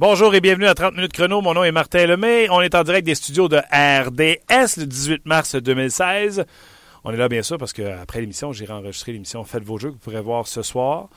Bonjour 0.00 0.34
et 0.34 0.40
bienvenue 0.40 0.66
à 0.66 0.72
30 0.72 0.94
minutes 0.94 1.12
chrono. 1.12 1.42
Mon 1.42 1.52
nom 1.52 1.62
est 1.62 1.72
Martin 1.72 2.06
Lemay. 2.06 2.48
On 2.48 2.62
est 2.62 2.74
en 2.74 2.84
direct 2.84 3.04
des 3.04 3.14
studios 3.14 3.48
de 3.48 3.58
RDS 3.58 4.78
le 4.78 4.86
18 4.86 5.26
mars 5.26 5.56
2016. 5.56 6.46
On 7.04 7.12
est 7.12 7.18
là 7.18 7.28
bien 7.28 7.42
sûr 7.42 7.58
parce 7.58 7.74
qu'après 7.74 8.22
l'émission, 8.22 8.50
j'irai 8.50 8.72
enregistrer 8.72 9.12
l'émission 9.12 9.44
Faites 9.44 9.62
vos 9.62 9.76
jeux 9.76 9.90
que 9.90 9.96
vous 9.96 10.00
pourrez 10.00 10.22
voir 10.22 10.46
ce 10.46 10.62
soir. 10.62 11.10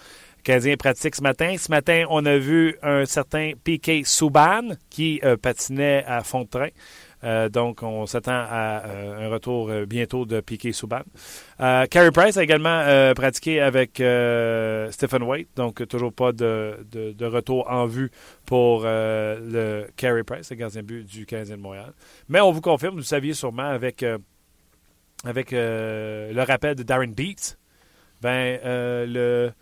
Canadien 0.44 0.76
pratique 0.76 1.16
ce 1.16 1.22
matin. 1.22 1.56
Ce 1.58 1.72
matin, 1.72 2.04
on 2.10 2.26
a 2.26 2.38
vu 2.38 2.76
un 2.84 3.06
certain 3.06 3.54
Piquet 3.64 4.02
Souban 4.04 4.74
qui 4.90 5.22
euh, 5.24 5.38
patinait 5.38 6.04
à 6.06 6.22
fond 6.22 6.42
de 6.42 6.50
train. 6.50 6.68
Euh, 7.24 7.50
donc, 7.50 7.84
on 7.84 8.06
s'attend 8.06 8.32
à 8.34 8.84
euh, 8.86 9.28
un 9.28 9.30
retour 9.30 9.70
euh, 9.70 9.86
bientôt 9.86 10.26
de 10.26 10.42
Piquet 10.42 10.74
Souban. 10.74 11.02
Carey 11.58 12.12
Price 12.12 12.38
a 12.38 12.44
également 12.44 13.14
pratiqué 13.16 13.62
avec 13.62 13.92
Stephen 14.92 15.24
White, 15.24 15.50
donc 15.56 15.88
toujours 15.88 16.14
pas 16.14 16.32
de, 16.32 16.86
de, 16.92 17.26
retour 17.26 17.70
en 17.70 17.86
vue 17.86 18.12
pour 18.46 18.84
le 18.84 19.88
Carey 19.96 20.24
Price, 20.24 20.50
le 20.50 20.56
gardien 20.58 20.84
but 20.84 21.06
du 21.06 21.26
Canadien 21.26 21.58
de 21.58 21.62
Montréal. 21.62 21.94
Mais 22.28 22.42
on 22.42 22.52
vous 22.52 22.62
confirme, 22.62 22.94
vous 22.94 23.00
le 23.00 23.04
saviez 23.04 23.34
sûrement 23.34 23.64
avec, 23.64 24.04
avec 25.24 25.52
le 25.52 26.44
rappel 26.46 26.76
de 26.76 26.84
Darren 26.84 27.14
Beats, 27.14 27.56
ben, 28.22 28.60
le 28.66 29.54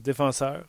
défenseur, 0.00 0.64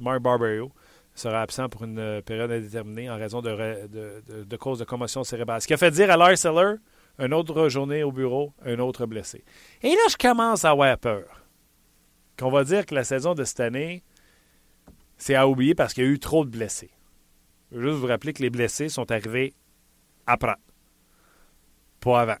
Mark 0.00 0.20
Barberio, 0.20 0.72
sera 1.20 1.42
absent 1.42 1.68
pour 1.68 1.84
une 1.84 1.98
euh, 1.98 2.22
période 2.22 2.50
indéterminée 2.50 3.10
en 3.10 3.16
raison 3.16 3.40
de, 3.42 3.50
de, 3.86 4.44
de, 4.44 4.84
commotion 4.84 5.24
cérébrale. 5.24 5.60
Ce 5.60 5.66
qui 5.66 5.74
a 5.74 5.76
fait 5.76 5.90
dire 5.90 6.10
à 6.10 6.16
Lars 6.16 6.36
Seller, 6.36 6.76
une 7.18 7.34
autre 7.34 7.68
journée 7.68 8.02
au 8.02 8.12
bureau, 8.12 8.52
un 8.64 8.78
autre 8.78 9.06
blessé. 9.06 9.44
Et 9.82 9.90
là, 9.90 10.02
je 10.10 10.16
commence 10.16 10.64
à 10.64 10.70
avoir 10.70 10.96
peur. 10.98 11.24
Qu'on 12.38 12.50
va 12.50 12.64
dire 12.64 12.86
que 12.86 12.94
la 12.94 13.04
saison 13.04 13.34
de 13.34 13.44
cette 13.44 13.60
année, 13.60 14.02
c'est 15.18 15.34
à 15.34 15.46
oublier 15.46 15.74
parce 15.74 15.92
qu'il 15.92 16.04
y 16.04 16.06
a 16.06 16.10
eu 16.10 16.18
trop 16.18 16.44
de 16.44 16.50
blessés. 16.50 16.90
Je 17.70 17.76
veux 17.78 17.90
juste 17.90 18.00
vous 18.00 18.06
rappeler 18.06 18.32
que 18.32 18.42
les 18.42 18.50
blessés 18.50 18.88
sont 18.88 19.10
arrivés 19.12 19.54
après. 20.26 20.56
Pas 22.00 22.22
avant. 22.22 22.38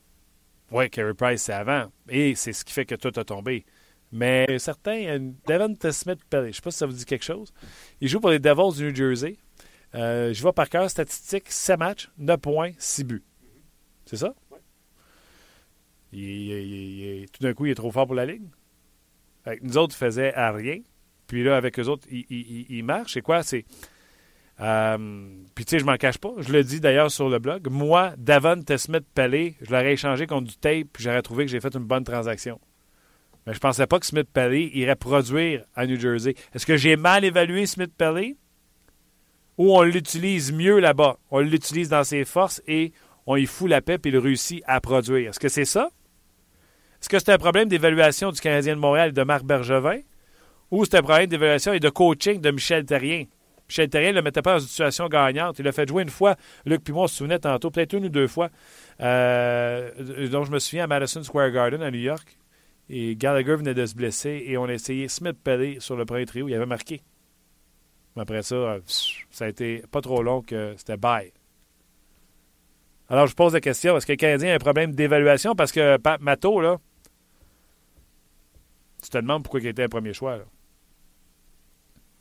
Oui, 0.72 0.88
Carey 0.88 1.14
Price, 1.14 1.42
c'est 1.42 1.52
avant. 1.52 1.86
Et 2.08 2.34
c'est 2.34 2.52
ce 2.52 2.64
qui 2.64 2.72
fait 2.72 2.86
que 2.86 2.94
tout 2.94 3.12
a 3.18 3.24
tombé. 3.24 3.64
Mais 4.12 4.58
certains, 4.58 5.18
Devon 5.46 5.74
Smith 5.92 6.18
je 6.32 6.36
ne 6.36 6.52
sais 6.52 6.60
pas 6.60 6.70
si 6.70 6.78
ça 6.78 6.86
vous 6.86 6.92
dit 6.92 7.04
quelque 7.04 7.24
chose. 7.24 7.52
Il 8.00 8.08
joue 8.08 8.20
pour 8.20 8.30
les 8.30 8.38
Devils 8.38 8.76
du 8.76 8.84
New 8.84 8.94
Jersey. 8.94 9.36
Euh, 9.94 10.32
je 10.32 10.42
vois 10.42 10.52
par 10.52 10.68
cœur 10.68 10.88
statistique 10.90 11.44
7 11.48 11.78
matchs, 11.78 12.10
9 12.18 12.40
points, 12.40 12.70
6 12.78 13.04
buts. 13.04 13.24
C'est 14.06 14.16
ça? 14.16 14.34
Oui. 14.50 14.58
Il, 16.12 17.26
tout 17.30 17.42
d'un 17.42 17.54
coup, 17.54 17.66
il 17.66 17.72
est 17.72 17.76
trop 17.76 17.90
fort 17.90 18.06
pour 18.06 18.16
la 18.16 18.26
Ligue. 18.26 18.48
Avec 19.44 19.62
nous 19.62 19.78
autres, 19.78 19.94
il 19.94 19.98
faisait 19.98 20.34
à 20.34 20.52
rien. 20.52 20.80
Puis 21.26 21.44
là, 21.44 21.56
avec 21.56 21.78
eux 21.78 21.84
autres, 21.84 22.06
il, 22.10 22.82
marche. 22.84 23.14
C'est 23.14 23.22
quoi? 23.22 23.42
C'est. 23.42 23.64
Euh, 24.60 25.28
puis 25.54 25.64
tu 25.64 25.70
sais, 25.70 25.78
je 25.78 25.84
m'en 25.84 25.96
cache 25.96 26.18
pas. 26.18 26.32
Je 26.38 26.52
le 26.52 26.64
dis 26.64 26.80
d'ailleurs 26.80 27.10
sur 27.10 27.28
le 27.28 27.38
blog. 27.38 27.68
Moi, 27.70 28.12
Davon 28.18 28.62
Smith 28.76 29.06
Pelé, 29.14 29.56
je 29.62 29.70
l'aurais 29.70 29.92
échangé 29.92 30.26
contre 30.26 30.48
du 30.48 30.56
tape, 30.56 30.88
puis 30.92 31.04
j'aurais 31.04 31.22
trouvé 31.22 31.46
que 31.46 31.50
j'ai 31.50 31.60
fait 31.60 31.74
une 31.74 31.84
bonne 31.84 32.04
transaction. 32.04 32.60
Mais 33.46 33.52
je 33.52 33.58
ne 33.58 33.60
pensais 33.60 33.86
pas 33.86 33.98
que 33.98 34.06
Smith 34.06 34.28
Pelly 34.32 34.70
irait 34.74 34.96
produire 34.96 35.64
à 35.74 35.86
New 35.86 35.98
Jersey. 35.98 36.34
Est-ce 36.54 36.66
que 36.66 36.76
j'ai 36.76 36.96
mal 36.96 37.24
évalué 37.24 37.66
Smith 37.66 37.92
Pelly? 37.96 38.36
Ou 39.58 39.76
on 39.76 39.82
l'utilise 39.82 40.52
mieux 40.52 40.78
là-bas? 40.78 41.18
On 41.30 41.40
l'utilise 41.40 41.88
dans 41.88 42.04
ses 42.04 42.24
forces 42.24 42.62
et 42.66 42.92
on 43.26 43.36
y 43.36 43.46
fout 43.46 43.68
la 43.68 43.80
paix 43.80 43.98
et 44.02 44.08
il 44.08 44.18
réussit 44.18 44.62
à 44.66 44.80
produire. 44.80 45.30
Est-ce 45.30 45.40
que 45.40 45.48
c'est 45.48 45.64
ça? 45.64 45.90
Est-ce 47.00 47.08
que 47.08 47.18
c'est 47.18 47.32
un 47.32 47.38
problème 47.38 47.68
d'évaluation 47.68 48.30
du 48.30 48.40
Canadien 48.40 48.74
de 48.74 48.80
Montréal 48.80 49.10
et 49.10 49.12
de 49.12 49.22
Marc 49.22 49.44
Bergevin? 49.44 50.00
Ou 50.70 50.84
c'est 50.84 50.96
un 50.96 51.02
problème 51.02 51.26
d'évaluation 51.26 51.72
et 51.72 51.80
de 51.80 51.88
coaching 51.88 52.40
de 52.40 52.50
Michel 52.50 52.84
Terrien? 52.84 53.24
Michel 53.68 53.88
Terrien 53.88 54.10
ne 54.10 54.16
le 54.16 54.22
mettait 54.22 54.42
pas 54.42 54.54
dans 54.54 54.58
une 54.58 54.68
situation 54.68 55.08
gagnante. 55.08 55.58
Il 55.58 55.64
l'a 55.64 55.72
fait 55.72 55.88
jouer 55.88 56.02
une 56.02 56.10
fois. 56.10 56.36
Luc 56.66 56.82
Pimon 56.82 57.06
se 57.06 57.16
souvenait 57.16 57.38
tantôt, 57.38 57.70
peut-être 57.70 57.92
une 57.94 58.06
ou 58.06 58.08
deux 58.08 58.26
fois. 58.26 58.50
Euh, 59.00 60.28
donc, 60.28 60.46
je 60.46 60.50
me 60.50 60.58
souviens 60.58 60.84
à 60.84 60.86
Madison 60.86 61.22
Square 61.22 61.50
Garden 61.50 61.82
à 61.82 61.90
New 61.90 62.00
York. 62.00 62.39
Et 62.92 63.14
Gallagher 63.14 63.54
venait 63.54 63.72
de 63.72 63.86
se 63.86 63.94
blesser 63.94 64.42
et 64.46 64.58
on 64.58 64.64
a 64.64 64.72
essayé 64.72 65.06
Smith 65.06 65.36
Pelé 65.44 65.78
sur 65.78 65.96
le 65.96 66.04
premier 66.04 66.26
trio. 66.26 66.48
Il 66.48 66.54
avait 66.54 66.66
marqué. 66.66 67.02
Mais 68.16 68.22
après 68.22 68.42
ça, 68.42 68.78
ça 69.30 69.44
a 69.44 69.48
été 69.48 69.84
pas 69.92 70.00
trop 70.00 70.24
long 70.24 70.42
que 70.42 70.74
c'était 70.76 70.96
bye. 70.96 71.32
Alors, 73.08 73.28
je 73.28 73.34
pose 73.36 73.54
la 73.54 73.60
question 73.60 73.96
est-ce 73.96 74.06
que 74.06 74.12
le 74.12 74.16
Canadien 74.16 74.50
a 74.50 74.54
un 74.56 74.58
problème 74.58 74.92
d'évaluation? 74.92 75.54
Parce 75.54 75.70
que 75.70 75.98
Pat 75.98 76.20
Mato, 76.20 76.60
là, 76.60 76.78
tu 79.00 79.08
te 79.08 79.18
demandes 79.18 79.44
pourquoi 79.44 79.60
il 79.60 79.68
était 79.68 79.84
un 79.84 79.88
premier 79.88 80.12
choix. 80.12 80.38
Tu 80.38 80.44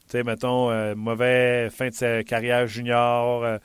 sais, 0.10 0.24
mettons, 0.24 0.70
euh, 0.70 0.94
mauvais 0.96 1.70
fin 1.72 1.90
de 1.90 1.94
sa 1.96 2.24
carrière 2.24 2.68
junior, 2.68 3.44
euh, 3.44 3.58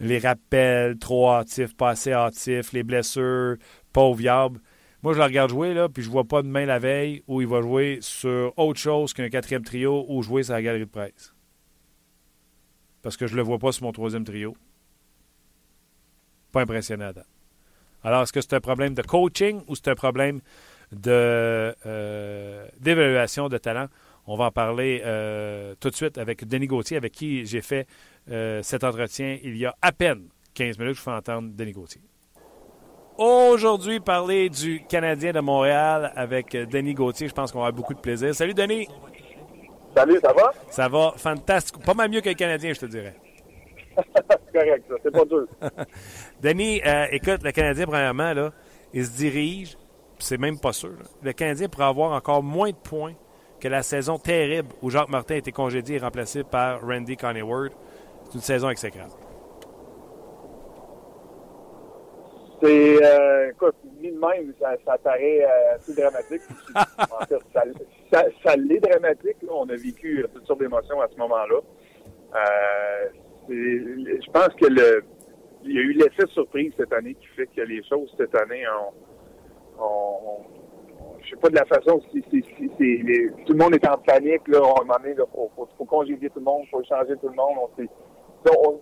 les 0.00 0.18
rappels 0.18 0.98
trop 0.98 1.30
hâtifs, 1.32 1.76
pas 1.76 1.90
assez 1.90 2.12
hâtifs, 2.12 2.72
les 2.72 2.82
blessures, 2.82 3.56
pas 3.92 4.10
viable. 4.14 4.60
Moi, 5.06 5.12
je 5.12 5.18
le 5.18 5.24
regarde 5.24 5.50
jouer, 5.50 5.72
là, 5.72 5.88
puis 5.88 6.02
je 6.02 6.10
vois 6.10 6.24
pas 6.24 6.42
demain 6.42 6.66
la 6.66 6.80
veille 6.80 7.22
où 7.28 7.40
il 7.40 7.46
va 7.46 7.62
jouer 7.62 7.98
sur 8.00 8.52
autre 8.58 8.80
chose 8.80 9.14
qu'un 9.14 9.28
quatrième 9.28 9.62
trio 9.62 10.04
ou 10.08 10.20
jouer 10.20 10.42
sur 10.42 10.54
la 10.54 10.62
galerie 10.62 10.84
de 10.84 10.90
presse. 10.90 11.32
Parce 13.02 13.16
que 13.16 13.28
je 13.28 13.36
le 13.36 13.42
vois 13.42 13.60
pas 13.60 13.70
sur 13.70 13.84
mon 13.84 13.92
troisième 13.92 14.24
trio. 14.24 14.56
Pas 16.50 16.62
impressionnant. 16.62 17.12
Alors, 18.02 18.22
est-ce 18.22 18.32
que 18.32 18.40
c'est 18.40 18.54
un 18.54 18.60
problème 18.60 18.94
de 18.94 19.02
coaching 19.02 19.62
ou 19.68 19.76
c'est 19.76 19.86
un 19.86 19.94
problème 19.94 20.40
euh, 21.06 22.66
d'évaluation 22.80 23.48
de 23.48 23.58
talent? 23.58 23.86
On 24.26 24.36
va 24.36 24.46
en 24.46 24.50
parler 24.50 25.02
euh, 25.04 25.76
tout 25.78 25.90
de 25.90 25.94
suite 25.94 26.18
avec 26.18 26.44
Denis 26.48 26.66
Gauthier, 26.66 26.96
avec 26.96 27.12
qui 27.12 27.46
j'ai 27.46 27.62
fait 27.62 27.86
euh, 28.28 28.60
cet 28.64 28.82
entretien 28.82 29.38
il 29.44 29.56
y 29.56 29.66
a 29.66 29.76
à 29.82 29.92
peine 29.92 30.30
15 30.54 30.80
minutes. 30.80 30.96
Je 30.96 31.00
fais 31.00 31.12
entendre 31.12 31.50
Denis 31.54 31.74
Gauthier. 31.74 32.02
Aujourd'hui, 33.18 33.98
parler 33.98 34.50
du 34.50 34.84
Canadien 34.84 35.32
de 35.32 35.40
Montréal 35.40 36.12
avec 36.16 36.52
Denis 36.52 36.92
Gauthier. 36.92 37.28
Je 37.28 37.32
pense 37.32 37.50
qu'on 37.50 37.60
va 37.60 37.68
avoir 37.68 37.76
beaucoup 37.76 37.94
de 37.94 37.98
plaisir. 37.98 38.34
Salut, 38.34 38.52
Denis. 38.52 38.88
Salut, 39.96 40.20
ça 40.22 40.32
va? 40.34 40.52
Ça 40.68 40.88
va 40.88 41.14
fantastique. 41.16 41.82
Pas 41.82 41.94
mal 41.94 42.10
mieux 42.10 42.20
que 42.20 42.28
le 42.28 42.34
Canadien, 42.34 42.74
je 42.74 42.80
te 42.80 42.86
dirais. 42.86 43.16
c'est 43.96 44.52
correct, 44.52 44.84
ça. 44.86 44.94
C'est 45.02 45.10
pas 45.10 45.24
dur. 45.24 45.46
Denis, 46.42 46.82
euh, 46.84 47.06
écoute, 47.10 47.42
le 47.42 47.52
Canadien, 47.52 47.86
premièrement, 47.86 48.34
là, 48.34 48.52
il 48.92 49.06
se 49.06 49.16
dirige, 49.16 49.78
c'est 50.18 50.38
même 50.38 50.58
pas 50.58 50.74
sûr. 50.74 50.98
Le 51.22 51.32
Canadien 51.32 51.68
pourrait 51.70 51.86
avoir 51.86 52.12
encore 52.12 52.42
moins 52.42 52.70
de 52.70 52.76
points 52.76 53.14
que 53.58 53.68
la 53.68 53.82
saison 53.82 54.18
terrible 54.18 54.68
où 54.82 54.90
Jacques 54.90 55.08
Martin 55.08 55.36
a 55.36 55.38
été 55.38 55.52
congédié 55.52 55.96
et 55.96 56.00
remplacé 56.00 56.44
par 56.44 56.82
Randy 56.82 57.16
Ward. 57.42 57.72
C'est 58.26 58.34
une 58.34 58.40
saison 58.40 58.68
exécrable. 58.68 59.12
C'est, 62.66 63.04
euh, 63.04 63.50
écoute, 63.50 63.76
ni 64.00 64.10
de 64.10 64.18
même, 64.18 64.52
ça, 64.60 64.74
ça 64.84 64.98
paraît 64.98 65.44
euh, 65.44 65.76
assez 65.76 65.94
dramatique. 65.94 66.42
en 66.74 67.24
fait, 67.26 67.38
ça, 67.52 67.62
ça, 68.12 68.24
ça 68.44 68.56
l'est 68.56 68.80
dramatique. 68.80 69.36
On 69.48 69.68
a 69.68 69.76
vécu 69.76 70.24
toutes 70.34 70.46
sortes 70.46 70.60
d'émotions 70.60 71.00
à 71.00 71.08
ce 71.08 71.16
moment-là. 71.16 71.60
Euh, 72.34 73.08
je 73.48 74.30
pense 74.32 74.48
que 74.60 74.66
le, 74.66 75.04
il 75.64 75.74
y 75.74 75.78
a 75.78 75.82
eu 75.82 75.92
l'effet 75.92 76.24
de 76.24 76.30
surprise 76.30 76.72
cette 76.76 76.92
année 76.92 77.14
qui 77.14 77.26
fait 77.28 77.46
que 77.46 77.60
les 77.60 77.82
choses 77.84 78.12
cette 78.16 78.34
année 78.34 78.64
ont, 78.68 79.84
ont, 79.84 80.44
je 81.22 81.30
sais 81.30 81.36
pas 81.36 81.48
de 81.48 81.54
la 81.54 81.64
façon 81.66 82.00
si, 82.10 82.24
si, 82.30 82.42
si, 82.56 82.70
si 82.76 83.28
tout 83.46 83.52
le 83.52 83.58
monde 83.58 83.74
est 83.74 83.88
en 83.88 83.98
panique 83.98 84.46
là, 84.48 84.60
on 84.62 84.90
a 84.90 85.00
il 85.06 85.14
faut, 85.16 85.50
faut, 85.54 85.68
faut, 85.78 85.84
congédier 85.84 86.30
tout 86.30 86.40
le 86.40 86.44
monde, 86.44 86.64
faut 86.70 86.82
changer 86.82 87.16
tout 87.20 87.28
le 87.28 87.34
monde. 87.34 87.56
On, 87.58 87.70
on, 88.68 88.80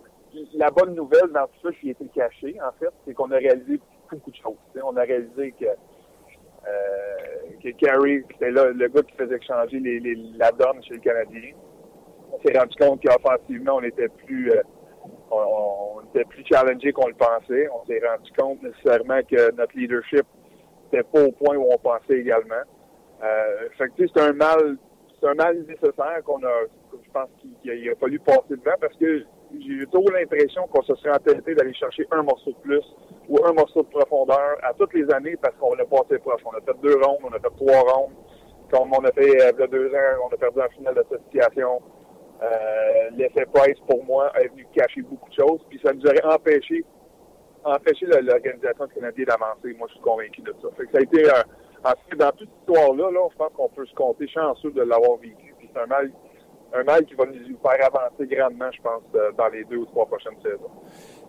la 0.53 0.69
bonne 0.71 0.95
nouvelle 0.95 1.29
dans 1.33 1.47
tout 1.47 1.67
ça 1.67 1.69
qui 1.79 1.89
était 1.89 2.07
caché, 2.07 2.57
en 2.61 2.71
fait, 2.79 2.91
c'est 3.05 3.13
qu'on 3.13 3.31
a 3.31 3.37
réalisé 3.37 3.79
beaucoup 4.11 4.31
de 4.31 4.35
choses. 4.35 4.55
On 4.83 4.95
a 4.97 5.01
réalisé 5.03 5.53
que 5.59 5.65
euh, 5.65 7.35
que 7.63 7.69
Carey, 7.71 8.23
c'était 8.31 8.51
là 8.51 8.65
le 8.65 8.87
gars 8.87 9.03
qui 9.03 9.15
faisait 9.15 9.39
changer 9.41 9.79
les, 9.79 9.99
les, 9.99 10.15
la 10.35 10.51
donne 10.51 10.83
chez 10.83 10.95
le 10.95 10.99
Canadien. 10.99 11.51
On 12.31 12.39
s'est 12.41 12.57
rendu 12.57 12.75
compte 12.79 13.01
qu'offensivement, 13.03 13.75
on 13.75 13.83
était 13.83 14.09
plus 14.09 14.51
euh, 14.51 14.61
on, 15.31 16.01
était 16.09 16.25
plus 16.25 16.43
challengé 16.45 16.91
qu'on 16.91 17.07
le 17.07 17.13
pensait. 17.13 17.69
On 17.69 17.85
s'est 17.85 18.01
rendu 18.05 18.31
compte 18.37 18.63
nécessairement 18.63 19.21
que 19.29 19.51
notre 19.55 19.77
leadership 19.77 20.25
n'était 20.91 21.03
pas 21.03 21.23
au 21.23 21.31
point 21.31 21.55
où 21.55 21.67
on 21.71 21.77
pensait 21.77 22.19
également. 22.19 22.63
Euh, 23.23 23.69
fait 23.77 23.89
que 23.89 24.07
c'est 24.07 24.21
un 24.21 24.33
mal 24.33 24.77
c'est 25.19 25.27
un 25.27 25.35
mal 25.35 25.57
nécessaire 25.67 26.21
qu'on 26.25 26.43
a 26.43 26.65
je 26.91 27.11
pense 27.11 27.29
qu'il 27.39 27.89
a 27.89 27.95
fallu 27.95 28.19
passer 28.19 28.41
devant 28.49 28.75
parce 28.81 28.95
que 28.97 29.23
j'ai 29.51 29.73
eu 29.73 29.87
trop 29.87 30.09
l'impression 30.09 30.67
qu'on 30.67 30.81
se 30.83 30.95
serait 30.95 31.15
entêté 31.15 31.55
d'aller 31.55 31.73
chercher 31.73 32.05
un 32.11 32.23
morceau 32.23 32.51
de 32.51 32.57
plus 32.57 32.83
ou 33.29 33.37
un 33.45 33.53
morceau 33.53 33.83
de 33.83 33.87
profondeur 33.87 34.57
à 34.63 34.73
toutes 34.73 34.93
les 34.93 35.09
années 35.13 35.35
parce 35.41 35.55
qu'on 35.55 35.73
l'a 35.75 35.85
passé 35.85 36.19
proche. 36.19 36.41
On 36.45 36.51
a 36.51 36.61
fait 36.61 36.77
deux 36.81 36.95
rondes, 37.01 37.19
on 37.23 37.33
a 37.33 37.39
fait 37.39 37.55
trois 37.55 37.81
rondes. 37.93 38.13
Comme 38.71 38.91
on 38.93 39.03
a 39.05 39.11
fait 39.11 39.41
euh, 39.41 39.67
deux 39.67 39.89
ans, 39.93 40.27
on 40.29 40.33
a 40.33 40.37
perdu 40.37 40.59
en 40.59 40.69
finale 40.69 41.01
situation. 41.27 41.81
Euh, 42.41 43.09
L'effet 43.15 43.45
Price, 43.53 43.79
pour 43.87 44.03
moi, 44.03 44.31
est 44.39 44.47
venu 44.47 44.67
cacher 44.73 45.01
beaucoup 45.01 45.29
de 45.29 45.35
choses. 45.35 45.61
Puis 45.69 45.79
ça 45.83 45.93
nous 45.93 46.05
aurait 46.05 46.25
empêché, 46.25 46.83
empêché 47.63 48.07
l'organisation 48.07 48.87
canadienne 48.87 49.27
d'avancer. 49.27 49.75
Moi, 49.77 49.87
je 49.89 49.93
suis 49.93 50.01
convaincu 50.01 50.41
de 50.41 50.53
ça. 50.61 50.67
Fait 50.75 50.85
que 50.85 50.91
ça 50.91 50.97
a 50.97 51.01
été, 51.01 51.25
euh, 51.25 52.17
dans 52.17 52.31
toute 52.31 52.49
cette 52.49 52.59
histoire-là, 52.59 53.11
là, 53.11 53.27
je 53.31 53.37
pense 53.37 53.53
qu'on 53.53 53.69
peut 53.69 53.85
se 53.85 53.93
compter 53.93 54.27
chanceux 54.27 54.71
de 54.71 54.81
l'avoir 54.81 55.17
vécu. 55.17 55.53
Puis 55.59 55.69
c'est 55.71 55.79
un 55.79 55.85
mal 55.85 56.11
un 56.73 56.83
mal 56.83 57.05
qui 57.05 57.13
va 57.15 57.25
nous 57.25 57.33
faire 57.33 57.85
avancer 57.85 58.27
grandement, 58.27 58.69
je 58.71 58.81
pense, 58.81 59.01
dans 59.37 59.47
les 59.47 59.63
deux 59.65 59.77
ou 59.77 59.85
trois 59.85 60.05
prochaines 60.05 60.35
saisons. 60.41 60.71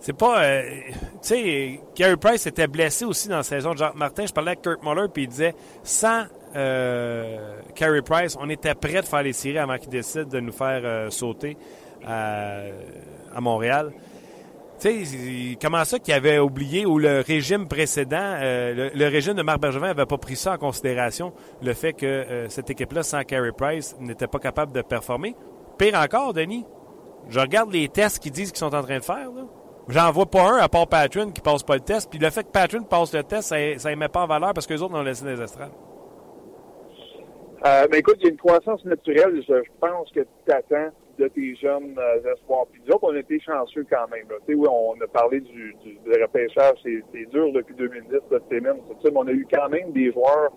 C'est 0.01 0.17
pas. 0.17 0.45
Euh, 0.45 0.63
tu 0.91 1.01
sais, 1.23 1.81
Gary 1.95 2.17
Price 2.17 2.47
était 2.47 2.67
blessé 2.67 3.05
aussi 3.05 3.29
dans 3.29 3.39
la 3.39 3.43
saison 3.43 3.73
de 3.73 3.79
Jacques 3.79 3.95
Martin. 3.95 4.27
Je 4.27 4.33
parlais 4.33 4.53
avec 4.53 4.63
Kurt 4.63 4.83
Muller, 4.83 5.09
puis 5.13 5.25
il 5.25 5.29
disait 5.29 5.55
sans 5.83 6.25
euh, 6.55 7.61
Carey 7.75 8.03
Price, 8.03 8.37
on 8.41 8.49
était 8.51 8.75
prêt 8.75 9.01
de 9.01 9.07
faire 9.07 9.23
les 9.23 9.33
séries 9.33 9.59
avant 9.59 9.79
qu'il 9.79 9.91
décide 9.91 10.29
de 10.29 10.41
nous 10.41 10.53
faire 10.53 10.81
euh, 10.85 11.11
sauter 11.11 11.57
à 12.07 13.41
Montréal. 13.41 13.93
Sais, 14.79 15.57
comment 15.61 15.85
ça 15.85 15.99
qu'il 15.99 16.13
avait 16.13 16.39
oublié 16.39 16.85
ou 16.85 16.99
le 16.99 17.21
régime 17.21 17.67
précédent, 17.67 18.35
euh, 18.43 18.91
le, 18.95 19.09
régime 19.09 19.35
de 19.35 19.43
Marc 19.43 19.61
Bergevin 19.61 19.87
n'avait 19.87 20.05
pas 20.05 20.19
pris 20.19 20.37
ça 20.37 20.53
en 20.53 20.59
considération, 20.59 21.33
le 21.63 21.73
fait 21.73 21.95
que 21.95 22.05
euh, 22.05 22.49
cette 22.51 22.69
équipe-là, 22.69 23.03
sans 23.03 23.23
Carey 23.23 23.53
Price, 23.57 23.97
n'était 24.01 24.27
pas 24.27 24.39
capable 24.39 24.73
de 24.73 24.83
performer. 24.83 25.35
Pire 25.79 25.99
encore, 25.99 26.35
Denis, 26.35 26.67
je 27.29 27.41
regarde 27.41 27.73
les 27.73 27.89
tests 27.89 28.19
qu'ils 28.19 28.33
disent 28.33 28.53
qu'ils 28.53 28.59
sont 28.59 28.75
en 28.75 28.83
train 28.83 28.99
de 28.99 29.05
faire. 29.05 29.31
J'en 29.89 30.11
vois 30.11 30.27
pas 30.27 30.43
un 30.43 30.57
à 30.57 30.69
part 30.69 30.89
Patron 30.89 31.31
qui 31.31 31.41
passe 31.41 31.63
pas 31.63 31.75
le 31.75 31.81
test. 31.81 32.11
Puis 32.11 32.19
le 32.19 32.29
fait 32.31 32.45
que 32.45 32.51
Patron 32.51 32.83
passe 32.83 33.15
le 33.15 33.23
test, 33.23 33.49
ça 33.49 33.91
ne 33.91 33.95
met 33.95 34.09
pas 34.09 34.23
en 34.23 34.27
valeur 34.27 34.53
parce 34.53 34.67
que 34.67 34.75
les 34.75 34.83
autres 34.83 34.95
ont 34.95 35.03
laissé 35.03 35.25
des 35.25 35.41
estrades. 35.41 35.73
Euh, 37.65 37.87
ben 37.89 37.99
écoute, 37.99 38.17
il 38.21 38.25
y 38.25 38.27
a 38.29 38.31
une 38.31 38.37
croissance 38.37 38.85
naturelle. 38.85 39.43
Je, 39.49 39.55
pense 39.81 40.11
que 40.11 40.21
tu 40.21 40.27
t'attends 40.47 40.91
de 41.19 41.29
tes 41.29 41.55
jeunes 41.57 41.99
euh, 41.99 42.33
espoirs. 42.33 42.67
Puis 42.71 42.81
nous 42.87 42.95
autres, 42.95 43.05
on 43.05 43.15
a 43.15 43.19
été 43.19 43.41
chanceux 43.41 43.87
quand 43.89 44.09
même. 44.09 44.27
Sais, 44.47 44.55
oui, 44.55 44.69
on 44.71 44.95
a 45.01 45.07
parlé 45.07 45.41
du, 45.41 45.75
du, 45.83 45.99
repêchage, 46.23 46.79
c'est 46.83 47.31
dur 47.31 47.53
depuis 47.53 47.75
2010, 47.75 48.19
c'est 48.51 48.61
même, 48.61 48.79
ça, 49.03 49.11
mais 49.11 49.17
on 49.17 49.27
a 49.27 49.33
eu 49.33 49.47
quand 49.53 49.69
même 49.69 49.93
des 49.93 50.13
joueurs 50.13 50.53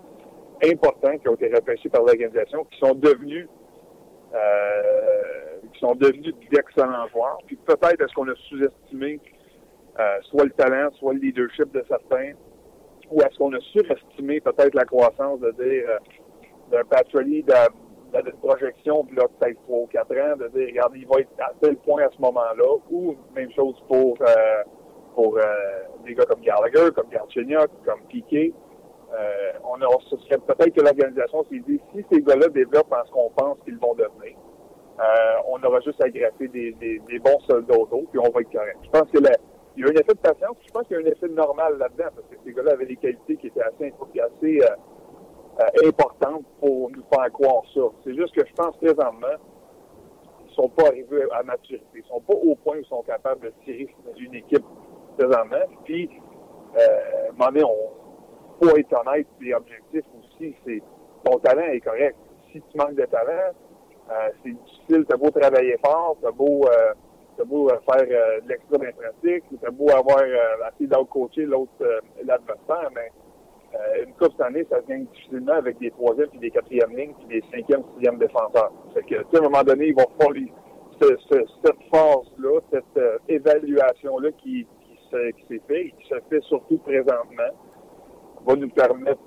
importants 0.63 1.17
qui 1.17 1.29
ont 1.29 1.35
été 1.35 1.53
repêchés 1.53 1.89
par 1.89 2.01
l'organisation, 2.01 2.65
qui 2.65 2.79
sont 2.79 2.93
devenus 2.93 3.47
euh, 4.33 5.59
qui 5.73 5.79
sont 5.79 5.95
devenus 5.95 6.33
d'excellents 6.51 7.07
joueurs. 7.07 7.39
Puis 7.47 7.57
peut-être 7.65 8.01
est-ce 8.01 8.13
qu'on 8.13 8.27
a 8.27 8.35
sous-estimé 8.49 9.19
euh, 9.99 10.17
soit 10.29 10.45
le 10.45 10.51
talent, 10.51 10.89
soit 10.99 11.13
le 11.13 11.19
leadership 11.19 11.71
de 11.71 11.83
certains, 11.87 12.33
ou 13.09 13.21
est-ce 13.21 13.37
qu'on 13.37 13.53
a 13.53 13.59
surestimé 13.59 14.39
peut-être 14.39 14.75
la 14.75 14.85
croissance 14.85 15.39
de 15.39 15.51
dire 15.51 15.89
d'un 16.71 16.83
Patrick 16.83 17.27
de, 18.13 18.31
projection, 18.41 19.05
puis 19.05 19.15
là, 19.15 19.25
peut-être 19.39 19.61
3 19.63 19.79
ou 19.79 19.87
4 19.87 20.11
ans, 20.11 20.37
de 20.37 20.47
dire, 20.49 20.67
regarde, 20.67 20.93
il 20.95 21.07
va 21.07 21.19
être 21.19 21.29
à 21.39 21.51
tel 21.61 21.75
point 21.77 22.03
à 22.03 22.09
ce 22.09 22.21
moment-là, 22.21 22.77
ou 22.89 23.15
même 23.35 23.51
chose 23.51 23.75
pour, 23.87 24.17
euh, 24.21 24.63
pour 25.15 25.37
euh, 25.37 25.43
des 26.05 26.15
gars 26.15 26.25
comme 26.25 26.41
Gallagher, 26.41 26.91
comme 26.95 27.09
Galchenyuk, 27.09 27.69
comme 27.85 28.01
Piquet. 28.09 28.53
Euh, 29.13 29.51
on, 29.63 29.77
ce 30.01 30.17
serait 30.17 30.37
peut-être 30.37 30.73
que 30.75 30.81
l'organisation 30.81 31.43
s'est 31.49 31.61
dit, 31.67 31.79
si 31.93 32.05
ces 32.11 32.21
gars-là 32.21 32.47
développent 32.49 32.93
en 32.93 33.05
ce 33.05 33.11
qu'on 33.11 33.29
pense 33.31 33.57
qu'ils 33.65 33.79
vont 33.79 33.95
devenir, 33.95 34.35
on 35.47 35.63
aura 35.63 35.79
juste 35.79 36.01
à 36.03 36.09
greffer 36.09 36.49
des, 36.49 36.73
des, 36.73 37.19
bons 37.19 37.39
soldats 37.47 37.77
autour, 37.77 38.05
puis 38.09 38.19
on 38.19 38.29
va 38.29 38.41
être 38.41 38.51
correct. 38.51 38.77
Je 38.83 38.89
pense 38.89 39.09
que 39.09 39.17
il 39.77 39.85
y 39.85 39.87
a 39.87 39.91
un 39.91 39.93
effet 39.93 40.13
de 40.13 40.19
patience, 40.19 40.57
je 40.65 40.71
pense 40.71 40.85
qu'il 40.87 40.97
y 40.97 40.99
a 40.99 41.03
un 41.03 41.05
effet 41.05 41.29
normal 41.29 41.77
là-dedans, 41.77 42.09
parce 42.13 42.27
que 42.27 42.35
ces 42.43 42.53
gars-là 42.53 42.73
avaient 42.73 42.85
des 42.85 42.97
qualités 42.97 43.37
qui 43.37 43.47
étaient 43.47 43.61
assez, 43.61 43.93
assez 44.19 44.59
euh, 45.59 45.63
euh, 45.63 45.89
importantes 45.89 46.45
pour 46.59 46.89
nous 46.91 47.03
faire 47.11 47.31
croire 47.31 47.63
ça. 47.73 47.81
C'est 48.03 48.15
juste 48.15 48.33
que 48.33 48.45
je 48.45 48.53
pense 48.53 48.75
présentement, 48.77 49.37
ils 50.47 50.53
sont 50.53 50.69
pas 50.69 50.87
arrivés 50.87 51.25
à 51.31 51.43
maturité. 51.43 51.85
Ils 51.95 52.05
sont 52.05 52.21
pas 52.21 52.33
au 52.33 52.55
point 52.55 52.77
où 52.77 52.79
ils 52.79 52.85
sont 52.85 53.03
capables 53.03 53.41
de 53.41 53.53
tirer 53.63 53.93
une 54.17 54.35
équipe 54.35 54.65
présentement. 55.17 55.65
Puis, 55.83 56.09
euh, 56.77 57.31
donné, 57.37 57.63
on 57.63 57.99
faut 58.61 58.77
être 58.77 58.93
honnête, 58.93 59.27
et 59.41 59.53
objectif 59.53 60.03
aussi, 60.19 60.55
c'est 60.65 60.81
ton 61.23 61.39
talent 61.39 61.67
est 61.71 61.79
correct. 61.79 62.15
Si 62.51 62.61
tu 62.61 62.77
manques 62.77 62.95
de 62.95 63.05
talent, 63.05 63.53
euh, 64.09 64.29
c'est 64.43 64.51
difficile, 64.51 65.05
t'as 65.07 65.17
beau 65.17 65.29
travailler 65.29 65.77
fort, 65.83 66.17
t'as 66.21 66.31
beau, 66.31 66.65
euh, 66.65 67.43
beau 67.45 67.69
euh, 67.69 67.77
faire 67.89 68.07
euh, 68.09 68.41
de 68.41 68.91
pratique, 68.91 69.43
t'as 69.61 69.69
beau 69.69 69.89
avoir 69.91 70.23
assez 70.67 70.87
d'out-coacher 70.87 71.45
l'autre 71.45 71.71
l'adversaire, 72.23 72.89
mais 72.95 73.11
une 74.05 74.13
coupe 74.13 74.31
cette 74.31 74.41
année, 74.41 74.65
ça 74.69 74.79
vient 74.87 74.99
difficilement 74.99 75.53
avec 75.53 75.77
des 75.79 75.91
troisièmes 75.91 76.29
puis 76.29 76.39
des 76.39 76.51
quatrièmes 76.51 76.95
lignes 76.95 77.13
puis 77.19 77.39
des 77.39 77.43
cinquièmes, 77.51 77.83
sixièmes 77.93 78.17
défenseurs. 78.17 78.71
Fait 78.93 79.03
que, 79.03 79.15
à 79.15 79.39
un 79.39 79.41
moment 79.41 79.63
donné, 79.63 79.87
ils 79.87 79.95
vont 79.95 80.09
faire 80.19 80.33
cette 81.63 81.83
phase-là, 81.91 82.59
cette 82.71 83.01
évaluation-là 83.27 84.31
qui, 84.43 84.65
qui 85.09 85.45
s'est 85.47 85.61
faite 85.67 85.71
et 85.71 85.93
qui 85.97 86.07
se 86.07 86.15
fait 86.29 86.41
surtout 86.41 86.77
présentement, 86.79 87.53
va 88.45 88.55
nous 88.55 88.69
permettre 88.69 89.21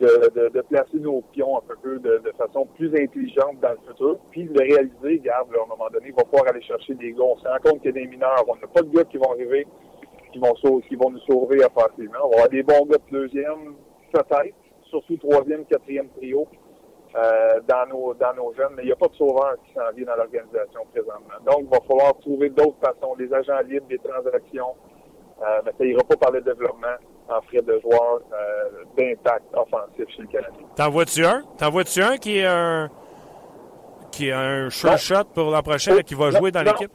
de, 0.00 0.50
de, 0.50 0.60
placer 0.62 0.98
nos 0.98 1.22
pions 1.32 1.58
un 1.58 1.74
peu 1.82 1.98
de, 1.98 2.18
de, 2.18 2.32
façon 2.38 2.66
plus 2.76 2.88
intelligente 2.94 3.58
dans 3.60 3.70
le 3.70 3.78
futur, 3.88 4.18
puis 4.30 4.44
de 4.44 4.58
réaliser, 4.58 5.18
garde, 5.18 5.48
à 5.58 5.62
un 5.62 5.66
moment 5.66 5.88
donné, 5.92 6.08
il 6.08 6.14
va 6.14 6.22
pouvoir 6.22 6.48
aller 6.48 6.62
chercher 6.62 6.94
des 6.94 7.12
gars. 7.12 7.24
On 7.24 7.36
se 7.38 7.48
rend 7.48 7.58
compte 7.64 7.82
qu'il 7.82 7.86
y 7.96 7.98
a 7.98 8.02
des 8.02 8.06
mineurs. 8.06 8.44
On 8.46 8.54
n'a 8.54 8.66
pas 8.72 8.82
de 8.82 8.90
gars 8.94 9.04
qui 9.04 9.18
vont 9.18 9.32
arriver, 9.32 9.66
qui 10.38 10.66
vont, 10.66 10.80
qui 10.80 10.96
vont 10.96 11.10
nous 11.10 11.20
sauver 11.20 11.58
facilement. 11.74 12.18
On 12.24 12.28
va 12.28 12.34
avoir 12.34 12.48
des 12.48 12.62
bons 12.62 12.86
gars 12.86 12.98
de 12.98 13.18
deuxième, 13.18 13.74
peut-être, 14.12 14.54
surtout 14.84 15.16
troisième, 15.16 15.64
quatrième 15.66 16.08
trio. 16.10 16.46
Euh, 17.16 17.60
dans 17.66 17.86
nos 17.88 18.12
dans 18.12 18.34
nos 18.34 18.52
jeunes, 18.52 18.74
mais 18.76 18.82
il 18.82 18.86
n'y 18.86 18.92
a 18.92 18.96
pas 18.96 19.08
de 19.08 19.14
sauveur 19.14 19.56
qui 19.64 19.72
s'en 19.72 19.90
vient 19.96 20.04
dans 20.04 20.16
l'organisation 20.16 20.80
présentement. 20.92 21.40
Donc, 21.46 21.60
il 21.62 21.68
va 21.68 21.80
falloir 21.80 22.14
trouver 22.18 22.50
d'autres 22.50 22.76
façons, 22.84 23.16
des 23.16 23.32
agents 23.32 23.60
libres, 23.66 23.86
des 23.88 23.98
transactions, 23.98 24.74
euh, 25.40 25.62
mais 25.64 25.72
ça 25.78 25.84
ira 25.86 26.02
pas 26.04 26.16
par 26.16 26.32
le 26.32 26.42
développement 26.42 26.96
en 27.30 27.40
frais 27.40 27.62
de 27.62 27.80
joueurs 27.80 28.20
euh, 28.30 28.84
d'impact 28.98 29.46
offensif 29.54 30.04
chez 30.14 30.22
le 30.22 30.28
Canadien. 30.28 30.66
T'en 30.76 30.90
vois-tu 30.90 31.24
un? 31.24 31.44
T'en 31.56 31.70
vois-tu 31.70 32.02
un 32.02 32.18
qui 32.18 32.40
est 32.40 32.46
un 32.46 32.90
qui 34.12 34.28
est 34.28 34.32
un 34.32 34.68
sure 34.68 34.98
shot 34.98 35.24
pour 35.34 35.50
l'an 35.50 35.62
prochain 35.62 36.02
qui 36.02 36.14
va 36.14 36.30
jouer 36.30 36.50
dans 36.50 36.62
l'équipe? 36.62 36.92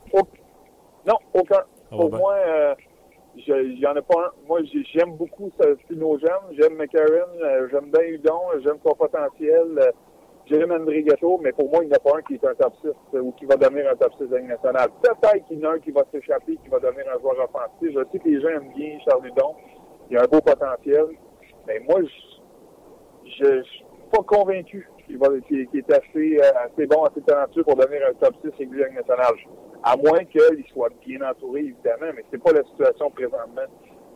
Non, 1.08 1.18
aucun. 1.34 1.56
Ah, 1.58 1.66
pour 1.90 2.10
ben. 2.12 2.18
moi, 2.20 2.36
euh, 3.50 3.64
il 3.64 3.80
n'y 3.80 3.86
en 3.86 3.96
a 3.96 4.02
pas 4.02 4.28
un. 4.28 4.48
Moi, 4.48 4.62
j'aime 4.94 5.16
beaucoup 5.16 5.52
nos 5.90 6.20
jeunes. 6.20 6.58
J'aime 6.58 6.76
McCarron, 6.76 7.30
euh, 7.42 7.68
j'aime 7.72 7.92
bien 7.92 8.04
Udon, 8.04 8.40
j'aime 8.64 8.78
son 8.86 8.94
potentiel. 8.94 9.80
Euh, 9.80 9.92
j'aime 10.46 10.72
André 10.72 11.04
Gâteau, 11.04 11.40
mais 11.42 11.52
pour 11.52 11.70
moi, 11.70 11.84
il 11.84 11.88
n'y 11.88 11.94
en 11.94 11.98
a 11.98 12.00
pas 12.00 12.18
un 12.18 12.22
qui 12.22 12.36
est 12.36 12.46
un 12.46 12.54
top 12.56 12.74
6 12.82 12.90
euh, 13.16 13.22
ou 13.22 13.32
qui 13.34 13.46
va 13.46 13.56
devenir 13.56 13.90
un 13.90 13.96
top 13.96 14.14
6 14.20 14.28
de 14.28 14.38
nationale. 14.40 14.90
Peut-être 15.02 15.48
qu'il 15.48 15.60
y 15.60 15.66
en 15.66 15.72
a 15.72 15.74
un 15.74 15.80
qui 15.80 15.92
va 15.92 16.04
s'échapper, 16.12 16.58
qui 16.64 16.70
va 16.70 16.80
devenir 16.80 17.06
un 17.16 17.20
joueur 17.20 17.36
offensif. 17.40 17.98
Je 17.98 18.12
sais 18.12 18.20
que 18.20 18.30
les 18.30 18.42
gens 18.42 18.50
aiment 18.50 18.74
bien 18.76 19.00
Charles 19.06 19.28
Udon 19.28 19.56
il 20.10 20.18
a 20.18 20.24
un 20.24 20.28
beau 20.28 20.42
potentiel. 20.42 21.06
Mais 21.66 21.80
moi, 21.80 22.02
je 22.04 23.46
ne 23.46 23.64
suis 23.64 23.86
pas 24.12 24.22
convaincu 24.24 24.88
qu'il 25.08 25.16
est 25.74 25.92
assez, 25.92 26.40
assez 26.40 26.86
bon, 26.88 27.04
assez 27.04 27.22
talentueux 27.22 27.64
pour 27.64 27.76
devenir 27.76 28.02
un 28.08 28.14
top 28.14 28.36
6 28.44 28.52
régulier 28.60 28.90
national. 28.92 29.34
À 29.84 29.98
moins 29.98 30.24
qu'il 30.26 30.64
soit 30.72 30.90
bien 31.06 31.22
entouré, 31.30 31.60
évidemment, 31.60 32.12
mais 32.16 32.24
c'est 32.32 32.42
pas 32.42 32.54
la 32.54 32.64
situation 32.64 33.12
présentement 33.12 33.68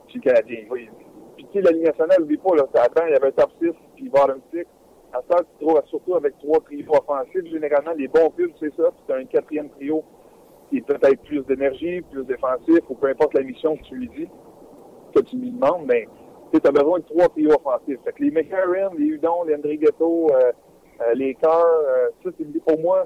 chez 0.07 0.19
le 0.19 0.21
Canadien. 0.21 0.57
Puis 0.69 1.45
tu 1.51 1.53
sais, 1.53 1.61
la 1.61 1.71
Ligue 1.71 1.85
nationale, 1.85 2.19
n'oublie 2.21 2.37
pas, 2.37 2.55
là, 2.55 2.63
avant, 2.73 3.05
il 3.07 3.11
y 3.11 3.15
avait 3.15 3.27
un 3.27 3.31
top 3.31 3.51
6 3.61 3.71
puis 3.95 4.09
bottom 4.09 4.39
6. 4.53 4.65
À 5.13 5.21
ça, 5.29 5.43
tu 5.43 5.65
trouves 5.65 5.81
surtout 5.87 6.15
avec 6.15 6.37
trois 6.39 6.59
trios 6.61 6.85
offensifs. 6.89 7.45
Généralement, 7.51 7.91
les 7.97 8.07
bons 8.07 8.29
clubs, 8.31 8.51
c'est 8.59 8.73
ça. 8.75 8.91
C'est 9.05 9.13
un 9.13 9.25
quatrième 9.25 9.69
trio 9.69 10.03
qui 10.69 10.77
est 10.77 10.81
peut-être 10.81 11.21
plus 11.23 11.45
d'énergie, 11.45 12.01
plus 12.01 12.25
défensif, 12.25 12.79
ou 12.89 12.95
peu 12.95 13.07
importe 13.07 13.33
la 13.33 13.43
mission 13.43 13.77
que 13.77 13.83
tu 13.83 13.95
lui 13.95 14.09
dis 14.09 14.27
que 15.15 15.21
tu 15.21 15.37
lui 15.37 15.51
demandes, 15.51 15.85
mais 15.85 16.07
tu 16.51 16.59
as 16.63 16.71
besoin 16.71 16.99
de 16.99 17.05
trois 17.05 17.27
trios 17.29 17.53
offensifs. 17.53 17.99
Fait 18.03 18.11
que 18.13 18.23
les 18.23 18.31
McCarron, 18.31 18.93
les 18.97 19.05
Udon, 19.05 19.43
les 19.45 19.55
André 19.55 19.77
Ghetto, 19.77 20.29
euh, 20.31 20.51
euh, 21.01 21.13
les 21.13 21.35
Cars, 21.35 21.63
euh, 21.65 22.09
ça, 22.23 22.29
pour 22.65 22.79
moi, 22.79 23.05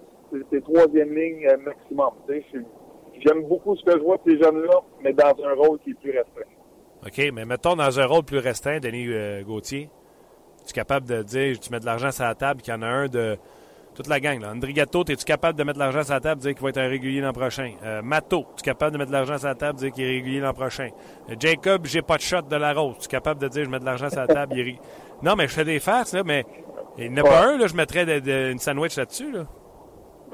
c'est 0.51 0.63
troisième 0.63 1.13
ligne 1.13 1.47
euh, 1.47 1.57
maximum. 1.57 2.11
J'aime 3.19 3.43
beaucoup 3.43 3.75
ce 3.75 3.83
que 3.83 3.91
je 3.91 4.03
vois 4.03 4.17
de 4.17 4.31
ces 4.31 4.41
jeunes-là, 4.41 4.79
mais 5.03 5.13
dans 5.13 5.35
un 5.43 5.53
rôle 5.53 5.79
qui 5.79 5.91
est 5.91 5.99
plus 5.99 6.11
restreint. 6.11 6.49
OK, 7.05 7.31
mais 7.33 7.45
mettons 7.45 7.75
dans 7.75 7.99
un 7.99 8.05
rôle 8.05 8.23
plus 8.23 8.39
restreint, 8.39 8.79
Denis 8.79 9.07
Gauthier, 9.43 9.89
tu 10.65 10.69
es 10.69 10.73
capable 10.73 11.07
de 11.07 11.23
dire, 11.23 11.59
tu 11.59 11.71
mets 11.71 11.79
de 11.79 11.85
l'argent 11.85 12.11
sur 12.11 12.23
la 12.23 12.35
table, 12.35 12.61
qu'il 12.61 12.73
y 12.73 12.77
en 12.77 12.81
a 12.81 12.87
un 12.87 13.07
de 13.07 13.37
toute 13.93 14.07
la 14.07 14.19
gang. 14.19 14.39
Là. 14.41 14.51
André 14.51 14.73
Gatto, 14.73 15.03
es-tu 15.03 15.25
capable 15.25 15.57
de 15.57 15.63
mettre 15.63 15.79
de 15.79 15.83
l'argent 15.83 16.03
sur 16.03 16.13
la 16.13 16.19
table 16.19 16.41
dire 16.41 16.53
qu'il 16.53 16.63
va 16.63 16.69
être 16.69 16.77
un 16.77 16.87
régulier 16.87 17.21
l'an 17.21 17.33
prochain? 17.33 17.73
Euh, 17.83 18.01
Mato, 18.01 18.41
es-tu 18.53 18.63
capable 18.63 18.93
de 18.93 18.97
mettre 18.97 19.11
de 19.11 19.15
l'argent 19.15 19.37
sur 19.37 19.47
la 19.47 19.55
table 19.55 19.79
dire 19.79 19.91
qu'il 19.91 20.03
est 20.03 20.07
régulier 20.07 20.39
l'an 20.39 20.53
prochain? 20.53 20.89
Euh, 21.29 21.35
Jacob, 21.39 21.85
j'ai 21.85 22.01
pas 22.01 22.17
de 22.17 22.21
shot 22.21 22.43
de 22.43 22.55
la 22.55 22.73
rose. 22.73 22.97
Tu 22.99 23.05
es 23.05 23.09
capable 23.09 23.41
de 23.41 23.47
dire 23.47 23.65
je 23.65 23.69
mets 23.69 23.79
de 23.79 23.85
l'argent 23.85 24.09
sur 24.09 24.19
la 24.19 24.27
table, 24.27 24.53
il 24.55 24.67
est 24.67 24.79
Non, 25.21 25.35
mais 25.35 25.47
je 25.47 25.53
fais 25.53 25.65
des 25.65 25.79
farces, 25.79 26.13
là, 26.13 26.23
mais 26.23 26.45
il 26.97 27.11
n'y 27.11 27.19
en 27.19 27.25
a 27.25 27.27
pas 27.27 27.47
un, 27.47 27.57
là, 27.57 27.67
je 27.67 27.75
mettrais 27.75 28.03
une 28.51 28.59
sandwich 28.59 28.95
là-dessus. 28.95 29.31
Là. 29.31 29.45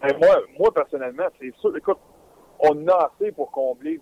Ben, 0.02 0.18
moi, 0.20 0.36
moi, 0.60 0.72
personnellement, 0.74 1.28
c'est 1.40 1.54
sûr. 1.58 1.76
Écoute, 1.76 2.00
on 2.60 2.88
a 2.88 3.12
assez 3.12 3.32
pour 3.32 3.52
combler 3.52 4.00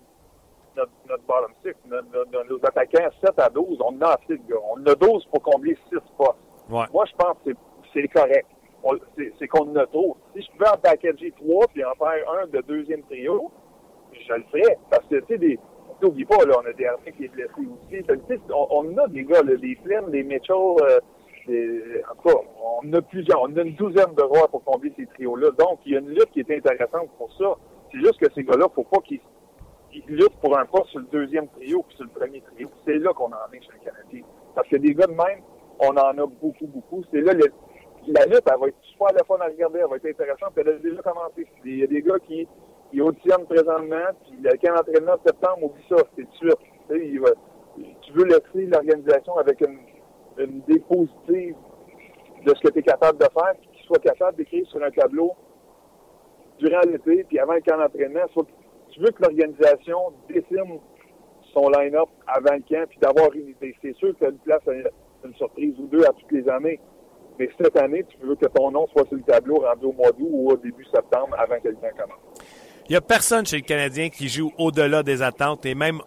notre, 0.76 0.92
notre 1.08 1.24
bottom 1.24 1.52
six. 1.64 1.74
nos 1.88 2.58
attaquants 2.64 3.10
7 3.24 3.38
à 3.38 3.48
12, 3.48 3.78
on 3.84 4.00
a 4.02 4.08
assez 4.08 4.36
de 4.36 4.48
gars. 4.48 4.60
On 4.70 4.86
a 4.86 4.94
12 4.94 5.26
pour 5.26 5.42
combler 5.42 5.76
6 5.90 5.98
postes. 6.16 6.32
Ouais. 6.68 6.84
Moi, 6.92 7.04
je 7.06 7.16
pense 7.16 7.36
que 7.44 7.50
c'est 7.94 8.08
correct 8.08 8.46
c'est 9.38 9.48
qu'on 9.48 9.70
en 9.70 9.76
a 9.76 9.86
trop. 9.86 10.16
Si 10.34 10.42
je 10.42 10.50
pouvais 10.52 10.68
en 10.68 10.78
packager 10.78 11.32
trois 11.32 11.66
puis 11.68 11.84
en 11.84 11.94
faire 11.94 12.30
un 12.40 12.46
de 12.46 12.60
deuxième 12.62 13.02
trio, 13.02 13.50
je 14.12 14.32
le 14.32 14.44
ferais. 14.44 14.78
Parce 14.90 15.06
que, 15.06 15.16
tu 15.20 15.26
sais, 15.28 15.38
des. 15.38 15.58
N'oublie 16.02 16.26
pas, 16.26 16.44
là, 16.44 16.56
on 16.62 16.66
a 16.66 16.74
des 16.74 16.84
armées 16.84 17.12
qui 17.16 17.24
est 17.24 17.28
blessé 17.28 17.52
aussi. 17.56 18.04
On, 18.50 18.66
on, 18.70 18.98
a 18.98 19.08
des 19.08 19.24
gars, 19.24 19.42
là, 19.42 19.56
des 19.56 19.78
Flynn, 19.82 20.10
des 20.10 20.22
Mitchell, 20.24 20.54
euh, 20.54 21.00
en 21.48 22.14
tout 22.14 22.28
cas, 22.28 22.34
on 22.82 22.92
a 22.92 23.02
plusieurs, 23.02 23.42
on 23.42 23.56
a 23.56 23.62
une 23.62 23.74
douzaine 23.74 24.14
de 24.14 24.22
joueurs 24.22 24.48
pour 24.48 24.64
combler 24.64 24.92
ces 24.96 25.06
trios-là. 25.06 25.50
Donc, 25.58 25.80
il 25.86 25.92
y 25.92 25.96
a 25.96 26.00
une 26.00 26.10
lutte 26.10 26.30
qui 26.32 26.40
est 26.40 26.50
intéressante 26.50 27.08
pour 27.18 27.32
ça. 27.36 27.56
C'est 27.92 27.98
juste 27.98 28.18
que 28.18 28.32
ces 28.34 28.44
gars-là, 28.44 28.66
faut 28.74 28.84
pas 28.84 29.00
qu'ils 29.00 29.20
luttent 30.08 30.36
pour 30.40 30.58
un 30.58 30.66
poste 30.66 30.90
sur 30.90 31.00
le 31.00 31.06
deuxième 31.06 31.48
trio 31.48 31.84
puis 31.86 31.96
sur 31.96 32.04
le 32.04 32.10
premier 32.10 32.40
trio. 32.40 32.68
C'est 32.84 32.98
là 32.98 33.12
qu'on 33.12 33.26
en 33.26 33.52
est 33.52 33.60
chez 33.62 33.72
le 33.72 33.90
Canadien. 33.90 34.22
Parce 34.54 34.68
que 34.68 34.76
des 34.76 34.94
gars 34.94 35.06
de 35.06 35.12
même, 35.12 35.42
on 35.78 35.90
en 35.90 36.18
a 36.18 36.26
beaucoup, 36.26 36.66
beaucoup. 36.66 37.04
C'est 37.12 37.20
là, 37.20 37.32
la 37.32 38.26
lutte, 38.26 38.42
elle 38.46 38.60
va 38.60 38.68
être 38.68 38.82
super 38.82 39.12
la 39.12 39.24
fun 39.24 39.36
à 39.40 39.46
regarder, 39.46 39.80
elle 39.80 39.90
va 39.90 39.96
être 39.96 40.06
intéressante, 40.06 40.52
puis 40.54 40.64
elle 40.66 40.74
a 40.74 40.78
déjà 40.78 41.02
commencé. 41.02 41.46
Il 41.64 41.78
y 41.78 41.82
a 41.84 41.86
des 41.86 42.02
gars 42.02 42.18
qui, 42.26 42.46
qui 42.90 43.00
auditionnent 43.00 43.46
présentement, 43.46 44.06
puis 44.24 44.38
le 44.42 44.50
camp 44.56 44.74
d'entraînement 44.74 45.16
de 45.16 45.20
septembre, 45.26 45.64
oublie 45.64 45.84
ça, 45.88 45.96
c'est 46.16 46.28
sûr. 46.38 46.56
Tu, 46.88 47.20
tu 48.02 48.12
veux 48.12 48.24
laisser 48.24 48.66
l'organisation 48.66 49.36
avec 49.38 49.60
une, 49.60 49.78
une 50.38 50.58
idée 50.58 50.80
positive 50.80 51.54
de 52.44 52.54
ce 52.54 52.60
que 52.60 52.72
tu 52.72 52.78
es 52.78 52.82
capable 52.82 53.18
de 53.18 53.24
faire, 53.24 53.54
puis 53.60 53.80
soit 53.86 53.98
capable 53.98 54.36
d'écrire 54.36 54.66
sur 54.68 54.82
un 54.82 54.90
tableau 54.90 55.32
durant 56.58 56.80
l'été, 56.80 57.24
puis 57.24 57.38
avant 57.38 57.54
le 57.54 57.60
camp 57.60 57.78
d'entraînement, 57.78 58.26
tu 58.90 59.00
veux 59.00 59.10
que 59.10 59.22
l'organisation 59.22 60.12
dessine 60.28 60.80
son 61.52 61.68
line-up 61.70 62.08
avant 62.26 62.54
le 62.54 62.62
camp, 62.68 62.86
puis 62.88 62.98
d'avoir 63.00 63.32
une 63.34 63.48
idée. 63.48 63.74
C'est 63.82 63.94
sûr 63.96 64.16
que 64.18 64.24
une 64.26 64.38
place 64.38 64.62
à 64.68 64.72
une 65.26 65.34
surprise 65.34 65.74
ou 65.78 65.86
deux 65.86 66.04
à 66.04 66.12
toutes 66.12 66.32
les 66.32 66.48
années. 66.48 66.80
Mais 67.38 67.50
cette 67.60 67.76
année, 67.76 68.04
tu 68.08 68.16
veux 68.26 68.34
que 68.36 68.46
ton 68.46 68.70
nom 68.70 68.86
soit 68.88 69.06
sur 69.08 69.16
le 69.16 69.22
tableau 69.22 69.56
rendu 69.56 69.86
au 69.86 69.92
mois 69.92 70.10
d'août 70.12 70.28
ou 70.30 70.50
au 70.50 70.56
début 70.56 70.84
septembre 70.84 71.36
avant 71.38 71.56
que 71.60 71.68
commence. 71.68 72.18
Il 72.88 72.92
n'y 72.92 72.96
a 72.96 73.00
personne 73.00 73.44
chez 73.44 73.56
le 73.56 73.62
Canadien 73.62 74.08
qui 74.08 74.28
joue 74.28 74.52
au-delà 74.58 75.02
des 75.02 75.20
attentes 75.20 75.66
et 75.66 75.74
même 75.74 76.00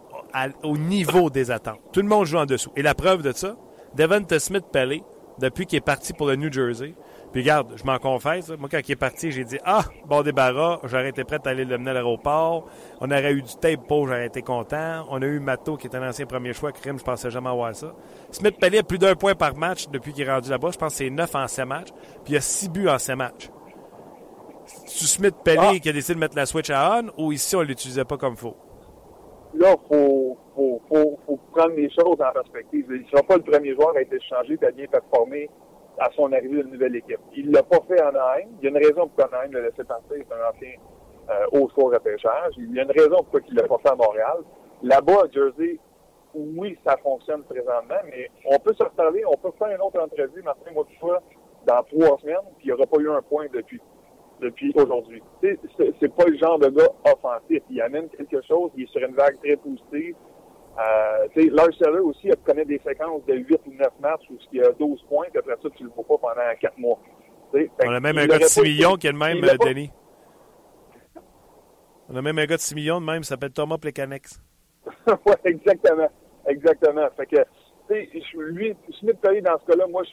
au 0.63 0.77
niveau 0.77 1.29
des 1.29 1.51
attentes. 1.51 1.81
Tout 1.91 2.01
le 2.01 2.07
monde 2.07 2.25
joue 2.25 2.37
en 2.37 2.45
dessous. 2.45 2.71
Et 2.75 2.81
la 2.81 2.93
preuve 2.93 3.21
de 3.21 3.31
ça, 3.31 3.57
Devon 3.95 4.25
Smith-Pellet, 4.29 5.03
depuis 5.39 5.65
qu'il 5.65 5.77
est 5.77 5.81
parti 5.81 6.13
pour 6.13 6.27
le 6.27 6.35
New 6.35 6.51
Jersey, 6.51 6.93
puis 7.31 7.41
regarde, 7.41 7.73
je 7.75 7.83
m'en 7.83 7.99
confesse, 7.99 8.49
moi 8.57 8.69
quand 8.71 8.79
il 8.87 8.91
est 8.91 8.95
parti, 8.95 9.31
j'ai 9.31 9.43
dit 9.43 9.59
Ah, 9.63 9.83
bon 10.07 10.23
débarras, 10.23 10.79
j'aurais 10.85 11.09
été 11.09 11.23
prêt 11.23 11.39
à 11.45 11.49
aller 11.49 11.63
le 11.63 11.77
mener 11.77 11.91
à 11.91 11.93
l'aéroport. 11.93 12.65
On 13.01 13.11
aurait 13.11 13.33
eu 13.33 13.43
du 13.43 13.55
tape 13.55 13.87
pour, 13.87 14.07
j'aurais 14.07 14.25
été 14.25 14.41
content. 14.41 15.05
On 15.09 15.21
a 15.21 15.25
eu 15.25 15.39
Mato 15.39 15.77
qui 15.77 15.87
est 15.87 15.95
un 15.95 16.07
ancien 16.07 16.25
premier 16.25 16.53
choix, 16.53 16.71
Crime, 16.71 16.97
je 16.97 17.03
pensais 17.03 17.29
jamais 17.29 17.49
avoir 17.49 17.75
ça. 17.75 17.93
Smith 18.31 18.57
Pellet 18.59 18.79
a 18.79 18.83
plus 18.83 18.97
d'un 18.97 19.15
point 19.15 19.35
par 19.35 19.55
match 19.55 19.89
depuis 19.89 20.11
qu'il 20.11 20.27
est 20.27 20.31
rendu 20.31 20.49
là-bas. 20.49 20.71
Je 20.71 20.77
pense 20.77 20.93
que 20.93 20.97
c'est 20.97 21.09
9 21.09 21.35
en 21.35 21.47
7 21.47 21.65
matchs. 21.65 21.89
Puis 22.23 22.29
il 22.29 22.33
y 22.33 22.37
a 22.37 22.41
6 22.41 22.69
buts 22.69 22.89
en 22.89 22.97
7 22.97 23.15
matchs. 23.15 23.49
C'est 24.85 25.05
Smith 25.05 25.35
Pellet 25.43 25.59
ah. 25.75 25.79
qui 25.79 25.89
a 25.89 25.93
décidé 25.93 26.15
de 26.15 26.19
mettre 26.19 26.35
la 26.35 26.47
switch 26.47 26.69
à 26.71 27.01
on 27.01 27.11
ou 27.23 27.31
ici 27.31 27.55
on 27.55 27.61
l'utilisait 27.61 28.05
pas 28.05 28.17
comme 28.17 28.35
faut? 28.35 28.55
Là, 29.53 29.75
il 29.75 29.87
faut, 29.87 30.37
faut, 30.55 30.81
faut, 30.87 31.19
faut, 31.25 31.39
prendre 31.51 31.75
les 31.75 31.89
choses 31.89 32.21
en 32.21 32.31
perspective. 32.31 32.85
Il 32.89 33.01
ne 33.01 33.07
sera 33.07 33.23
pas 33.23 33.37
le 33.37 33.43
premier 33.43 33.73
joueur 33.73 33.95
à 33.95 34.01
être 34.01 34.13
échangé 34.13 34.57
et 34.61 34.65
à 34.65 34.71
bien 34.71 34.85
performer 34.87 35.49
à 35.97 36.09
son 36.15 36.31
arrivée 36.31 36.61
d'une 36.63 36.73
nouvelle 36.73 36.95
équipe. 36.95 37.19
Il 37.35 37.49
ne 37.49 37.55
l'a 37.55 37.63
pas 37.63 37.79
fait 37.87 38.01
en 38.01 38.09
Anaheim. 38.09 38.49
Il 38.61 38.65
y 38.65 38.67
a 38.67 38.69
une 38.69 38.85
raison 38.85 39.07
pour 39.07 39.25
Anaheim 39.25 39.51
l'a 39.51 39.61
laissé 39.61 39.83
partir. 39.83 40.17
C'est 40.17 40.33
un 40.33 40.49
ancien 40.49 40.73
euh, 41.29 41.45
haut 41.59 41.69
score 41.69 41.91
repêchage. 41.91 42.53
Il 42.57 42.73
y 42.75 42.79
a 42.79 42.83
une 42.83 42.91
raison 42.91 43.17
pourquoi 43.17 43.41
il 43.47 43.55
ne 43.55 43.61
l'a 43.61 43.67
pas 43.67 43.77
fait 43.79 43.89
à 43.89 43.95
Montréal. 43.95 44.37
Là-bas, 44.83 45.23
à 45.25 45.31
Jersey, 45.31 45.79
oui, 46.33 46.77
ça 46.85 46.95
fonctionne 46.97 47.43
présentement, 47.43 48.01
mais 48.05 48.29
on 48.45 48.59
peut 48.59 48.73
se 48.73 48.83
reparler, 48.83 49.23
on 49.25 49.35
peut 49.35 49.51
faire 49.57 49.69
une 49.69 49.81
autre 49.81 49.99
entrevue, 49.99 50.41
Martin, 50.43 50.71
moi, 50.73 50.85
fois, 50.99 51.21
dans 51.65 51.83
trois 51.83 52.17
semaines, 52.19 52.37
puis 52.57 52.65
il 52.65 52.67
n'y 52.67 52.73
aura 52.73 52.85
pas 52.85 52.99
eu 52.99 53.09
un 53.09 53.21
point 53.21 53.47
depuis 53.51 53.81
depuis 54.41 54.71
aujourd'hui. 54.75 55.21
C'est 55.41 56.15
pas 56.15 56.25
le 56.25 56.37
genre 56.37 56.59
de 56.59 56.69
gars 56.69 56.89
offensif. 57.05 57.61
Il 57.69 57.81
amène 57.81 58.09
quelque 58.09 58.41
chose, 58.47 58.71
il 58.75 58.83
est 58.83 58.91
sur 58.91 59.01
une 59.01 59.15
vague 59.15 59.37
très 59.39 59.55
positive. 59.57 60.15
Euh, 60.77 61.49
Lars 61.51 61.73
Seller 61.77 61.99
aussi 61.99 62.27
il 62.27 62.35
connaît 62.37 62.63
des 62.63 62.79
séquences 62.85 63.25
de 63.25 63.35
8 63.35 63.61
ou 63.65 63.73
9 63.73 63.87
matchs 63.99 64.21
où 64.29 64.37
il 64.53 64.59
y 64.59 64.63
a 64.63 64.71
12 64.71 65.03
points, 65.09 65.25
puis 65.29 65.39
après 65.39 65.55
ça, 65.61 65.69
tu 65.75 65.83
le 65.83 65.89
vois 65.89 66.05
pas 66.05 66.17
pendant 66.29 66.55
4 66.59 66.77
mois. 66.77 66.99
On 67.53 67.91
a 67.91 67.99
même 67.99 68.17
un 68.17 68.27
gars 68.27 68.37
de 68.37 68.43
6 68.43 68.61
millions 68.61 68.95
qui 68.95 69.07
est 69.07 69.11
le 69.11 69.17
même, 69.17 69.43
euh, 69.43 69.57
Denis. 69.65 69.91
On 72.07 72.15
a 72.15 72.21
même 72.21 72.37
un 72.37 72.45
gars 72.45 72.55
de 72.55 72.61
6 72.61 72.75
millions 72.75 73.01
de 73.01 73.05
même, 73.05 73.19
il 73.19 73.25
s'appelle 73.25 73.51
Thomas 73.51 73.77
Plekanex. 73.77 74.41
oui, 75.07 75.33
exactement. 75.45 76.09
Exactement. 76.47 77.07
Fait 77.17 77.25
que, 77.25 77.45
lui, 78.37 78.75
Smith 78.99 79.17
dans 79.21 79.59
ce 79.59 79.71
cas-là, 79.71 79.87
moi, 79.87 80.03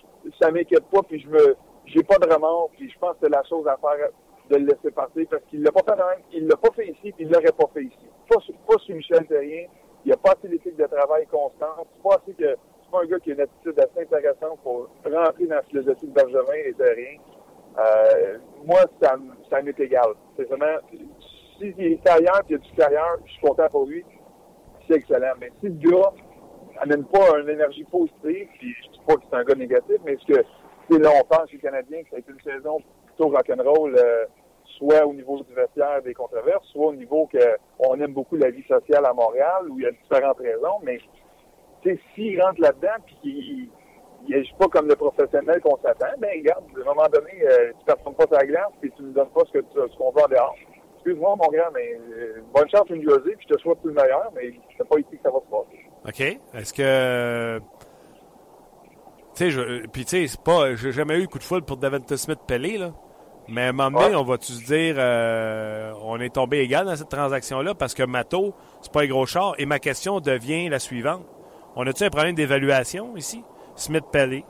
ça 0.40 0.50
m'inquiète 0.50 0.84
pas, 0.90 1.02
puis 1.02 1.20
je 1.20 1.28
me, 1.28 1.56
j'ai 1.86 2.02
pas 2.02 2.18
de 2.18 2.32
remords, 2.32 2.70
puis 2.76 2.90
je 2.90 2.98
pense 2.98 3.12
que 3.12 3.18
c'est 3.22 3.32
la 3.32 3.42
chose 3.44 3.66
à 3.66 3.76
faire 3.76 4.08
de 4.50 4.56
le 4.56 4.66
laisser 4.66 4.90
passer, 4.90 5.26
parce 5.26 5.42
qu'il 5.44 5.62
l'a 5.62 5.72
pas 5.72 5.82
fait 5.82 5.96
même, 5.96 6.24
il 6.32 6.46
l'a 6.46 6.56
pas 6.56 6.70
fait 6.74 6.86
ici, 6.88 7.12
puis 7.12 7.24
il 7.24 7.30
l'aurait 7.30 7.52
pas 7.56 7.66
fait 7.74 7.84
ici. 7.84 8.06
Pas, 8.28 8.36
pas 8.66 8.78
sur 8.78 8.94
Michel 8.94 9.26
Terrien, 9.26 9.66
il 10.04 10.12
a 10.12 10.16
pas 10.16 10.32
assez 10.32 10.48
d'éthique 10.48 10.76
de 10.76 10.86
travail 10.86 11.26
constante. 11.26 11.88
C'est 11.96 12.02
pas 12.02 12.14
assez 12.14 12.32
que 12.34 12.56
c'est 12.56 12.90
pas 12.92 13.02
un 13.02 13.06
gars 13.06 13.18
qui 13.18 13.30
a 13.32 13.34
une 13.34 13.40
attitude 13.40 13.80
assez 13.80 14.00
intéressante 14.02 14.60
pour 14.62 14.88
rentrer 15.04 15.46
dans 15.46 15.56
la 15.56 15.62
philosophie 15.62 16.06
de 16.06 16.12
Bergevin 16.12 16.54
et 16.54 16.72
de 16.72 16.84
rien. 16.84 17.18
Euh, 17.78 18.38
moi, 18.64 18.80
ça, 19.02 19.16
ça 19.50 19.62
m'est 19.62 19.78
égal. 19.80 20.10
C'est 20.36 20.44
vraiment, 20.44 20.78
s'il 21.58 21.74
est 21.80 22.08
ailleurs 22.08 22.40
et 22.48 22.50
il 22.50 22.52
y 22.52 22.54
a 22.54 22.58
du 22.58 22.72
carrière, 22.72 23.16
je 23.24 23.32
suis 23.32 23.40
content 23.42 23.68
pour 23.68 23.86
lui. 23.86 24.04
C'est 24.86 24.94
excellent. 24.94 25.34
Mais 25.40 25.50
si 25.60 25.68
le 25.68 25.90
gars 25.90 26.12
n'amène 26.80 27.04
pas 27.06 27.40
une 27.40 27.48
énergie 27.48 27.84
positive, 27.84 28.48
puis 28.58 28.74
je 28.84 28.90
dis 28.92 29.00
pas 29.06 29.14
que 29.16 29.22
c'est 29.28 29.36
un 29.36 29.44
gars 29.44 29.54
négatif, 29.56 29.96
mais 30.04 30.12
est-ce 30.12 30.26
que 30.26 30.44
c'est 30.90 30.98
longtemps 30.98 31.46
chez 31.46 31.56
les 31.56 31.62
Canadiens 31.62 32.02
que 32.02 32.10
ça 32.10 32.16
a 32.16 32.18
été 32.18 32.32
une 32.32 32.40
saison 32.40 32.80
plutôt 33.06 33.28
rock'n'roll, 33.28 33.96
euh, 33.98 34.26
soit 34.78 35.06
au 35.06 35.12
niveau 35.12 35.42
du 35.42 35.54
vestiaire 35.54 36.02
des 36.02 36.14
controverses, 36.14 36.66
soit 36.66 36.88
au 36.88 36.94
niveau 36.94 37.28
qu'on 37.30 38.00
aime 38.00 38.12
beaucoup 38.12 38.36
la 38.36 38.50
vie 38.50 38.64
sociale 38.66 39.06
à 39.06 39.12
Montréal, 39.12 39.68
où 39.70 39.78
il 39.78 39.84
y 39.84 39.86
a 39.86 39.90
différentes 39.90 40.38
raisons, 40.38 40.80
mais 40.82 40.98
s'il 42.14 42.40
rentre 42.42 42.60
là-dedans 42.60 42.96
puis 43.06 43.16
qu'il 43.22 44.36
n'agit 44.36 44.54
pas 44.58 44.66
comme 44.66 44.88
le 44.88 44.96
professionnel 44.96 45.60
qu'on 45.60 45.78
s'attend, 45.78 46.18
ben 46.18 46.30
regarde, 46.36 46.64
à 46.76 46.80
un 46.80 46.84
moment 46.84 47.08
donné, 47.12 47.32
euh, 47.42 47.70
tu 47.72 47.78
ne 47.78 47.84
performes 47.84 48.16
pas 48.16 48.26
ta 48.26 48.44
glace 48.44 48.72
et 48.82 48.90
tu 48.90 49.02
ne 49.02 49.12
donnes 49.12 49.30
pas 49.30 49.42
ce 49.52 49.96
qu'on 49.96 50.10
veut 50.10 50.22
en 50.22 50.28
dehors. 50.28 50.56
Excuse-moi, 50.96 51.36
mon 51.36 51.46
grand, 51.46 51.70
mais 51.72 51.94
euh, 51.94 52.40
bonne 52.52 52.68
chance 52.68 52.90
une 52.90 53.02
Jersey, 53.02 53.36
puis 53.36 53.46
je 53.48 53.54
te 53.54 53.60
souhaite 53.60 53.80
tout 53.80 53.88
le 53.88 53.94
meilleur, 53.94 54.32
mais 54.34 54.52
c'est 54.76 54.88
pas 54.88 54.98
ici 54.98 55.16
que 55.16 55.22
ça 55.22 55.30
va 55.30 55.38
se 55.38 55.50
passer. 55.50 55.86
OK. 56.08 56.40
Est-ce 56.54 56.74
que 56.74 57.60
tu 59.36 59.52
sais, 59.52 59.82
puis 59.92 60.04
tu 60.04 60.10
sais, 60.10 60.26
c'est 60.26 60.40
pas, 60.40 60.74
j'ai 60.74 60.92
jamais 60.92 61.16
eu 61.16 61.22
le 61.22 61.26
coup 61.26 61.38
de 61.38 61.44
foule 61.44 61.62
pour 61.62 61.76
Devonta 61.76 62.16
Smith 62.16 62.40
Pelé, 62.46 62.78
là. 62.78 62.92
Mais 63.48 63.62
à 63.62 63.68
un 63.68 63.72
moment 63.72 64.00
donné, 64.00 64.16
on 64.16 64.24
va-tu 64.24 64.52
se 64.52 64.64
dire, 64.64 64.96
euh, 64.98 65.92
on 66.02 66.18
est 66.20 66.34
tombé 66.34 66.58
égal 66.58 66.86
dans 66.86 66.96
cette 66.96 67.08
transaction-là 67.08 67.74
parce 67.74 67.94
que 67.94 68.02
Mato, 68.02 68.54
c'est 68.82 68.92
pas 68.92 69.02
un 69.02 69.06
gros 69.06 69.26
char. 69.26 69.54
Et 69.58 69.66
ma 69.66 69.78
question 69.78 70.20
devient 70.20 70.68
la 70.68 70.80
suivante. 70.80 71.24
On 71.76 71.86
a-tu 71.86 72.04
un 72.04 72.10
problème 72.10 72.34
d'évaluation 72.34 73.16
ici? 73.16 73.44
Smith 73.76 74.04
Pelé 74.10 74.44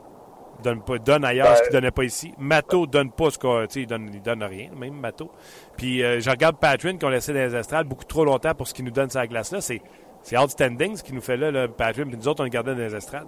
donne, 0.63 0.81
pas, 0.81 0.97
donne 0.97 1.25
ailleurs 1.25 1.55
ce 1.57 1.63
qu'il 1.63 1.73
donnait 1.73 1.91
pas 1.91 2.05
ici. 2.05 2.33
Mato 2.39 2.87
donne 2.87 3.11
pas 3.11 3.29
ce 3.29 3.37
qu'il 3.37 3.83
il 3.83 3.87
donne, 3.87 4.09
il 4.11 4.21
donne 4.21 4.43
rien, 4.43 4.69
même 4.75 4.95
Mato. 4.95 5.29
Puis 5.75 6.01
euh, 6.01 6.19
je 6.19 6.29
regarde 6.31 6.57
Patrick 6.57 6.99
qu'on 6.99 7.09
laissé 7.09 7.33
dans 7.33 7.39
les 7.39 7.55
estrades 7.55 7.87
beaucoup 7.87 8.05
trop 8.05 8.25
longtemps 8.25 8.55
pour 8.55 8.67
ce 8.67 8.73
qu'il 8.73 8.85
nous 8.85 8.91
donne 8.91 9.11
sa 9.11 9.27
glace-là. 9.27 9.61
C'est, 9.61 9.81
c'est 10.23 10.39
outstanding 10.39 10.95
ce 10.95 11.03
qu'il 11.03 11.13
nous 11.13 11.21
fait 11.21 11.37
là, 11.37 11.51
là 11.51 11.67
Patrick. 11.67 12.07
Puis 12.07 12.17
nous 12.17 12.27
autres, 12.27 12.41
on 12.41 12.45
le 12.45 12.49
gardait 12.49 12.73
dans 12.73 12.81
les 12.81 12.95
estrades. 12.95 13.27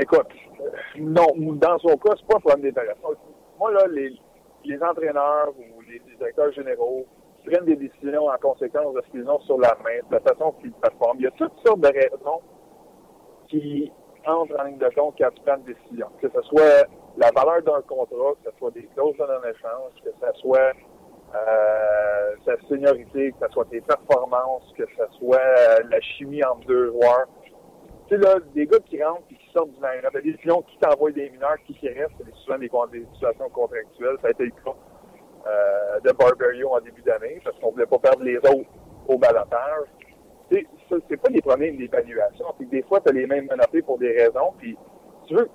Écoute, 0.00 0.28
non, 0.98 1.26
dans 1.36 1.78
son 1.78 1.94
cas, 1.98 2.14
c'est 2.16 2.26
pas 2.26 2.36
un 2.36 2.40
problème 2.40 2.62
d'intéressant. 2.62 3.10
Moi, 3.58 3.70
là, 3.72 3.84
les, 3.88 4.82
entraîneurs 4.82 5.50
ou 5.58 5.80
les 5.82 6.00
directeurs 6.16 6.50
généraux 6.52 7.04
prennent 7.44 7.66
des 7.66 7.76
décisions 7.76 8.26
en 8.26 8.38
conséquence 8.38 8.94
de 8.94 9.02
ce 9.02 9.10
qu'ils 9.10 9.28
ont 9.28 9.40
sur 9.40 9.58
la 9.58 9.76
main, 9.84 10.00
de 10.08 10.14
la 10.14 10.20
façon 10.20 10.52
qu'ils 10.52 10.72
performent. 10.72 11.18
Il 11.18 11.24
y 11.24 11.26
a 11.26 11.30
toutes 11.32 11.52
sortes 11.66 11.80
de 11.80 11.88
raisons 11.88 12.40
qui 13.48 13.92
entrent 14.26 14.58
en 14.58 14.64
ligne 14.64 14.78
de 14.78 14.88
compte 14.94 15.16
quand 15.18 15.30
tu 15.34 15.42
prends 15.44 15.56
une 15.56 15.64
décision. 15.64 16.06
Que 16.22 16.28
ce 16.30 16.40
soit 16.48 16.86
la 17.18 17.30
valeur 17.32 17.62
d'un 17.62 17.82
contrat, 17.82 18.32
que 18.42 18.50
ce 18.50 18.58
soit 18.58 18.70
des 18.70 18.88
clauses 18.94 19.16
d'un 19.18 19.50
échange, 19.50 19.92
que 20.02 20.10
ce 20.10 20.40
soit 20.40 20.72
euh, 21.34 22.34
sa 22.46 22.56
seniorité, 22.68 23.32
que 23.32 23.46
ce 23.46 23.52
soit 23.52 23.66
tes 23.66 23.82
performances, 23.82 24.72
que 24.78 24.84
ce 24.96 25.18
soit 25.18 25.36
euh, 25.36 25.82
la 25.90 26.00
chimie 26.00 26.42
entre 26.42 26.66
deux 26.66 26.86
joueurs. 26.86 27.26
Tu 28.10 28.16
sais, 28.16 28.22
là, 28.22 28.40
des 28.56 28.66
gars 28.66 28.80
qui 28.80 29.00
rentrent 29.00 29.22
et 29.30 29.36
qui 29.36 29.52
sortent 29.52 29.70
du 29.70 29.80
line-up, 29.80 30.12
des 30.14 30.32
décisions 30.32 30.62
qui 30.62 30.76
t'envoient 30.78 31.12
des 31.12 31.30
mineurs, 31.30 31.58
qui 31.64 31.74
qui 31.74 31.88
restent, 31.88 32.10
c'est 32.18 32.34
souvent 32.34 32.58
des, 32.58 33.06
situations 33.14 33.48
contractuelles. 33.50 34.16
Ça 34.20 34.28
a 34.28 34.30
été 34.30 34.46
le 34.46 34.50
cas 34.50 34.74
euh, 35.46 36.00
de 36.00 36.10
Barbario 36.10 36.70
en 36.70 36.80
début 36.80 37.02
d'année, 37.02 37.40
parce 37.44 37.56
qu'on 37.60 37.70
voulait 37.70 37.86
pas 37.86 38.00
perdre 38.00 38.24
les 38.24 38.38
autres 38.38 38.68
au 39.06 39.16
balotage. 39.16 39.86
C'est, 40.50 40.66
c'est 41.08 41.16
pas 41.18 41.28
des 41.28 41.40
problèmes 41.40 41.76
d'évaluation. 41.76 42.46
Puis 42.58 42.66
des 42.66 42.82
fois, 42.82 43.00
tu 43.00 43.10
as 43.10 43.12
les 43.12 43.28
mêmes 43.28 43.46
menacés 43.46 43.82
pour 43.82 43.96
des 43.98 44.10
raisons. 44.10 44.54
Puis, 44.58 44.76
tu 45.28 45.36
veux, 45.36 45.48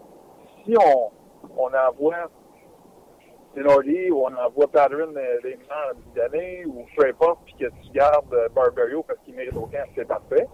si 0.64 0.74
on, 0.78 1.12
on 1.58 1.70
envoie 1.74 2.30
Tenardi 3.54 4.12
ou 4.12 4.24
on 4.28 4.34
envoie 4.34 4.68
Patterson 4.68 5.12
des 5.12 5.58
mineurs 5.58 5.92
en 5.92 5.96
début 5.96 6.16
d'année, 6.16 6.66
ou 6.68 6.86
peu 6.96 7.06
importe, 7.06 7.40
puis 7.44 7.56
que 7.60 7.66
tu 7.66 7.92
gardes 7.92 8.34
euh, 8.34 8.48
Barbario 8.56 9.04
parce 9.04 9.20
qu'il 9.26 9.36
mérite 9.36 9.58
aucun, 9.58 9.84
c'est 9.94 10.08
parfait. 10.08 10.48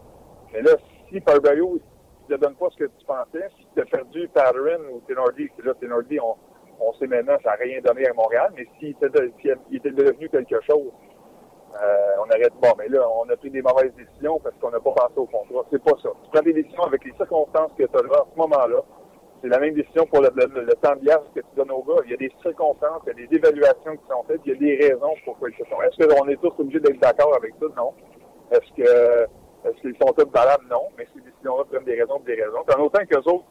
Mais 0.52 0.64
là, 0.64 0.72
si 1.10 1.20
Barbario 1.20 1.80
ne 2.32 2.38
donne 2.38 2.56
pas 2.56 2.70
ce 2.72 2.78
que 2.78 2.86
tu 2.86 3.06
pensais, 3.06 3.48
si 3.58 3.68
tu 3.74 3.82
as 3.82 3.86
perdu 3.86 4.28
Patterson 4.34 4.82
ou 4.92 5.02
Tenardi, 5.08 5.50
là, 5.64 5.74
Tenardi, 5.76 6.20
on, 6.20 6.36
on 6.82 6.94
sait 6.94 7.08
maintenant, 7.08 7.38
ça 7.44 7.52
n'a 7.52 7.56
rien 7.56 7.80
donné 7.82 8.08
à 8.08 8.14
Montréal, 8.14 8.52
mais 8.56 8.66
s'il 8.80 8.90
était, 8.90 9.56
était, 9.72 9.92
devenu 9.92 10.30
quelque 10.30 10.60
chose, 10.62 10.92
euh, 11.82 12.24
on 12.26 12.30
arrête. 12.30 12.54
Bon, 12.62 12.74
mais 12.78 12.88
là, 12.90 13.08
on 13.08 13.30
a 13.30 13.38
pris 13.38 13.50
des 13.50 13.62
mauvaises 13.62 13.94
décisions 13.96 14.40
parce 14.40 14.56
qu'on 14.60 14.72
n'a 14.72 14.80
pas 14.80 14.92
pensé 14.92 15.14
au 15.18 15.26
contrat. 15.26 15.66
C'est 15.72 15.84
pas 15.84 15.98
ça. 16.02 16.10
Tu 16.24 16.30
prends 16.32 16.42
des 16.42 16.54
décisions 16.54 16.84
avec 16.84 17.06
les 17.06 17.14
circonstances 17.14 17.72
que 17.78 17.84
tu 17.84 17.98
as 17.98 18.02
là, 18.02 18.18
à 18.18 18.26
ce 18.34 18.38
moment-là. 18.38 18.82
C'est 19.42 19.48
la 19.48 19.60
même 19.60 19.74
décision 19.74 20.06
pour 20.06 20.22
le, 20.22 20.30
temps 20.30 20.96
de 20.96 21.06
liage 21.06 21.24
que 21.34 21.40
tu 21.40 21.56
donnes 21.56 21.72
aux 21.72 21.84
gars. 21.84 22.02
Il 22.06 22.12
y 22.12 22.14
a 22.14 22.18
des 22.18 22.32
circonstances, 22.42 23.02
il 23.08 23.22
y 23.22 23.24
a 23.24 23.28
des 23.28 23.36
évaluations 23.36 23.96
qui 23.96 24.08
sont 24.10 24.24
faites, 24.28 24.42
il 24.46 24.54
y 24.54 24.56
a 24.56 24.60
des 24.60 24.88
raisons 24.88 25.14
pourquoi 25.26 25.50
ils 25.50 25.58
se 25.58 25.64
font. 25.64 25.82
Est-ce 25.82 25.98
qu'on 26.08 26.28
est 26.28 26.36
tous 26.38 26.54
obligés 26.60 26.80
d'être 26.80 27.00
d'accord 27.00 27.36
avec 27.36 27.54
ça? 27.60 27.66
Non. 27.76 27.94
Est-ce 28.52 28.74
que 28.76 29.28
est-ce 29.64 29.82
qu'ils 29.82 29.98
sont 29.98 30.14
tous 30.14 30.30
valables? 30.32 30.68
Non. 30.70 30.90
Mais 30.98 31.08
ces 31.14 31.22
décisions-là 31.22 31.66
prennent 31.66 31.86
des 31.86 32.02
raisons 32.02 32.20
des 32.20 32.36
raisons. 32.36 32.64
En 32.76 32.82
autant 32.82 33.06
qu'eux 33.06 33.30
autres 33.30 33.46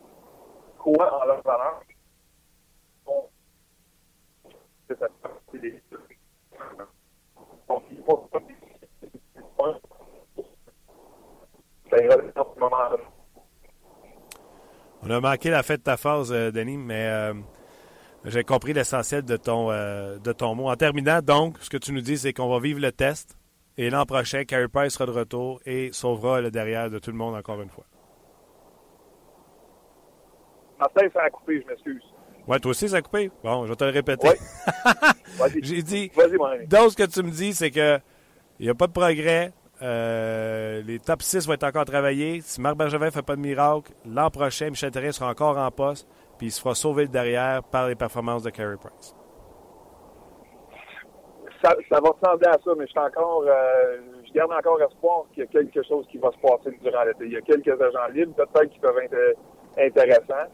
croient 0.78 1.22
en 1.22 1.26
leur 1.26 1.42
valeur, 1.42 1.82
bon, 3.04 3.28
c'est 4.88 4.98
ça. 4.98 5.06
Des... 5.52 5.82
Donc, 7.68 7.82
il 7.90 8.02
faut 8.04 8.16
pas 8.16 8.40
moment-là. 12.60 12.96
On 15.02 15.10
a 15.10 15.20
manqué 15.20 15.50
la 15.50 15.62
fin 15.62 15.74
de 15.74 15.80
ta 15.80 15.96
phase, 15.96 16.30
euh, 16.32 16.50
Denis, 16.50 16.76
mais 16.76 17.06
euh, 17.06 17.34
j'ai 18.24 18.44
compris 18.44 18.72
l'essentiel 18.72 19.24
de 19.24 19.36
ton 19.36 19.70
euh, 19.70 20.18
de 20.18 20.32
ton 20.32 20.54
mot. 20.54 20.68
En 20.68 20.76
terminant, 20.76 21.20
donc, 21.22 21.56
ce 21.60 21.70
que 21.70 21.78
tu 21.78 21.92
nous 21.92 22.02
dis, 22.02 22.18
c'est 22.18 22.32
qu'on 22.32 22.50
va 22.50 22.60
vivre 22.60 22.80
le 22.80 22.92
test 22.92 23.38
et 23.80 23.88
l'an 23.88 24.04
prochain, 24.04 24.44
Carey 24.44 24.68
Price 24.68 24.92
sera 24.92 25.06
de 25.06 25.10
retour 25.10 25.58
et 25.64 25.88
sauvera 25.90 26.42
le 26.42 26.50
derrière 26.50 26.90
de 26.90 26.98
tout 26.98 27.10
le 27.10 27.16
monde 27.16 27.34
encore 27.34 27.62
une 27.62 27.70
fois. 27.70 27.86
Martin, 30.78 31.08
ça 31.14 31.22
a 31.22 31.30
coupé, 31.30 31.62
je 31.62 31.66
m'excuse. 31.66 32.02
Ouais, 32.46 32.58
toi 32.60 32.72
aussi, 32.72 32.90
ça 32.90 32.96
a 32.96 33.02
coupé? 33.02 33.30
Bon, 33.42 33.64
je 33.64 33.70
vais 33.70 33.76
te 33.76 33.84
le 33.84 33.90
répéter. 33.90 34.28
Ouais. 34.28 34.36
J'ai 35.62 35.82
dit, 35.82 36.12
donc, 36.68 36.90
ce 36.90 36.96
que 36.96 37.06
tu 37.06 37.22
me 37.22 37.30
dis, 37.30 37.54
c'est 37.54 37.70
que 37.70 37.98
il 38.58 38.64
n'y 38.66 38.70
a 38.70 38.74
pas 38.74 38.86
de 38.86 38.92
progrès. 38.92 39.54
Euh, 39.80 40.82
les 40.82 40.98
top 40.98 41.22
6 41.22 41.46
vont 41.46 41.54
être 41.54 41.64
encore 41.64 41.86
travaillés. 41.86 42.42
Si 42.42 42.60
Marc 42.60 42.76
Bergevin 42.76 43.06
ne 43.06 43.10
fait 43.10 43.22
pas 43.22 43.36
de 43.36 43.40
miracle, 43.40 43.92
l'an 44.04 44.28
prochain, 44.28 44.68
Michel 44.68 44.90
Terrien 44.90 45.12
sera 45.12 45.30
encore 45.30 45.56
en 45.56 45.70
poste, 45.70 46.06
puis 46.36 46.48
il 46.48 46.50
se 46.50 46.60
fera 46.60 46.74
sauver 46.74 47.04
le 47.04 47.08
derrière 47.08 47.62
par 47.62 47.88
les 47.88 47.94
performances 47.94 48.42
de 48.42 48.50
Carey 48.50 48.76
Price. 48.76 49.14
Ça, 51.62 51.74
va 51.90 51.98
ressembler 51.98 52.46
à 52.46 52.58
ça, 52.64 52.72
mais 52.76 52.86
je 52.86 52.90
suis 52.90 52.98
encore, 52.98 53.44
euh, 53.46 53.98
je 54.26 54.32
garde 54.32 54.50
encore 54.50 54.80
espoir 54.80 55.24
qu'il 55.32 55.44
y 55.44 55.46
a 55.46 55.50
quelque 55.50 55.82
chose 55.82 56.06
qui 56.10 56.16
va 56.16 56.30
se 56.32 56.38
passer 56.38 56.74
durant 56.80 57.04
l'été. 57.04 57.26
Il 57.26 57.32
y 57.32 57.36
a 57.36 57.42
quelques 57.42 57.80
agents 57.80 58.08
libres, 58.14 58.34
peut-être 58.34 58.70
qui 58.70 58.78
peuvent 58.78 58.98
être 58.98 59.36
intéressants. 59.76 60.48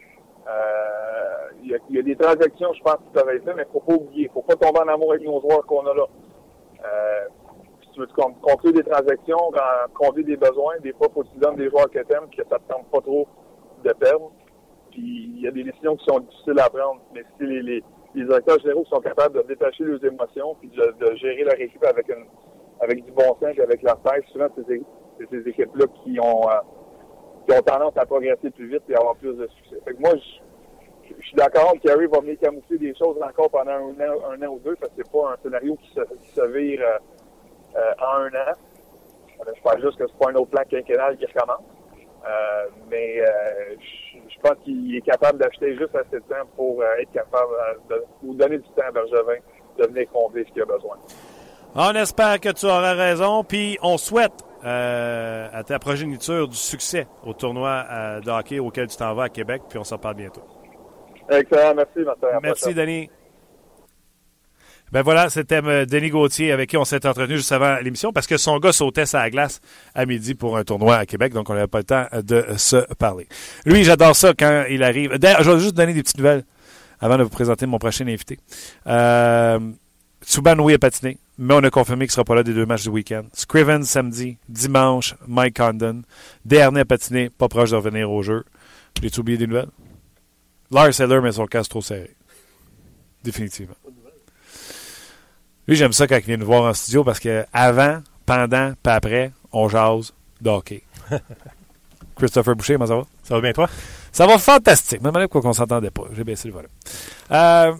Euh, 0.48 1.48
il, 1.62 1.78
y 1.90 1.98
a, 1.98 2.02
des 2.02 2.16
transactions, 2.16 2.72
je 2.72 2.82
pense, 2.82 2.96
qui 2.96 3.10
peuvent 3.12 3.28
être 3.28 3.44
faites, 3.44 3.56
mais 3.56 3.66
faut 3.72 3.80
pas 3.80 3.94
oublier. 3.94 4.28
Faut 4.34 4.42
pas 4.42 4.56
tomber 4.56 4.80
en 4.80 4.88
amour 4.88 5.12
avec 5.12 5.24
nos 5.24 5.40
joueurs 5.40 5.64
qu'on 5.66 5.86
a 5.86 5.94
là. 5.94 6.06
Euh, 6.84 7.24
si 7.82 7.90
tu 7.92 8.00
veux 8.00 8.06
con- 8.08 8.34
conclure 8.42 8.72
des 8.72 8.84
transactions, 8.84 9.52
combler 9.94 10.24
des 10.24 10.36
besoins, 10.36 10.78
des 10.82 10.92
fois, 10.92 11.08
faut 11.14 11.22
que 11.22 11.28
tu 11.28 11.38
donnes 11.38 11.56
des 11.56 11.70
joueurs 11.70 11.90
que 11.90 12.00
tu 12.00 12.12
aimes, 12.14 12.28
que 12.30 12.42
ça 12.48 12.56
ne 12.56 12.64
te 12.64 12.72
tente 12.72 12.90
pas 12.90 13.00
trop 13.00 13.28
de 13.84 13.92
perdre. 13.92 14.32
Puis 14.90 15.30
il 15.36 15.40
y 15.40 15.46
a 15.46 15.52
des 15.52 15.62
décisions 15.62 15.96
qui 15.96 16.04
sont 16.04 16.18
difficiles 16.18 16.58
à 16.58 16.68
prendre. 16.68 17.00
Mais 17.14 17.22
si 17.38 17.46
les, 17.46 17.82
les 18.16 18.24
directeurs 18.24 18.58
généraux 18.60 18.84
sont 18.86 19.00
capables 19.00 19.36
de 19.36 19.46
détacher 19.46 19.84
leurs 19.84 20.02
émotions 20.04 20.56
puis 20.58 20.70
de, 20.70 21.14
gérer 21.16 21.44
leur 21.44 21.60
équipe 21.60 21.84
avec 21.84 22.06
avec 22.80 23.04
du 23.04 23.12
bon 23.12 23.36
sens 23.40 23.56
et 23.56 23.60
avec 23.60 23.82
leur 23.82 24.00
tête, 24.02 24.24
souvent 24.32 24.48
c'est 24.56 24.80
ces, 25.30 25.48
équipes-là 25.48 25.86
qui 26.02 26.18
ont 26.20 26.48
euh, 26.48 26.60
qui 27.46 27.56
ont 27.56 27.62
tendance 27.62 27.96
à 27.96 28.04
progresser 28.04 28.50
plus 28.50 28.68
vite 28.68 28.82
et 28.88 28.94
avoir 28.94 29.16
plus 29.16 29.34
de 29.34 29.46
succès. 29.46 29.80
Moi, 29.98 30.10
je, 30.16 31.26
suis 31.26 31.36
d'accord 31.36 31.72
que 31.74 31.88
Carey 31.88 32.06
va 32.06 32.20
venir 32.20 32.38
camoufler 32.38 32.78
des 32.78 32.94
choses 32.94 33.16
encore 33.22 33.50
pendant 33.50 33.72
un 33.72 34.42
an, 34.42 34.48
ou 34.48 34.58
deux, 34.58 34.76
parce 34.76 34.92
que 34.92 35.02
c'est 35.02 35.12
pas 35.12 35.32
un 35.32 35.36
scénario 35.42 35.76
qui 35.76 35.94
se, 35.94 36.46
vire 36.48 36.80
euh, 36.82 36.98
euh, 37.76 37.92
en 38.00 38.22
un 38.24 38.28
an. 38.28 38.54
Je 39.46 39.62
pense 39.62 39.80
juste 39.80 39.96
que 39.96 40.06
c'est 40.06 40.18
pas 40.18 40.30
un 40.30 40.34
autre 40.34 40.50
plan 40.50 40.62
quinquennal 40.68 41.16
qui 41.16 41.26
recommence. 41.26 41.62
Euh, 42.26 42.66
mais 42.90 43.20
euh, 43.20 43.26
je, 43.78 44.40
pense 44.40 44.56
qu'il 44.64 44.96
est 44.96 45.00
capable 45.00 45.38
d'acheter 45.38 45.76
juste 45.76 45.94
assez 45.94 46.16
de 46.16 46.24
temps 46.28 46.46
pour 46.56 46.82
euh, 46.82 47.00
être 47.00 47.12
capable 47.12 47.52
de 47.88 48.02
ou 48.24 48.34
donner 48.34 48.58
du 48.58 48.68
temps 48.70 48.82
à 48.88 48.90
Bergevin 48.90 49.38
de 49.78 49.86
venir 49.86 50.10
combler 50.12 50.44
ce 50.48 50.52
qu'il 50.52 50.62
a 50.62 50.64
besoin. 50.64 50.96
On 51.74 51.92
espère 51.92 52.40
que 52.40 52.48
tu 52.48 52.66
auras 52.66 52.94
raison, 52.94 53.44
puis 53.44 53.78
on 53.82 53.96
souhaite 53.98 54.32
à 54.62 55.62
ta 55.64 55.78
progéniture 55.78 56.48
du 56.48 56.56
succès 56.56 57.06
au 57.24 57.34
tournoi 57.34 57.84
de 58.24 58.30
hockey 58.30 58.58
auquel 58.58 58.88
tu 58.88 58.96
t'en 58.96 59.14
vas 59.14 59.24
à 59.24 59.28
Québec, 59.28 59.62
puis 59.68 59.78
on 59.78 59.84
s'en 59.84 59.98
parle 59.98 60.16
bientôt. 60.16 60.42
Excellent, 61.28 61.74
merci, 61.74 62.00
Martin. 62.00 62.28
Merci, 62.42 62.62
prochaine. 62.62 62.78
Denis. 62.78 63.10
Ben 64.92 65.02
voilà, 65.02 65.30
c'était 65.30 65.60
euh, 65.64 65.84
Denis 65.84 66.10
Gauthier 66.10 66.52
avec 66.52 66.70
qui 66.70 66.76
on 66.76 66.84
s'est 66.84 67.06
entretenu 67.06 67.36
juste 67.36 67.52
avant 67.52 67.78
l'émission 67.80 68.12
parce 68.12 68.26
que 68.26 68.36
son 68.36 68.58
gars 68.58 68.72
sautait 68.72 69.06
sa 69.06 69.28
glace 69.30 69.60
à 69.94 70.06
midi 70.06 70.34
pour 70.34 70.56
un 70.56 70.64
tournoi 70.64 70.96
à 70.96 71.06
Québec, 71.06 71.32
donc 71.32 71.50
on 71.50 71.54
n'avait 71.54 71.66
pas 71.66 71.78
le 71.78 71.84
temps 71.84 72.06
de 72.22 72.44
se 72.56 72.76
parler. 72.94 73.26
Lui, 73.64 73.84
j'adore 73.84 74.14
ça 74.14 74.32
quand 74.38 74.64
il 74.70 74.82
arrive. 74.82 75.14
D'ailleurs, 75.18 75.42
je 75.42 75.50
vais 75.50 75.58
juste 75.60 75.74
donner 75.74 75.92
des 75.92 76.02
petites 76.02 76.18
nouvelles 76.18 76.44
avant 77.00 77.18
de 77.18 77.24
vous 77.24 77.30
présenter 77.30 77.66
mon 77.66 77.78
prochain 77.78 78.06
invité. 78.06 78.38
Euh, 78.86 79.58
oui, 80.58 80.74
a 80.74 80.78
patiné, 80.78 81.18
mais 81.38 81.54
on 81.54 81.62
a 81.62 81.70
confirmé 81.70 82.06
qu'il 82.06 82.10
ne 82.10 82.14
sera 82.14 82.24
pas 82.24 82.34
là 82.34 82.42
des 82.42 82.54
deux 82.54 82.66
matchs 82.66 82.84
du 82.84 82.88
week-end. 82.88 83.24
Scriven 83.32 83.84
samedi, 83.84 84.38
dimanche, 84.48 85.14
Mike 85.26 85.56
Condon. 85.56 86.02
Dernier 86.44 86.80
a 86.80 86.84
patiné, 86.84 87.30
pas 87.30 87.48
proche 87.48 87.70
de 87.70 87.76
revenir 87.76 88.10
au 88.10 88.22
jeu. 88.22 88.44
J'ai-tu 89.02 89.20
oublié 89.20 89.38
des 89.38 89.46
nouvelles? 89.46 89.68
Lars 90.70 91.00
Eller, 91.00 91.20
mais 91.20 91.32
son 91.32 91.46
casque 91.46 91.70
trop 91.70 91.82
serré. 91.82 92.10
Définitivement. 93.22 93.76
Lui, 95.68 95.76
j'aime 95.76 95.92
ça 95.92 96.06
quand 96.06 96.16
il 96.16 96.24
vient 96.24 96.36
nous 96.36 96.46
voir 96.46 96.62
en 96.62 96.74
studio 96.74 97.02
parce 97.02 97.18
que 97.18 97.44
avant, 97.52 98.00
pendant, 98.24 98.72
puis 98.82 98.92
après, 98.92 99.32
on 99.52 99.68
jase 99.68 100.12
de 100.40 100.50
hockey. 100.50 100.82
Christopher 102.16 102.54
Boucher, 102.56 102.74
comment 102.74 102.86
ça 102.86 102.96
va? 102.96 103.06
Ça 103.22 103.34
va 103.34 103.40
bien, 103.40 103.52
toi? 103.52 103.68
Ça 104.12 104.26
va 104.26 104.38
fantastique. 104.38 104.98
Je 105.00 105.04
me 105.04 105.10
demandais 105.10 105.28
pourquoi 105.28 105.50
on 105.50 105.54
s'entendait 105.54 105.90
pas. 105.90 106.04
J'ai 106.14 106.24
baissé 106.24 106.48
le 106.48 106.54
volume. 106.54 106.70
Euh, 107.30 107.74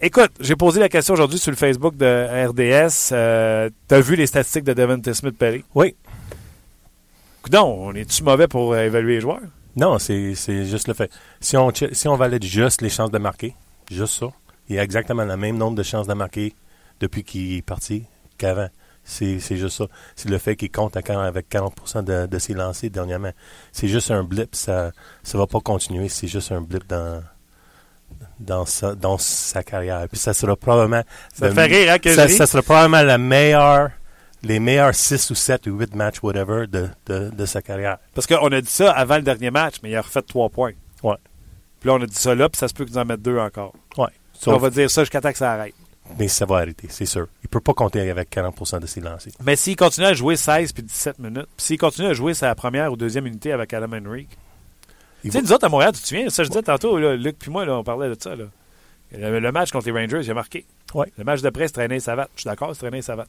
écoute, 0.00 0.32
j'ai 0.40 0.56
posé 0.56 0.80
la 0.80 0.88
question 0.88 1.14
aujourd'hui 1.14 1.38
sur 1.38 1.50
le 1.50 1.56
Facebook 1.56 1.96
de 1.96 2.48
RDS. 2.48 3.12
Euh, 3.12 3.70
T'as 3.88 4.00
vu 4.00 4.16
les 4.16 4.26
statistiques 4.26 4.64
de 4.64 4.74
Devin 4.74 5.00
Smith-Pelly? 5.10 5.64
Oui. 5.74 5.94
Coudon, 7.42 7.88
on 7.88 7.94
est-tu 7.94 8.22
mauvais 8.22 8.48
pour 8.48 8.72
euh, 8.72 8.84
évaluer 8.84 9.14
les 9.14 9.20
joueurs? 9.20 9.40
Non, 9.76 9.98
c'est 9.98 10.34
juste 10.34 10.88
le 10.88 10.94
fait. 10.94 11.10
Si 11.40 11.56
on, 11.56 11.72
si 11.74 12.08
on 12.08 12.16
valide 12.16 12.44
juste 12.44 12.82
les 12.82 12.90
chances 12.90 13.10
de 13.10 13.18
marquer, 13.18 13.54
juste 13.90 14.18
ça, 14.18 14.26
il 14.68 14.76
y 14.76 14.78
a 14.78 14.82
exactement 14.82 15.24
le 15.24 15.36
même 15.36 15.56
nombre 15.56 15.76
de 15.76 15.82
chances 15.82 16.06
de 16.06 16.14
marquer 16.14 16.54
depuis 17.00 17.24
qu'il 17.24 17.54
est 17.56 17.62
parti 17.62 18.04
qu'avant. 18.38 18.68
C'est 19.06 19.38
juste 19.38 19.76
ça. 19.76 19.86
C'est 20.16 20.30
le 20.30 20.38
fait 20.38 20.56
qu'il 20.56 20.70
compte 20.70 20.96
à 20.96 21.02
40 21.02 21.26
avec 21.26 21.48
40 21.50 22.04
de, 22.04 22.26
de 22.26 22.38
ses 22.38 22.54
lancers 22.54 22.90
dernièrement. 22.90 23.32
C'est 23.70 23.88
juste 23.88 24.10
un 24.10 24.24
blip, 24.24 24.54
ça 24.54 24.92
ça 25.22 25.36
va 25.36 25.46
pas 25.46 25.60
continuer. 25.60 26.08
C'est 26.08 26.26
juste 26.26 26.52
un 26.52 26.62
blip 26.62 26.86
dans 26.88 27.22
dans 28.40 28.64
sa, 28.64 28.94
dans 28.94 29.18
sa 29.18 29.62
carrière. 29.62 30.06
Puis 30.08 30.18
ça 30.18 30.32
sera 30.34 30.56
probablement 30.56 31.02
Ça 31.34 31.48
le- 31.48 31.54
fait 31.54 31.64
rire, 31.64 31.92
hein, 31.92 31.98
que 31.98 32.14
ça, 32.14 32.46
sera 32.46 32.62
probablement 32.62 33.02
la 33.02 33.18
meilleure 33.18 33.90
les 34.42 34.60
meilleurs 34.60 34.94
6 34.94 35.30
ou 35.30 35.34
7 35.34 35.66
ou 35.68 35.78
8 35.78 35.94
matchs, 35.94 36.22
whatever, 36.22 36.66
de, 36.66 36.88
de, 37.06 37.30
de 37.30 37.46
sa 37.46 37.62
carrière. 37.62 37.96
Parce 38.14 38.26
qu'on 38.26 38.52
a 38.52 38.60
dit 38.60 38.70
ça 38.70 38.90
avant 38.92 39.16
le 39.16 39.22
dernier 39.22 39.50
match, 39.50 39.76
mais 39.82 39.90
il 39.90 39.96
a 39.96 40.02
refait 40.02 40.20
trois 40.20 40.50
points. 40.50 40.72
Ouais. 41.02 41.16
Puis 41.80 41.88
là, 41.88 41.94
on 41.94 42.02
a 42.02 42.06
dit 42.06 42.14
ça 42.14 42.34
là, 42.34 42.48
puis 42.50 42.58
ça 42.58 42.68
se 42.68 42.74
peut 42.74 42.84
qu'ils 42.84 42.98
en 42.98 43.06
mettent 43.06 43.22
deux 43.22 43.38
encore. 43.38 43.72
Ouais. 43.96 44.08
on 44.46 44.56
va 44.58 44.68
dire 44.70 44.90
ça 44.90 45.02
jusqu'à 45.02 45.20
temps 45.22 45.32
que 45.32 45.38
ça 45.38 45.52
arrête. 45.52 45.74
Mais 46.18 46.28
ça 46.28 46.44
va 46.44 46.56
arrêter, 46.58 46.86
c'est 46.90 47.06
sûr. 47.06 47.26
Il 47.42 47.48
peut 47.48 47.60
pas 47.60 47.72
compter 47.72 48.08
avec 48.10 48.30
40% 48.30 48.78
de 48.80 48.86
ses 48.86 49.00
lancers. 49.00 49.32
Mais 49.44 49.56
s'il 49.56 49.74
continue 49.76 50.06
à 50.06 50.14
jouer 50.14 50.36
16 50.36 50.72
puis 50.72 50.82
17 50.82 51.18
minutes, 51.18 51.46
s'il 51.56 51.78
continue 51.78 52.08
à 52.08 52.12
jouer 52.12 52.34
sa 52.34 52.54
première 52.54 52.92
ou 52.92 52.96
deuxième 52.96 53.26
unité 53.26 53.52
avec 53.52 53.72
Adam 53.72 53.90
Henry, 53.96 54.26
Tu 55.22 55.30
sais, 55.30 55.38
va- 55.38 55.42
nous 55.42 55.52
autres, 55.52 55.64
à 55.64 55.68
Montréal, 55.70 55.92
tu 55.94 56.02
te 56.02 56.06
souviens, 56.06 56.28
ça 56.28 56.44
je 56.44 56.48
disais 56.50 56.62
tantôt, 56.62 56.98
là, 56.98 57.16
Luc 57.16 57.38
puis 57.38 57.50
moi, 57.50 57.64
là, 57.64 57.78
on 57.78 57.82
parlait 57.84 58.08
de 58.14 58.16
ça. 58.20 58.36
Là. 58.36 58.44
Le, 59.12 59.40
le 59.40 59.52
match 59.52 59.70
contre 59.70 59.86
les 59.86 59.92
Rangers, 59.92 60.20
il 60.22 60.30
a 60.30 60.34
marqué. 60.34 60.66
Ouais. 60.92 61.10
Le 61.16 61.24
match 61.24 61.40
d'après, 61.40 61.66
c'est 61.68 61.72
traîner 61.74 62.00
Savate. 62.00 62.30
Je 62.36 62.42
suis 62.42 62.48
d'accord, 62.48 62.70
c'est 62.74 62.80
traîner 62.80 63.00
Savate. 63.02 63.28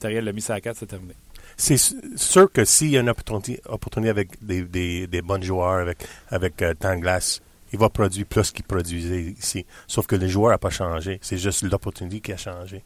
Terriel 0.00 0.24
l'a 0.24 0.32
mis 0.32 0.42
ça 0.42 0.54
à 0.54 0.60
4, 0.60 0.76
c'est 0.78 0.86
terminé. 0.86 1.14
C'est 1.56 1.78
sûr 2.16 2.50
que 2.52 2.64
s'il 2.64 2.90
y 2.90 2.98
a 2.98 3.00
une 3.00 3.08
opportunité, 3.08 3.62
opportunité 3.66 4.10
avec 4.10 4.44
des, 4.44 4.62
des, 4.62 5.06
des 5.06 5.22
bons 5.22 5.42
joueurs, 5.42 5.78
avec, 5.80 5.98
avec 6.30 6.60
euh, 6.60 6.74
temps 6.74 6.94
de 6.96 7.00
glace, 7.00 7.40
il 7.72 7.78
va 7.78 7.88
produire 7.90 8.26
plus 8.26 8.50
qu'il 8.52 8.64
produisait 8.64 9.22
ici. 9.38 9.66
Sauf 9.86 10.06
que 10.06 10.16
les 10.16 10.28
joueurs 10.28 10.52
n'ont 10.52 10.58
pas 10.58 10.70
changé. 10.70 11.18
C'est 11.22 11.38
juste 11.38 11.62
l'opportunité 11.62 12.20
qui 12.20 12.32
a 12.32 12.36
changé. 12.36 12.84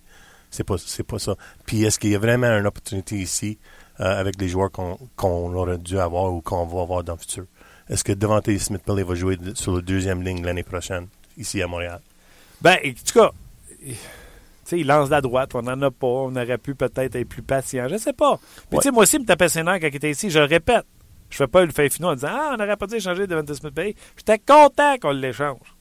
C'est 0.51 0.65
pas, 0.65 0.77
c'est 0.79 1.05
pas 1.05 1.19
ça. 1.19 1.37
Puis 1.67 1.85
est-ce 1.85 1.99
qu'il 1.99 2.11
y 2.11 2.15
a 2.17 2.19
vraiment 2.19 2.49
une 2.49 2.67
opportunité 2.67 3.17
ici 3.17 3.59
euh, 4.01 4.19
avec 4.21 4.41
les 4.41 4.49
joueurs 4.49 4.71
qu'on 4.73 5.55
aurait 5.55 5.79
dû 5.79 5.99
avoir 5.99 6.33
ou 6.33 6.41
qu'on 6.41 6.67
va 6.67 6.83
avoir 6.83 7.05
dans 7.05 7.13
le 7.15 7.19
futur? 7.19 7.45
Est-ce 7.89 8.03
que 8.05 8.13
Devante 8.13 8.51
Smith-Pelly 8.57 9.03
va 9.03 9.15
jouer 9.15 9.37
sur 9.55 9.75
la 9.77 9.81
deuxième 9.83 10.23
ligne 10.23 10.45
l'année 10.45 10.63
prochaine, 10.63 11.07
ici 11.37 11.61
à 11.63 11.67
Montréal? 11.67 12.01
Ben, 12.63 12.77
en 12.85 12.91
tout 12.91 13.19
cas, 13.19 13.31
tu 13.81 13.95
sais, 14.65 14.79
il 14.81 14.87
lance 14.87 15.07
de 15.09 15.13
la 15.15 15.21
droite, 15.21 15.55
on 15.55 15.63
n'en 15.63 15.81
a 15.83 15.91
pas, 15.91 16.07
on 16.07 16.35
aurait 16.37 16.59
pu 16.59 16.75
peut-être 16.75 17.15
être 17.17 17.29
plus 17.29 17.43
patient, 17.43 17.89
je 17.89 17.97
sais 17.97 18.13
pas. 18.13 18.39
Mais 18.71 18.77
Ouais. 18.77 18.83
tu 18.83 18.89
sais, 18.89 18.93
moi 18.93 19.03
aussi, 19.05 19.17
il 19.17 19.23
me 19.23 19.27
tapait 19.27 19.49
ses 19.49 19.63
nerfs 19.63 19.81
quand 19.81 19.89
il 19.89 19.97
était 19.97 20.11
ici, 20.11 20.31
je 20.31 20.39
le 20.39 20.45
répète. 20.47 20.85
Je 21.31 21.37
fais 21.37 21.47
pas 21.47 21.65
le 21.65 21.73
fait 21.73 21.89
finaux 21.89 22.09
en 22.11 22.15
disant 22.15 22.29
Ah, 22.31 22.51
on 22.55 22.57
n'aurait 22.57 22.77
pas 22.77 22.87
dû 22.87 22.97
échanger 22.97 23.27
Devante 23.27 23.53
Smith 23.55 23.75
Bay. 23.75 23.95
J'étais 24.17 24.39
content 24.39 24.97
qu'on 25.01 25.13
l'échange. 25.13 25.77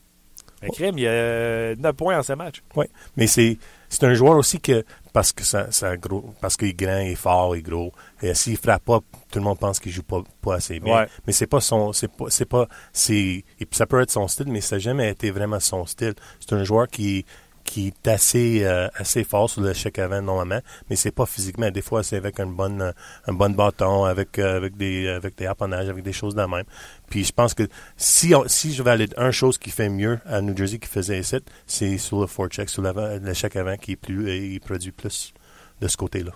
Mais 0.62 0.69
crime, 0.69 0.97
il 0.97 1.03
y 1.03 1.07
a 1.07 1.75
9 1.75 1.93
points 1.93 2.19
en 2.19 2.23
ce 2.23 2.33
match. 2.33 2.62
Oui, 2.75 2.85
mais 3.15 3.27
c'est 3.27 3.57
c'est 3.88 4.03
un 4.03 4.13
joueur 4.13 4.38
aussi 4.38 4.59
que 4.59 4.83
parce 5.13 5.31
que 5.31 5.43
ça, 5.43 5.71
ça 5.71 5.97
gros, 5.97 6.33
parce 6.41 6.55
qu'il 6.55 6.69
est 6.69 6.73
grand, 6.73 6.99
il 6.99 7.12
est 7.12 7.15
fort, 7.15 7.55
il 7.55 7.59
est 7.59 7.62
gros. 7.63 7.91
Et 8.21 8.33
s'il 8.35 8.57
frappe 8.57 8.83
pas, 8.83 8.99
tout 9.31 9.39
le 9.39 9.41
monde 9.41 9.57
pense 9.57 9.79
qu'il 9.79 9.91
joue 9.91 10.03
pas, 10.03 10.21
pas 10.41 10.55
assez 10.55 10.79
bien. 10.79 10.95
Ouais. 10.95 11.07
Mais 11.25 11.33
c'est 11.33 11.47
pas 11.47 11.59
son, 11.59 11.91
c'est 11.93 12.07
pas, 12.07 12.25
c'est 12.29 12.45
pas, 12.45 12.67
c'est, 12.93 13.43
ça 13.71 13.88
peut 13.88 13.99
être 13.99 14.12
son 14.12 14.27
style, 14.27 14.47
mais 14.47 14.62
ça 14.62 14.75
n'a 14.75 14.79
jamais 14.79 15.09
été 15.09 15.31
vraiment 15.31 15.59
son 15.59 15.85
style. 15.88 16.13
C'est 16.39 16.53
un 16.53 16.63
joueur 16.63 16.88
qui, 16.88 17.25
qui 17.69 17.88
est 17.88 18.08
assez, 18.08 18.63
euh, 18.63 18.88
assez 18.95 19.23
fort 19.23 19.47
sur 19.47 19.62
le 19.62 19.73
chèque 19.73 19.99
avant 19.99 20.23
normalement, 20.23 20.60
mais 20.89 20.95
c'est 20.95 21.12
pas 21.12 21.27
physiquement. 21.27 21.69
Des 21.69 21.84
fois, 21.84 22.01
c'est 22.01 22.17
avec 22.17 22.39
un 22.39 22.47
bon, 22.47 22.82
euh, 22.82 22.91
un 23.27 23.34
bon 23.34 23.53
bâton, 23.53 24.05
avec, 24.05 24.39
euh, 24.39 24.58
avec 24.58 24.75
des, 24.75 25.08
avec 25.08 25.38
des 25.38 25.45
appennages, 25.45 25.88
avec 25.88 26.03
des 26.03 26.12
choses 26.12 26.34
de 26.34 26.39
la 26.39 26.47
même. 26.47 26.63
Puis 27.12 27.23
je 27.23 27.32
pense 27.32 27.53
que 27.53 27.67
si, 27.95 28.34
on- 28.34 28.47
si 28.47 28.73
je 28.73 28.82
aller 28.89 29.08
une 29.17 29.29
chose 29.32 29.60
qui 29.60 29.69
fait 29.69 29.88
mieux 29.89 30.17
à 30.25 30.41
New 30.41 30.58
Jersey 30.58 30.79
qui 30.79 30.88
faisait 30.89 31.19
ici, 31.19 31.36
c'est 31.67 31.97
sur 31.99 32.21
le 32.21 32.25
forecheck, 32.27 32.69
sur 32.69 32.82
le 32.82 33.34
chèque 33.36 33.55
avant 33.55 33.75
qui 33.77 33.91
est 33.91 33.95
plus, 33.97 34.27
et 34.32 34.38
il 34.55 34.60
produit 34.60 34.91
plus 34.91 35.32
de 35.79 35.88
ce 35.88 35.95
côté-là. 35.95 36.32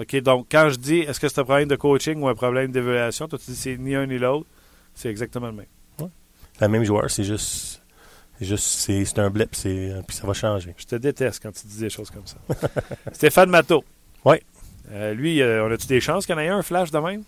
OK, 0.00 0.14
donc 0.22 0.46
quand 0.48 0.68
je 0.70 0.76
dis 0.76 0.98
est-ce 1.00 1.18
que 1.18 1.28
c'est 1.28 1.40
un 1.40 1.44
problème 1.44 1.66
de 1.68 1.74
coaching 1.74 2.20
ou 2.22 2.28
un 2.28 2.34
problème 2.36 2.70
d'évaluation, 2.70 3.26
toi 3.26 3.36
tu 3.36 3.50
dis 3.50 3.56
c'est 3.56 3.76
ni 3.76 3.96
un 3.96 4.06
ni 4.06 4.16
l'autre, 4.18 4.46
c'est 4.94 5.08
exactement 5.10 5.48
le 5.48 5.54
même. 5.54 5.66
La 6.60 6.68
même 6.68 6.84
joueur, 6.84 7.08
c'est 7.10 7.24
juste, 7.24 7.48
c'est 7.48 7.80
juste, 8.46 8.64
c'est, 8.64 9.18
un 9.18 9.30
blip, 9.30 9.50
euh, 9.66 10.02
puis 10.06 10.16
ça 10.16 10.26
va 10.26 10.32
changer. 10.32 10.74
Je 10.76 10.84
te 10.84 10.96
déteste 10.96 11.42
quand 11.42 11.52
tu 11.52 11.66
dis 11.66 11.78
des 11.80 11.90
choses 11.90 12.10
comme 12.10 12.26
ça. 12.26 12.36
Stéphane 13.12 13.50
Matteau. 13.50 13.84
Ouais. 14.24 14.42
Euh, 14.90 15.12
lui, 15.14 15.42
euh, 15.42 15.66
on 15.66 15.70
a-tu 15.72 15.86
des 15.86 16.00
chances 16.00 16.24
qu'il 16.26 16.34
y 16.34 16.38
en 16.38 16.40
ait 16.40 16.48
un, 16.48 16.58
un 16.58 16.62
flash 16.62 16.90
de 16.90 16.98
même? 16.98 17.22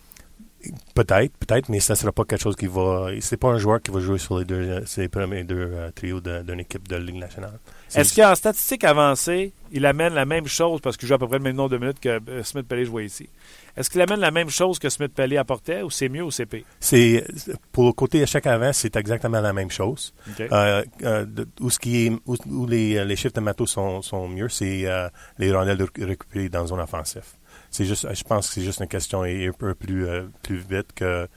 Peut-être, 0.94 1.32
peut-être, 1.38 1.68
mais 1.68 1.80
ça 1.80 1.94
sera 1.94 2.12
pas 2.12 2.24
quelque 2.24 2.42
chose 2.42 2.56
qui 2.56 2.66
va. 2.66 3.08
C'est 3.20 3.38
pas 3.38 3.48
un 3.48 3.58
joueur 3.58 3.80
qui 3.80 3.90
va 3.90 4.00
jouer 4.00 4.18
sur 4.18 4.38
les 4.38 4.44
deux, 4.44 4.82
ces 4.86 5.08
premiers 5.08 5.42
deux 5.44 5.56
euh, 5.72 5.90
trios 5.90 6.20
de- 6.20 6.42
d'une 6.42 6.60
équipe 6.60 6.86
de 6.86 6.96
Ligue 6.96 7.16
nationale. 7.16 7.58
Est-ce 7.94 8.14
qu'en 8.14 8.34
statistique 8.34 8.84
avancée, 8.84 9.52
il 9.72 9.84
amène 9.86 10.14
la 10.14 10.24
même 10.24 10.46
chose, 10.46 10.80
parce 10.80 10.96
qu'il 10.96 11.08
joue 11.08 11.14
à 11.14 11.18
peu 11.18 11.26
près 11.26 11.38
le 11.38 11.44
même 11.44 11.56
nombre 11.56 11.70
de 11.70 11.78
minutes 11.78 12.00
que 12.00 12.20
euh, 12.28 12.42
Smith 12.44 12.66
Pellet 12.66 12.84
jouait 12.84 13.04
ici? 13.04 13.28
Est-ce 13.76 13.88
qu'il 13.90 14.00
amène 14.00 14.20
la 14.20 14.30
même 14.30 14.50
chose 14.50 14.78
que 14.78 14.88
Smith 14.88 15.12
Pellet 15.14 15.36
apportait, 15.36 15.82
ou 15.82 15.90
c'est 15.90 16.08
mieux 16.08 16.22
ou 16.22 16.30
c'est 16.30 16.46
pire? 16.46 16.64
c'est 16.80 17.24
pour 17.72 17.86
le 17.86 17.92
côté 17.92 18.20
échec 18.20 18.46
avant, 18.46 18.72
c'est 18.72 18.96
exactement 18.96 19.40
la 19.40 19.52
même 19.52 19.70
chose. 19.70 20.12
Euh, 20.40 20.84
euh, 21.02 21.26
où 21.60 21.70
ce 21.70 21.78
qui 21.78 22.06
est, 22.06 22.12
où, 22.26 22.36
où 22.48 22.66
les, 22.66 23.04
les 23.04 23.16
chiffres 23.16 23.34
de 23.34 23.40
Mato 23.40 23.66
sont, 23.66 24.02
sont 24.02 24.28
mieux, 24.28 24.48
c'est 24.48 24.86
euh, 24.86 25.08
les 25.38 25.52
rondelles 25.52 25.78
de 25.78 25.84
réc- 25.84 26.04
récupérées 26.04 26.48
dans 26.48 26.66
zone 26.66 26.80
offensive. 26.80 27.22
C'est 27.70 27.84
juste, 27.84 28.06
je 28.12 28.24
pense 28.24 28.48
que 28.48 28.54
c'est 28.54 28.62
juste 28.62 28.80
une 28.80 28.88
question 28.88 29.22
un 29.22 29.50
peu 29.56 29.74
plus 29.74 30.06
plus 30.42 30.56
vite 30.58 30.92
que 30.94 31.28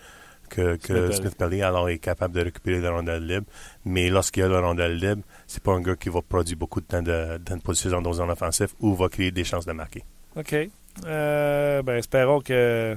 que, 0.50 0.76
que. 0.78 1.12
Smith 1.12 1.36
Pelly, 1.36 1.62
alors 1.62 1.90
il 1.90 1.96
est 1.96 2.00
capable 2.00 2.36
de 2.36 2.42
récupérer 2.42 2.80
la 2.80 2.92
rondelle 2.92 3.26
libre. 3.26 3.46
Mais 3.86 4.10
lorsqu'il 4.10 4.42
y 4.42 4.46
a 4.46 4.50
la 4.50 4.60
rondelle 4.62 4.98
libre, 4.98 5.24
c'est 5.54 5.62
pas 5.62 5.74
un 5.74 5.82
gars 5.82 5.96
qui 5.96 6.10
va 6.10 6.22
produire 6.24 6.58
beaucoup 6.58 6.82
de 6.82 6.86
temps 6.88 7.04
de, 7.04 7.38
de 7.38 7.62
position 7.62 8.02
dans 8.02 8.14
zone 8.14 8.32
offensive 8.32 8.70
ou 8.80 8.96
va 8.96 9.08
créer 9.08 9.30
des 9.30 9.44
chances 9.44 9.68
de 9.68 9.72
marquer. 9.72 10.04
OK. 10.36 10.56
Euh, 11.06 11.84
ben, 11.84 11.98
espérons 11.98 12.42
que 12.42 12.96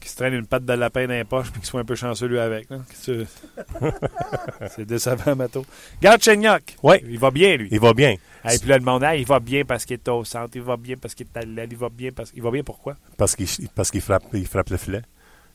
qu'il 0.00 0.10
se 0.10 0.16
traîne 0.16 0.34
une 0.34 0.46
patte 0.46 0.64
de 0.64 0.72
lapin 0.72 1.06
dans 1.06 1.14
les 1.14 1.24
poches 1.24 1.50
puis 1.52 1.60
qu'il 1.60 1.68
soit 1.68 1.80
un 1.80 1.84
peu 1.84 1.94
chanceux 1.94 2.26
lui 2.26 2.40
avec. 2.40 2.68
c'est 2.94 4.84
décevant, 4.84 5.36
Mato. 5.36 5.64
Garde 6.02 6.20
Chenyok. 6.20 6.76
Ouais. 6.82 7.00
Il 7.08 7.18
va 7.18 7.30
bien, 7.30 7.56
lui. 7.56 7.68
Il 7.70 7.80
va 7.80 7.94
bien. 7.94 8.10
Et 8.10 8.58
puis 8.58 8.68
là, 8.68 8.78
le 8.78 8.84
monde, 8.84 9.04
ah, 9.04 9.14
il 9.14 9.26
va 9.26 9.38
bien 9.38 9.64
parce 9.64 9.84
qu'il 9.84 9.94
est 9.94 10.08
au 10.08 10.24
centre, 10.24 10.56
il 10.56 10.62
va 10.62 10.76
bien 10.76 10.96
parce 11.00 11.14
qu'il 11.14 11.26
est 11.26 11.36
à 11.36 11.42
l'aile, 11.42 11.68
il 11.70 11.78
va 11.78 11.90
bien 11.90 12.10
parce 12.10 12.32
qu'il 12.32 12.42
va 12.42 12.50
bien 12.50 12.64
pourquoi? 12.64 12.96
parce 13.16 13.36
qu'il 13.36 13.46
parce 13.74 13.92
qu'il 13.92 14.00
frappe 14.00 14.24
il 14.32 14.46
frappe 14.46 14.70
le 14.70 14.78
filet. 14.78 15.02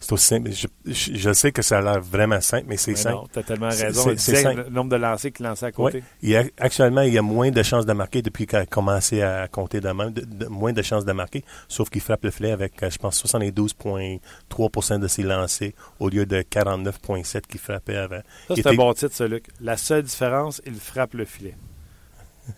C'est 0.05 0.11
aussi 0.11 0.27
simple. 0.27 0.49
Je, 0.85 1.31
sais 1.33 1.51
que 1.53 1.61
ça 1.61 1.77
a 1.77 1.81
l'air 1.81 2.01
vraiment 2.01 2.41
simple, 2.41 2.65
mais 2.67 2.75
c'est 2.75 2.91
Mais 2.91 2.97
simple. 2.97 3.15
non, 3.15 3.27
t'as 3.31 3.41
tellement 3.43 3.69
raison. 3.69 4.13
c'est- 4.17 4.53
le 4.53 4.69
nombre 4.69 4.91
de 4.91 4.97
lancers 4.97 5.31
qu'il 5.31 5.45
lançait 5.45 5.67
à 5.67 5.71
côté. 5.71 5.99
Ouais. 5.99 6.03
Il 6.21 6.29
y 6.29 6.35
a- 6.35 6.43
actuellement, 6.57 7.01
il 7.03 7.13
y 7.13 7.17
a 7.17 7.21
moins 7.21 7.51
de 7.51 7.63
chances 7.63 7.85
de 7.85 7.93
marquer 7.93 8.21
depuis 8.21 8.45
qu'il 8.45 8.57
a 8.59 8.65
commencé 8.65 9.21
à 9.21 9.47
compter 9.47 9.79
de 9.79 9.87
même, 9.89 10.11
de- 10.11 10.25
de- 10.25 10.47
moins 10.47 10.73
de 10.73 10.81
chances 10.81 11.05
de 11.05 11.13
marquer, 11.13 11.45
sauf 11.69 11.89
qu'il 11.89 12.01
frappe 12.01 12.25
le 12.25 12.31
filet 12.31 12.51
avec, 12.51 12.83
euh, 12.83 12.89
je 12.89 12.97
pense, 12.97 13.15
72,3% 13.17 14.99
de 14.99 15.07
ses 15.07 15.23
lancers 15.23 15.71
au 15.99 16.09
lieu 16.09 16.25
de 16.25 16.41
49,7 16.41 17.47
qu'il 17.47 17.61
frappait 17.61 17.95
avant. 17.95 18.19
Ça, 18.49 18.55
c'est 18.55 18.67
un 18.67 18.73
bon 18.73 18.93
titre, 18.93 19.15
ça, 19.15 19.25
Luc. 19.27 19.45
La 19.61 19.77
seule 19.77 20.03
différence, 20.03 20.61
il 20.65 20.75
frappe 20.75 21.13
le 21.13 21.23
filet. 21.23 21.55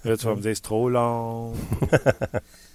Là, 0.04 0.18
tu 0.18 0.26
vas 0.26 0.34
me 0.34 0.42
dire, 0.42 0.56
c'est 0.56 0.62
trop 0.64 0.90
long. 0.90 1.54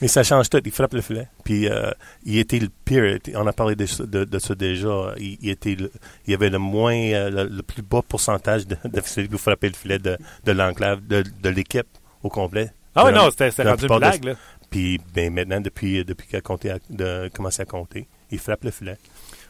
Mais 0.00 0.08
ça 0.08 0.22
change 0.22 0.48
tout. 0.48 0.60
Il 0.64 0.70
frappe 0.72 0.94
le 0.94 1.00
filet. 1.02 1.28
Puis 1.44 1.68
euh, 1.68 1.90
il 2.24 2.38
était 2.38 2.58
le 2.58 2.68
pire. 2.84 3.18
On 3.34 3.46
a 3.46 3.52
parlé 3.52 3.76
de, 3.76 3.86
ça- 3.86 4.04
de- 4.06 4.24
de 4.24 4.38
ça 4.38 4.54
déjà. 4.54 5.14
Il, 5.18 5.36
il 5.42 5.50
était 5.50 5.74
le- 5.74 5.92
il 6.26 6.30
y 6.30 6.34
avait 6.34 6.50
le 6.50 6.58
moins, 6.58 6.94
euh, 6.94 7.30
le, 7.30 7.56
le 7.56 7.62
plus 7.62 7.82
bas 7.82 8.00
pourcentage 8.06 8.66
de, 8.66 8.76
de 8.84 9.00
celui 9.04 9.28
qui 9.28 9.38
frappait 9.38 9.68
le 9.68 9.74
filet 9.74 9.98
de, 9.98 10.16
de 10.44 10.52
l'enclave, 10.52 11.06
de, 11.06 11.22
de 11.42 11.48
l'équipe 11.50 11.86
au 12.22 12.28
complet. 12.28 12.70
Ah 12.94 13.04
oui, 13.06 13.12
non, 13.12 13.30
c'était 13.30 13.50
rendu 13.62 13.86
une 13.86 13.98
blague, 13.98 14.24
là. 14.24 14.34
Puis 14.70 15.00
ben, 15.14 15.32
maintenant, 15.32 15.60
depuis, 15.60 16.04
depuis 16.04 16.26
qu'il 16.28 16.36
a 16.36 16.40
compté 16.40 16.70
à- 16.70 16.78
de, 16.88 17.28
commencé 17.34 17.60
à 17.62 17.64
compter, 17.64 18.08
il 18.30 18.38
frappe 18.38 18.64
le 18.64 18.70
filet. 18.70 18.96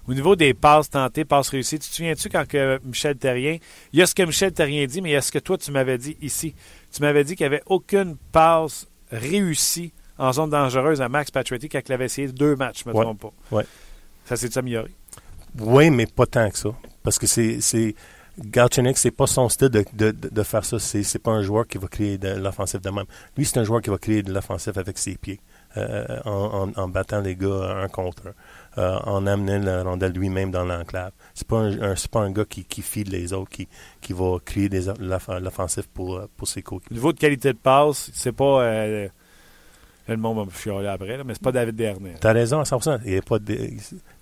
Au 0.08 0.14
niveau 0.14 0.34
des 0.34 0.54
passes 0.54 0.90
tentées, 0.90 1.24
passes 1.24 1.50
réussies, 1.50 1.78
tu 1.78 1.88
te 1.90 1.94
souviens-tu 1.94 2.28
quand 2.30 2.48
que 2.48 2.80
Michel 2.84 3.16
Terrien, 3.16 3.58
il 3.92 3.98
y 3.98 4.02
a 4.02 4.06
ce 4.06 4.14
que 4.14 4.22
Michel 4.22 4.50
Terrien 4.52 4.86
dit, 4.86 5.00
mais 5.02 5.10
il 5.10 5.12
y 5.12 5.16
a 5.16 5.20
ce 5.22 5.30
que 5.30 5.38
toi 5.38 5.56
tu 5.58 5.70
m'avais 5.70 5.98
dit 5.98 6.16
ici. 6.22 6.54
Tu 6.92 7.02
m'avais 7.02 7.22
dit 7.22 7.36
qu'il 7.36 7.44
n'y 7.46 7.54
avait 7.54 7.62
aucune 7.66 8.16
passe 8.32 8.88
réussie 9.12 9.92
en 10.20 10.32
zone 10.32 10.50
dangereuse 10.50 11.00
à 11.00 11.08
Max 11.08 11.30
Pacioretty 11.30 11.68
quand 11.68 11.80
il 11.86 11.92
avait 11.92 12.04
essayé 12.06 12.28
deux 12.28 12.54
matchs, 12.56 12.84
je 12.84 12.88
ne 12.88 12.94
me 12.94 12.98
Ouais. 12.98 13.04
trompe 13.04 13.20
pas. 13.20 13.32
Ouais. 13.56 13.66
Ça 14.24 14.36
s'est 14.36 14.56
amélioré. 14.58 14.90
Oui, 15.58 15.90
mais 15.90 16.06
pas 16.06 16.26
tant 16.26 16.48
que 16.50 16.58
ça. 16.58 16.68
Parce 17.02 17.18
que 17.18 17.26
c'est. 17.26 17.94
Galchenyuk, 18.38 18.96
c'est 18.96 19.10
pas 19.10 19.26
son 19.26 19.48
style 19.50 19.68
de, 19.68 19.84
de, 19.92 20.12
de- 20.12 20.42
faire 20.44 20.64
ça. 20.64 20.78
C'est, 20.78 21.18
pas 21.18 21.32
un 21.32 21.42
joueur 21.42 21.66
qui 21.66 21.76
va 21.76 21.88
créer 21.88 22.16
de 22.16 22.28
l'offensive 22.28 22.80
de 22.80 22.88
même. 22.88 23.04
Lui, 23.36 23.44
c'est 23.44 23.58
un 23.58 23.64
joueur 23.64 23.82
qui 23.82 23.90
va 23.90 23.98
créer 23.98 24.22
de 24.22 24.32
l'offensive 24.32 24.78
avec 24.78 24.96
ses 24.98 25.16
pieds. 25.18 25.40
euh, 25.76 26.04
en, 26.24 26.70
en- 26.74 26.82
en 26.82 26.88
battant 26.88 27.20
les 27.20 27.36
gars 27.36 27.76
un 27.82 27.88
contre 27.88 28.28
un. 28.76 28.80
euh, 28.82 28.98
en 29.04 29.26
amenant 29.26 29.58
la 29.58 29.82
rondelle 29.84 30.12
lui-même 30.12 30.50
dans 30.50 30.64
l'enclave. 30.64 31.12
C'est 31.34 31.46
pas 31.46 31.58
un, 31.58 31.94
pas 32.10 32.20
un 32.20 32.30
gars 32.32 32.44
qui, 32.44 32.64
qui 32.64 32.82
file 32.82 33.10
les 33.10 33.32
autres, 33.32 33.50
qui, 33.50 33.68
qui 34.00 34.12
va 34.12 34.38
créer 34.44 34.68
des, 34.68 34.86
l'off- 35.00 35.28
l'offensive 35.40 35.88
pour, 35.92 36.22
pour 36.36 36.48
ses 36.48 36.62
coéquipiers. 36.62 36.94
niveau 36.96 37.12
de 37.12 37.18
qualité 37.18 37.52
de 37.52 37.58
passe, 37.58 38.10
c'est 38.14 38.32
pas. 38.32 38.62
euh, 38.62 39.08
le 40.08 40.16
monde 40.16 40.38
va 40.38 40.44
me 40.44 40.50
fioler 40.50 40.88
après, 40.88 41.16
là, 41.16 41.24
mais 41.24 41.34
c'est 41.34 41.42
pas 41.42 41.52
David 41.52 41.76
Dernay. 41.76 42.14
T'as 42.20 42.32
raison 42.32 42.60
à 42.60 42.64
100%. 42.64 43.00
Il 43.06 43.16
a 43.18 43.22
pas 43.22 43.38
de, 43.38 43.70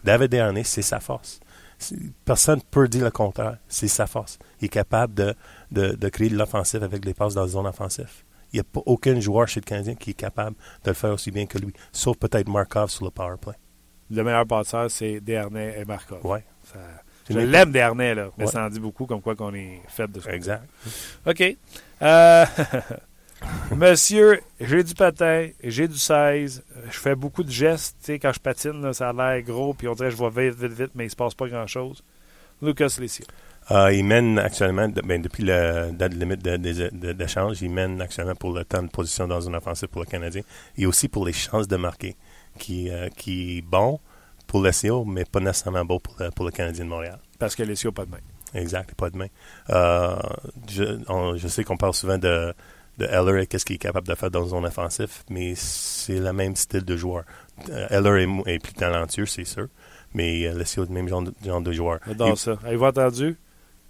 David 0.05 0.31
Dernay, 0.31 0.65
c'est 0.65 0.83
sa 0.83 1.01
force. 1.01 1.41
Personne 2.25 2.59
ne 2.59 2.65
peut 2.71 2.89
dire 2.89 3.05
le 3.05 3.11
contraire. 3.11 3.59
C'est 3.69 3.89
sa 3.89 4.07
force. 4.07 4.39
Il 4.61 4.67
est 4.67 4.69
capable 4.69 5.15
de, 5.15 5.35
de, 5.71 5.93
de 5.95 6.09
créer 6.09 6.29
de 6.29 6.37
l'offensive 6.37 6.83
avec 6.83 7.05
les 7.05 7.15
passes 7.15 7.35
dans 7.35 7.43
la 7.43 7.49
zone 7.49 7.67
offensive. 7.67 8.11
Il 8.53 8.57
n'y 8.57 8.61
a 8.61 8.65
pas 8.65 8.81
aucun 8.87 9.19
joueur 9.21 9.47
chez 9.47 9.61
le 9.61 9.65
Canadien 9.65 9.95
qui 9.95 10.11
est 10.11 10.15
capable 10.15 10.57
de 10.85 10.91
le 10.91 10.95
faire 10.95 11.13
aussi 11.13 11.31
bien 11.31 11.47
que 11.47 11.59
lui, 11.59 11.73
sauf 11.93 12.17
peut-être 12.17 12.49
Markov 12.49 12.91
sur 12.91 13.05
le 13.05 13.11
power 13.11 13.37
play. 13.41 13.53
Le 14.11 14.25
meilleur 14.25 14.47
passeur, 14.47 14.91
c'est 14.91 15.21
Dernay 15.21 15.79
et 15.79 15.85
Markov. 15.85 16.21
Ça- 16.65 16.79
C'est 17.27 17.35
je 17.35 17.39
l'aime, 17.41 17.71
Dernay, 17.71 18.15
là, 18.15 18.31
mais 18.39 18.47
Ouais. 18.47 18.51
ça 18.51 18.65
en 18.65 18.71
dit 18.71 18.81
beaucoup 18.81 19.05
comme 19.05 19.21
quoi 19.21 19.37
qu'on 19.37 19.53
est 19.55 19.83
faible 19.89 20.15
de 20.15 20.21
ça. 20.21 20.33
exact. 20.33 20.65
OK. 21.27 21.57
Euh, 22.01 22.45
Monsieur, 23.75 24.41
j'ai 24.61 24.83
du 24.83 24.95
patin, 24.95 25.49
j'ai 25.63 25.87
du 25.89 25.97
16, 25.99 26.65
euh, 26.77 26.81
je 26.91 26.99
fais 26.99 27.15
beaucoup 27.15 27.43
de 27.45 27.51
gestes. 27.51 27.97
Tu 28.01 28.07
sais, 28.07 28.19
quand 28.19 28.33
je 28.33 28.41
patine, 28.41 28.81
là, 28.83 28.93
ça 28.93 29.11
a 29.11 29.13
l'air 29.13 29.43
gros, 29.43 29.75
puis 29.75 29.87
on 29.89 29.95
dirait 29.95 30.11
que 30.11 30.17
je 30.17 30.23
vais 30.25 30.49
vite, 30.51 30.59
vite, 30.59 30.73
vite, 30.73 30.91
mais 30.95 31.05
il 31.07 31.11
se 31.11 31.17
passe 31.17 31.35
pas 31.35 31.47
grand-chose. 31.49 32.03
Lucas 32.63 32.97
Lessio. 32.99 33.25
Euh, 33.71 33.93
il 33.93 34.05
mène 34.05 34.39
actuellement, 34.39 34.89
ben, 35.05 35.21
depuis 35.21 35.45
la 35.45 35.91
date 35.91 36.15
limite 36.15 36.41
d'échange, 36.43 37.61
il 37.61 37.71
mène 37.71 38.01
actuellement 38.01 38.35
pour 38.35 38.53
le 38.53 38.65
temps 38.65 38.83
de 38.83 38.89
position 38.89 39.29
dans 39.29 39.43
une 39.43 39.55
offensive 39.55 39.89
pour 39.89 40.01
le 40.01 40.07
Canadien 40.07 40.43
et 40.79 40.87
aussi 40.87 41.09
pour 41.09 41.27
les 41.27 41.35
chances 41.35 41.69
de 41.69 41.77
marquer, 41.77 42.17
qui, 42.59 42.91
euh, 42.91 43.09
qui 43.15 43.59
est 43.59 43.63
bon 43.63 44.01
pour 44.47 44.63
le 44.63 44.71
CO, 44.73 45.05
mais 45.05 45.27
pas 45.27 45.41
nécessairement 45.41 45.85
bon 45.85 46.01
pour 46.01 46.17
le, 46.19 46.31
pour 46.31 46.47
le 46.47 46.51
Canadien 46.51 46.85
de 46.87 46.89
Montréal. 46.91 47.19
Parce 47.39 47.55
que 47.55 47.63
Lessio 47.63 47.91
n'a 47.91 47.95
pas 47.95 48.07
de 48.07 48.11
main. 48.11 48.19
Exact, 48.55 48.95
pas 48.95 49.11
de 49.11 49.19
main. 49.19 49.27
Euh, 49.69 50.17
je, 50.71 50.99
on- 51.09 51.37
je 51.37 51.47
sais 51.49 51.63
qu'on 51.63 51.77
parle 51.77 51.93
souvent 51.93 52.17
de, 52.17 52.55
de 52.99 53.07
Eller 53.07 53.43
et 53.43 53.47
qu'est-ce 53.47 53.65
qu'il 53.65 53.77
est 53.77 53.79
capable 53.79 54.09
de 54.09 54.15
faire 54.15 54.31
dans 54.31 54.43
une 54.45 54.51
zone 54.51 54.67
offensive, 54.67 55.23
mais 55.31 55.55
c'est 55.57 56.19
le 56.19 56.33
même 56.33 56.57
style 56.57 56.85
de 56.85 56.97
joueur. 56.97 57.25
Euh, 57.71 57.87
Eller 57.91 58.27
est, 58.47 58.59
plus 58.59 58.73
talentueux, 58.73 59.27
c'est 59.27 59.45
sûr, 59.45 59.69
mais 60.15 60.47
euh, 60.47 60.59
Lessio 60.59 60.85
est 60.85 60.89
le 60.89 60.95
même 60.95 61.09
genre 61.09 61.23
de, 61.23 61.33
genre 61.45 61.61
de 61.61 61.73
joueur. 61.73 62.01
J'adore 62.07 62.37
ça. 62.39 62.59
Avez-vous 62.65 62.85
entendu? 62.85 63.37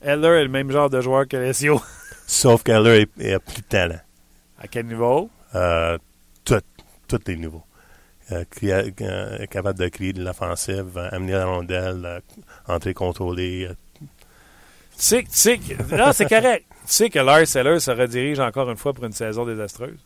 Eller 0.01 0.29
est 0.29 0.43
le 0.45 0.49
même 0.51 0.71
genre 0.71 0.91
de 0.91 1.01
joueur 1.01 1.27
que 1.27 1.37
Lessio. 1.37 1.81
Sauf 2.27 2.63
est 2.67 2.73
a 3.33 3.41
plus 3.41 3.63
de 3.63 3.67
talent. 3.69 4.01
À 4.61 4.69
quel 4.69 4.87
niveau? 4.87 5.31
Euh, 5.55 5.97
tout, 6.45 6.61
tous 7.09 7.21
les 7.27 7.37
niveaux. 7.37 7.63
Euh, 8.31 8.45
euh, 8.63 9.47
capable 9.47 9.79
de 9.79 9.89
créer 9.89 10.13
de 10.13 10.23
l'offensive, 10.23 10.99
amener 11.13 11.33
la 11.33 11.47
rondelle, 11.47 12.21
entrer 12.67 12.93
contrôlée. 12.93 13.71
Tu 14.01 14.07
sais, 14.97 15.23
tu 15.23 15.29
sais 15.31 15.59
que- 15.59 15.97
non, 15.97 16.13
c'est 16.13 16.29
correct. 16.29 16.67
Tu 16.89 16.95
sais 16.95 17.11
que 17.11 17.19
Lars 17.19 17.55
Eller 17.55 17.81
se 17.81 17.91
redirige 17.91 18.41
encore 18.41 18.71
une 18.71 18.79
fois 18.79 18.95
pour 18.95 19.05
une 19.05 19.13
saison 19.13 19.45
désastreuse? 19.45 19.99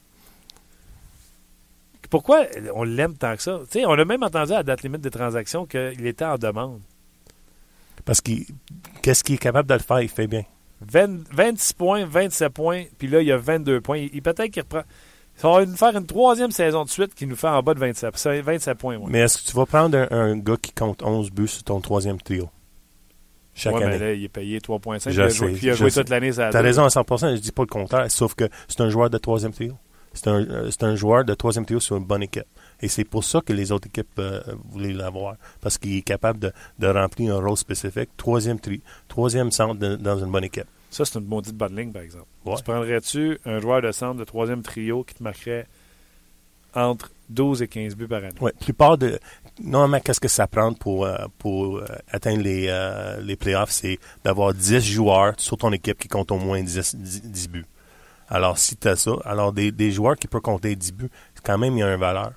Pourquoi 2.11 2.45
on 2.75 2.83
l'aime 2.83 3.17
tant 3.17 3.37
que 3.37 3.43
ça? 3.43 3.61
Tu 3.71 3.79
sais, 3.81 3.87
on 3.87 3.93
a 3.93 4.05
même 4.05 4.23
entendu 4.23 4.53
à 4.53 4.57
la 4.57 4.63
date 4.65 4.83
limite 4.83 5.01
des 5.01 5.11
transactions 5.11 5.65
qu'il 5.65 6.07
était 6.07 6.25
en 6.25 6.37
demande. 6.39 6.81
parce 8.05 8.21
qu'il 8.21 8.45
qu'est-ce 9.01 9.23
qu'il 9.25 9.37
est 9.37 9.39
capable 9.39 9.69
de 9.69 9.75
le 9.75 9.81
faire, 9.81 10.01
il 10.03 10.09
fait 10.09 10.27
bien. 10.27 10.43
20 10.81 11.29
26 11.33 11.73
points, 11.75 12.05
27 12.05 12.53
points, 12.53 12.85
puis 12.99 13.07
là, 13.07 13.21
il 13.21 13.29
y 13.29 13.33
a 13.33 13.37
22 13.37 13.81
points. 13.81 13.99
Il, 13.99 14.11
il- 14.13 14.21
Peut-être 14.23 14.51
qu'il 14.51 14.63
reprend. 14.63 14.83
Ça 15.37 15.49
va 15.49 15.65
nous 15.65 15.77
faire 15.77 15.97
une 15.97 16.05
troisième 16.07 16.51
saison 16.51 16.85
de 16.85 16.91
suite 16.91 17.15
qui 17.15 17.27
nous 17.27 17.37
fait 17.37 17.49
en 17.49 17.63
bas 17.63 17.73
de 17.75 17.79
27, 17.79 18.15
27 18.43 18.77
points. 18.77 18.97
ouais. 18.97 19.07
Mais 19.09 19.21
est-ce 19.21 19.39
que 19.43 19.49
tu 19.51 19.57
vas 19.57 19.65
prendre 19.65 19.97
un, 19.97 20.09
un 20.11 20.37
gars 20.37 20.57
qui 20.61 20.73
compte 20.73 21.03
11 21.03 21.31
buts 21.31 21.47
sur 21.49 21.63
ton 21.63 21.81
troisième 21.81 22.21
trio? 22.21 22.51
Chaque 23.55 23.75
Ouais, 23.75 23.81
mais 23.81 23.87
année. 23.87 23.99
là, 23.99 24.13
il 24.15 24.25
est 24.25 24.29
payé 24.29 24.59
3,5. 24.61 25.11
Je 25.11 25.21
Il 25.21 25.21
a 25.23 25.29
sais, 25.31 25.37
joué, 25.37 25.59
il 25.63 25.71
a 25.71 25.75
joué 25.75 25.91
toute 25.91 26.09
l'année. 26.09 26.33
ça 26.33 26.49
a 26.49 26.51
T'as 26.51 26.61
deux. 26.61 26.67
raison 26.69 26.85
à 26.85 26.89
100%, 26.89 27.37
je 27.37 27.41
dis 27.41 27.53
pas 27.53 27.63
le 27.63 27.67
contraire, 27.69 28.11
sauf 28.11 28.35
que 28.35 28.49
c'est 28.69 28.81
un 28.81 28.89
joueur 28.89 29.11
de 29.11 29.19
troisième 29.19 29.53
trio. 29.53 29.77
C'est 30.15 30.29
un, 30.29 30.43
euh, 30.43 30.71
un 30.83 30.95
joueur 30.95 31.25
de 31.25 31.33
troisième 31.35 31.65
trio 31.65 31.81
sur 31.81 31.97
une 31.97 32.05
bonne 32.05 32.23
équipe. 32.23 32.45
Et 32.83 32.89
c'est 32.89 33.05
pour 33.05 33.25
ça 33.25 33.41
que 33.41 33.53
les 33.55 33.73
autres 33.73 33.87
équipes 33.89 34.19
euh, 34.19 34.41
voulaient 34.71 34.93
l'avoir. 34.93 35.37
Parce 35.61 35.79
qu'il 35.79 35.97
est 35.97 36.03
capable 36.03 36.39
de, 36.39 36.53
de 36.79 36.87
remplir 36.87 37.35
un 37.37 37.41
rôle 37.41 37.57
spécifique. 37.57 38.11
Troisième, 38.19 38.59
tri, 38.61 38.83
troisième 39.09 39.51
centre 39.51 39.77
de- 39.81 39.97
dans 39.97 40.19
une 40.19 40.31
bonne 40.31 40.45
équipe. 40.45 40.67
Ça, 40.91 41.07
c'est 41.07 41.19
une 41.19 41.25
maudite 41.27 41.55
bonne 41.57 41.75
ligne, 41.75 41.93
par 41.93 42.03
exemple. 42.03 42.27
Ouais. 42.45 42.57
Tu 42.57 42.63
prendrais-tu 42.63 43.39
un 43.47 43.59
joueur 43.59 43.81
de 43.81 43.91
centre 43.93 44.19
de 44.19 44.25
troisième 44.25 44.61
trio 44.63 45.03
qui 45.05 45.15
te 45.15 45.23
marquerait 45.23 45.67
entre 46.75 47.11
12 47.33 47.63
et 47.63 47.69
15 47.69 47.95
buts 47.97 48.07
par 48.07 48.19
année? 48.25 48.35
Ouais, 48.41 48.53
plupart 48.61 48.97
de. 48.99 49.19
Normalement, 49.63 50.01
qu'est-ce 50.01 50.21
que 50.21 50.29
ça 50.29 50.47
prend 50.47 50.73
pour, 50.73 51.05
euh, 51.05 51.17
pour 51.39 51.79
euh, 51.79 51.85
atteindre 52.11 52.43
les, 52.43 52.67
euh, 52.69 53.21
les 53.21 53.37
playoffs? 53.37 53.71
C'est 53.71 53.99
d'avoir 54.25 54.55
10 54.55 54.81
joueurs 54.81 55.35
sur 55.39 55.57
ton 55.57 55.73
équipe 55.73 55.99
qui 55.99 56.09
comptent 56.09 56.33
au 56.33 56.39
moins 56.39 56.63
10, 56.63 56.95
10, 56.97 57.23
10 57.23 57.49
buts. 57.49 57.67
Alors, 58.29 58.57
si 58.57 58.77
tu 58.77 58.89
as 58.89 58.97
ça, 58.97 59.13
alors 59.25 59.53
des, 59.53 59.73
des 59.73 59.91
joueurs 59.91 60.17
qui 60.17 60.27
peuvent 60.27 60.41
compter 60.41 60.75
10 60.75 60.93
buts, 60.93 61.11
quand 61.45 61.59
même, 61.59 61.75
il 61.77 61.81
y 61.81 61.83
a 61.83 61.93
une 61.93 62.01
valeur. 62.01 62.33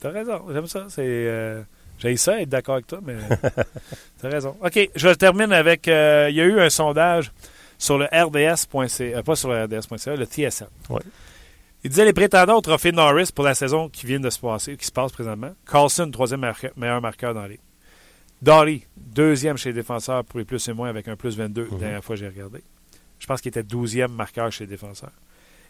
T'as 0.00 0.10
raison, 0.10 0.42
j'aime 0.52 0.66
ça. 0.68 0.86
C'est, 0.88 1.02
euh, 1.04 1.62
j'ai 1.98 2.16
ça 2.16 2.40
être 2.40 2.48
d'accord 2.48 2.74
avec 2.74 2.86
toi, 2.86 3.00
mais 3.04 3.16
t'as 4.22 4.28
raison. 4.28 4.56
OK, 4.64 4.90
je 4.94 5.08
termine 5.10 5.52
avec. 5.52 5.88
euh, 5.88 6.28
il 6.30 6.36
y 6.36 6.40
a 6.40 6.44
eu 6.44 6.60
un 6.60 6.70
sondage 6.70 7.32
sur 7.76 7.98
le 7.98 8.04
RDS.ca, 8.06 9.18
euh, 9.18 9.22
pas 9.22 9.34
sur 9.36 9.48
le 9.50 9.64
RDS.ca, 9.64 10.14
le 10.14 10.24
TSN. 10.26 10.66
Ouais. 10.90 11.00
Il 11.82 11.90
disait 11.90 12.04
les 12.04 12.12
prétendants 12.12 12.58
au 12.58 12.60
trophée 12.60 12.92
Norris 12.92 13.30
pour 13.34 13.44
la 13.44 13.54
saison 13.54 13.88
qui 13.88 14.04
vient 14.06 14.20
de 14.20 14.28
se 14.30 14.38
passer, 14.38 14.76
qui 14.76 14.84
se 14.86 14.92
passe 14.92 15.12
présentement. 15.12 15.52
Carlson, 15.70 16.10
troisième 16.10 16.44
meilleur 16.76 17.00
marqueur 17.00 17.32
dans 17.34 17.46
les. 17.46 17.58
Doughty, 18.42 18.84
deuxième 18.96 19.56
chez 19.56 19.70
les 19.70 19.74
défenseurs 19.74 20.24
pour 20.24 20.38
les 20.38 20.44
plus 20.44 20.66
et 20.68 20.72
moins 20.72 20.88
avec 20.88 21.08
un 21.08 21.16
plus 21.16 21.36
22, 21.36 21.64
la 21.64 21.70
Mhm. 21.70 21.78
dernière 21.78 22.04
fois 22.04 22.16
que 22.16 22.20
j'ai 22.20 22.28
regardé. 22.28 22.62
Je 23.18 23.26
pense 23.26 23.40
qu'il 23.40 23.50
était 23.50 23.62
douzième 23.62 24.12
marqueur 24.12 24.50
chez 24.50 24.64
les 24.64 24.70
défenseurs. 24.70 25.12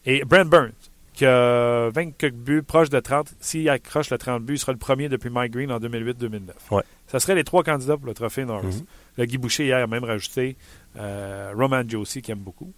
Et 0.07 0.25
Brent 0.25 0.45
Burns, 0.49 0.73
qui 1.15 1.27
a 1.27 1.91
20 1.91 2.13
quelques 2.17 2.35
buts, 2.35 2.63
proche 2.63 2.89
de 2.91 3.01
30. 3.01 3.35
S'il 3.41 3.69
accroche 3.69 4.11
le 4.11 4.19
30 4.19 4.45
buts, 4.45 4.55
il 4.55 4.59
sera 4.59 4.73
le 4.73 4.79
premier 4.79 5.09
depuis 5.09 5.31
Mike 5.31 5.53
Green 5.53 5.71
en 5.73 5.79
2008-2009. 5.81 6.55
Ouais. 6.71 6.83
Ça 7.09 7.19
serait 7.19 7.35
les 7.35 7.43
trois 7.45 7.65
candidats 7.65 7.97
pour 7.97 8.07
le 8.07 8.15
trophée 8.15 8.45
Norris. 8.45 8.67
Mhm. 8.77 8.85
Le 9.19 9.25
Guy 9.27 9.39
Boucher, 9.39 9.65
hier, 9.67 9.79
a 9.83 9.87
même 9.89 10.05
rajouté 10.05 10.57
euh, 10.97 11.53
Roman 11.57 11.83
Josie, 11.89 12.23
qui 12.23 12.31
aime 12.31 12.39
beaucoup. 12.39 12.73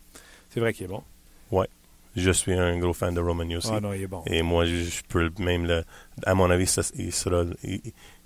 C'est 0.50 0.60
vrai 0.60 0.72
qu'il 0.72 0.84
est 0.86 0.88
bon. 0.88 1.02
Je 2.16 2.30
suis 2.30 2.52
un 2.52 2.78
gros 2.78 2.92
fan 2.92 3.14
de 3.14 3.20
Roman 3.20 3.44
aussi. 3.56 3.70
Ah 3.72 3.80
non, 3.80 3.92
il 3.92 4.02
est 4.02 4.06
bon. 4.06 4.22
Et 4.26 4.42
moi, 4.42 4.64
je, 4.66 4.76
je 4.76 5.02
peux 5.08 5.30
même 5.38 5.64
le. 5.66 5.82
À 6.26 6.34
mon 6.34 6.50
avis, 6.50 6.66
ça, 6.66 6.82
il 6.96 7.12
sera. 7.12 7.44
il- 7.64 7.80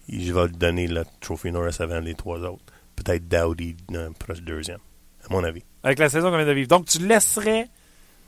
il- 0.09 0.25
je 0.27 0.33
vais 0.33 0.46
lui 0.49 0.57
donner 0.57 0.87
le 0.88 1.05
Trophy 1.20 1.51
Norris 1.53 1.77
avant 1.81 2.01
les 2.01 2.14
trois 2.14 2.38
autres. 2.40 2.64
Peut-être 2.96 3.29
Dowdy, 3.29 3.77
proche 4.18 4.40
deuxième. 4.40 4.79
À 5.29 5.33
mon 5.33 5.42
avis. 5.44 5.62
Avec 5.83 5.99
la 5.99 6.09
saison 6.09 6.31
qu'on 6.31 6.37
vient 6.37 6.46
de 6.46 6.53
vivre. 6.53 6.68
Donc, 6.68 6.87
tu 6.87 6.99
laisserais 7.07 7.68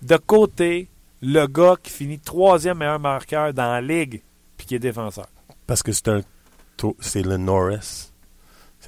de 0.03 0.17
côté 0.17 0.89
le 1.23 1.47
gars 1.47 1.75
qui 1.83 1.91
finit 1.91 2.19
troisième 2.21 2.79
meilleur 2.79 3.01
marqueur 3.01 3.53
dans 3.55 3.71
la 3.71 3.81
ligue 3.81 4.23
puis 4.57 4.67
qui 4.67 4.75
est 4.77 4.79
défenseur. 4.81 5.27
Parce 5.67 5.83
que 5.83 5.91
c'est 5.93 6.09
un. 6.09 6.21
C'est 7.01 7.23
le 7.23 7.37
Norris. 7.37 8.08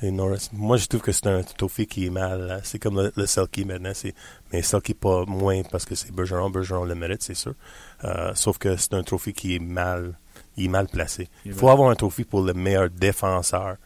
Norris. 0.02 0.48
Moi, 0.52 0.76
je 0.78 0.86
trouve 0.86 1.02
que 1.02 1.12
c'est 1.12 1.26
un 1.26 1.42
trophée 1.42 1.84
qui 1.86 2.06
est 2.06 2.10
mal. 2.10 2.46
là. 2.46 2.60
C'est 2.62 2.78
comme 2.78 3.00
le, 3.00 3.12
le 3.14 3.26
Selkie 3.26 3.64
maintenant. 3.64 3.92
C'est, 3.94 4.14
mais 4.52 4.62
Selkie 4.62 4.94
pas 4.94 5.24
moins 5.26 5.62
parce 5.70 5.84
que 5.84 5.94
c'est 5.94 6.10
Bergeron. 6.12 6.48
Bergeron 6.50 6.84
le 6.84 6.94
mérite, 6.94 7.22
c'est 7.22 7.34
sûr. 7.34 7.54
Euh, 8.04 8.32
sauf 8.34 8.56
que 8.58 8.76
c'est 8.76 8.94
un 8.94 9.02
trophée 9.02 9.32
qui 9.32 9.56
est 9.56 9.58
mal. 9.58 10.18
Il 10.56 10.64
est 10.64 10.68
mal 10.68 10.86
placé. 10.88 11.28
Il 11.44 11.52
faut 11.52 11.68
avoir 11.68 11.90
un 11.90 11.94
trophée 11.94 12.24
pour 12.24 12.42
le 12.42 12.54
meilleur 12.54 12.88
défenseur. 12.88 13.76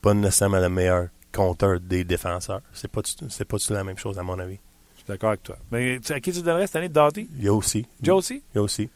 Pas 0.00 0.14
nécessairement 0.14 0.60
le 0.60 0.68
meilleur 0.68 1.08
compteur 1.32 1.80
des 1.80 2.04
défenseurs. 2.04 2.60
C'est 2.72 2.90
pas, 2.90 3.00
c'est 3.28 3.44
pas 3.44 3.58
tout 3.58 3.72
la 3.72 3.82
même 3.84 3.98
chose, 3.98 4.18
à 4.18 4.22
mon 4.22 4.38
avis. 4.38 4.58
Je 4.94 4.98
suis 5.00 5.08
d'accord 5.08 5.30
avec 5.30 5.42
toi. 5.42 5.56
Mais 5.72 5.98
à 6.10 6.20
qui 6.20 6.32
tu 6.32 6.40
donnerais 6.42 6.66
cette 6.66 6.76
année? 6.76 6.88
Doughty? 6.88 7.28
Il 7.36 7.44
y 7.44 7.48
a 7.48 7.52
aussi. 7.54 7.84
Joe 8.00 8.16
aussi? 8.18 8.42
Il 8.54 8.56
y 8.56 8.58
a 8.58 8.62
aussi. 8.62 8.88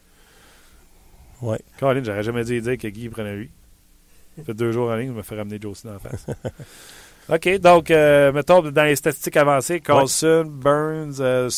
Ouais. 1.41 1.59
Caroline, 1.77 2.05
j'aurais 2.05 2.23
jamais 2.23 2.45
dû 2.45 2.61
dire 2.61 2.77
que 2.77 2.87
Guy 2.87 3.09
prenait 3.09 3.35
lui. 3.35 3.51
Ça 4.37 4.43
fait 4.43 4.53
deux 4.53 4.71
jours 4.71 4.89
en 4.89 4.95
ligne, 4.95 5.09
je 5.09 5.13
me 5.13 5.21
fais 5.21 5.35
ramener 5.35 5.59
Josie 5.61 5.83
dans 5.85 5.93
la 5.93 5.99
face. 5.99 6.25
OK, 7.29 7.57
donc, 7.59 7.91
euh, 7.91 8.31
mettons, 8.33 8.61
dans 8.61 8.83
les 8.83 8.95
statistiques 8.95 9.37
avancées, 9.37 9.79
Carlson, 9.79 10.45
Burns, 10.47 11.15
euh, 11.19 11.49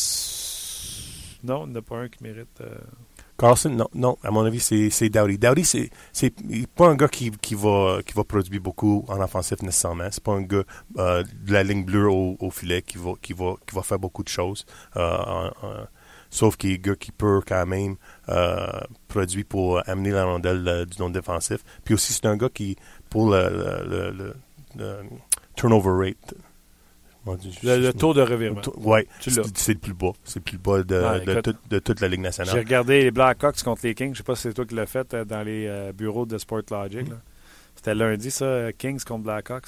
non, 1.44 1.64
il 1.66 1.70
n'y 1.72 1.76
en 1.76 1.80
a 1.80 1.82
pas 1.82 1.96
un 1.98 2.08
qui 2.08 2.22
mérite. 2.22 2.60
euh, 2.60 2.74
Carlson, 3.38 3.68
non, 3.70 3.88
non, 3.94 4.16
à 4.22 4.30
mon 4.30 4.44
avis, 4.46 4.60
c'est, 4.60 4.88
c'est 4.90 5.08
Dowdy. 5.10 5.38
Dowdy, 5.38 5.64
c'est, 5.64 5.90
pas 6.74 6.86
un 6.88 6.94
gars 6.94 7.08
qui, 7.08 7.30
qui, 7.30 7.54
va, 7.54 7.98
qui 8.06 8.14
va 8.14 8.24
produire 8.24 8.60
beaucoup 8.62 9.04
en 9.08 9.20
offensif 9.20 9.60
nécessairement. 9.62 10.08
C'est 10.10 10.22
pas 10.22 10.32
un 10.32 10.42
gars 10.42 10.62
euh, 10.98 11.22
de 11.44 11.52
la 11.52 11.62
ligne 11.62 11.84
bleue 11.84 12.08
au, 12.10 12.36
au 12.40 12.50
filet 12.50 12.80
qui 12.82 12.96
va, 12.98 13.12
qui, 13.20 13.32
va, 13.34 13.54
qui 13.66 13.74
va 13.74 13.82
faire 13.82 13.98
beaucoup 13.98 14.22
de 14.22 14.28
choses. 14.28 14.64
En- 14.94 15.00
en- 15.62 15.86
sauf 16.30 16.56
qu'il 16.56 16.70
est 16.72 16.74
un 16.74 16.90
gars 16.90 16.96
qui 16.96 17.12
peut 17.12 17.40
quand 17.46 17.66
même 17.66 17.96
euh, 18.28 18.66
produire 19.08 19.44
pour 19.48 19.80
amener 19.88 20.10
la 20.10 20.24
rondelle 20.24 20.66
euh, 20.68 20.84
du 20.84 20.98
non 21.00 21.10
défensif. 21.10 21.58
Puis 21.84 21.94
aussi, 21.94 22.12
c'est 22.12 22.26
un 22.26 22.36
gars 22.36 22.48
qui, 22.52 22.76
pour 23.10 23.30
le, 23.30 23.48
le, 23.48 23.88
le- 23.88 24.10
le- 24.12 24.36
le 24.76 25.02
turnover 25.54 26.06
rate, 26.08 26.34
le, 27.62 27.78
le 27.78 27.92
taux 27.92 28.14
de 28.14 28.20
revirement. 28.22 28.60
L'as. 28.84 29.02
c'est, 29.54 29.72
le 29.72 29.78
plus 29.78 29.94
bas. 29.94 30.12
C'est 30.24 30.38
le 30.40 30.44
plus 30.44 30.58
bas 30.58 30.78
de, 30.82 31.24
de, 31.24 31.40
toute- 31.40 31.68
de 31.70 31.78
toute 31.80 32.00
la 32.00 32.08
Ligue 32.08 32.20
J'ai 32.20 32.22
nationale. 32.22 32.58
regardé 32.58 33.02
les 33.04 33.10
Blackhawks 33.10 33.62
contre 33.62 33.80
les 33.84 33.94
Kings. 33.94 34.12
Je 34.12 34.18
sais 34.18 34.22
pas 34.24 34.36
si 34.36 34.42
c'est 34.42 34.54
toi 34.54 34.64
qui 34.66 34.74
l'as 34.74 34.86
fait 34.86 35.12
euh, 35.14 35.24
dans 35.24 35.42
les 35.42 35.92
bureaux 35.92 36.26
de 36.26 36.38
Sport 36.38 36.62
Logic. 36.70 37.06
C'était 37.74 37.94
lundi, 37.94 38.30
ça, 38.30 38.72
Kings 38.72 39.02
contre 39.02 39.24
Blackhawks. 39.24 39.66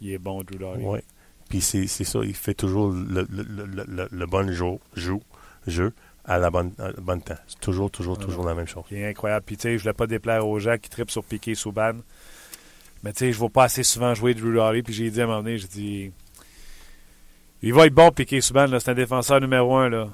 Il 0.00 0.10
est 0.12 0.18
bon, 0.18 0.42
Drew 0.42 0.58
Doughty. 0.58 0.82
Ouais. 0.82 1.04
Puis 1.48 1.60
c'est, 1.60 1.86
ça, 1.86 2.20
il 2.24 2.34
fait 2.34 2.54
toujours 2.54 2.90
le, 2.90 3.26
le, 3.30 3.42
le, 3.42 3.66
le, 3.66 3.84
le- 3.86 4.08
le 4.10 4.26
bon 4.26 4.50
jeu, 4.52 5.18
jeu 5.66 5.92
à 6.24 6.38
la 6.38 6.50
bonne, 6.50 6.72
à 6.78 6.86
la 6.88 7.00
bonne 7.00 7.22
temps. 7.22 7.36
C'est 7.46 7.60
toujours, 7.60 7.90
toujours, 7.90 8.16
Ah 8.20 8.24
toujours 8.24 8.46
la 8.46 8.54
même 8.54 8.66
chose. 8.66 8.84
qui 8.88 8.96
est 8.96 9.08
incroyable. 9.08 9.44
Puis, 9.46 9.56
tu 9.56 9.62
sais, 9.62 9.76
je 9.76 9.82
voulais 9.82 9.94
pas 9.94 10.06
déplaire 10.06 10.46
aux 10.46 10.58
gens 10.58 10.76
qui 10.78 10.88
tripent 10.88 11.10
sur 11.10 11.24
Piqué 11.24 11.54
Souban. 11.54 11.92
Mais, 13.02 13.12
tu 13.12 13.20
sais, 13.20 13.26
je 13.32 13.36
ne 13.36 13.40
vois 13.40 13.50
pas 13.50 13.64
assez 13.64 13.82
souvent 13.82 14.14
jouer 14.14 14.34
Drew 14.34 14.54
Doughty. 14.54 14.82
Puis, 14.82 14.94
j'ai 14.94 15.10
dit 15.10 15.20
à 15.20 15.24
un 15.24 15.26
moment 15.26 15.42
donné, 15.42 15.58
j'ai 15.58 15.68
dit, 15.68 16.12
il 17.62 17.74
va 17.74 17.86
être 17.86 17.94
bon, 17.94 18.10
Piqué 18.10 18.40
Souban. 18.40 18.66
C'est 18.78 18.90
un 18.90 18.94
défenseur 18.94 19.40
numéro 19.40 19.76
un, 19.76 19.88
là. 19.90 20.08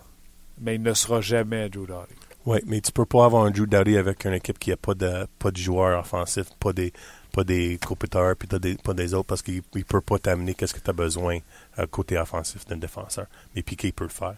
Mais 0.61 0.75
il 0.75 0.83
ne 0.83 0.93
sera 0.95 1.21
jamais 1.21 1.69
Drew 1.69 1.87
Doughty. 1.87 2.15
Oui, 2.47 2.59
mais 2.67 2.81
tu 2.81 2.91
peux 2.91 3.05
pas 3.05 3.27
avoir 3.27 3.45
un 3.45 3.51
Drew 3.51 3.67
Doughty 3.67 3.97
avec 3.97 4.25
une 4.25 4.33
équipe 4.33 4.59
qui 4.59 4.73
a 4.73 4.77
pas 4.77 4.95
de, 4.95 5.27
pas 5.39 5.51
de 5.51 5.57
joueurs 5.59 6.01
offensifs, 6.01 6.49
pas 6.59 6.73
des, 6.73 6.93
pas 7.33 7.45
des 7.45 7.79
compétiteurs, 7.87 8.35
puis 8.35 8.49
des, 8.49 8.77
pas 8.77 8.95
des 8.95 9.15
autres, 9.15 9.27
parce 9.27 9.43
qu'il 9.43 9.63
ne 9.75 9.83
peut 9.83 10.01
pas 10.01 10.19
t'amener 10.19 10.55
qu'est-ce 10.55 10.75
que 10.75 10.81
tu 10.81 10.91
as 10.91 10.95
besoin 10.95 11.39
euh, 11.79 11.87
côté 11.87 12.19
offensif 12.19 12.67
d'un 12.67 12.79
défenseur. 12.79 13.27
Mais 13.55 13.63
Piqué 13.63 13.93
peut 13.93 14.05
le 14.05 14.11
faire. 14.11 14.37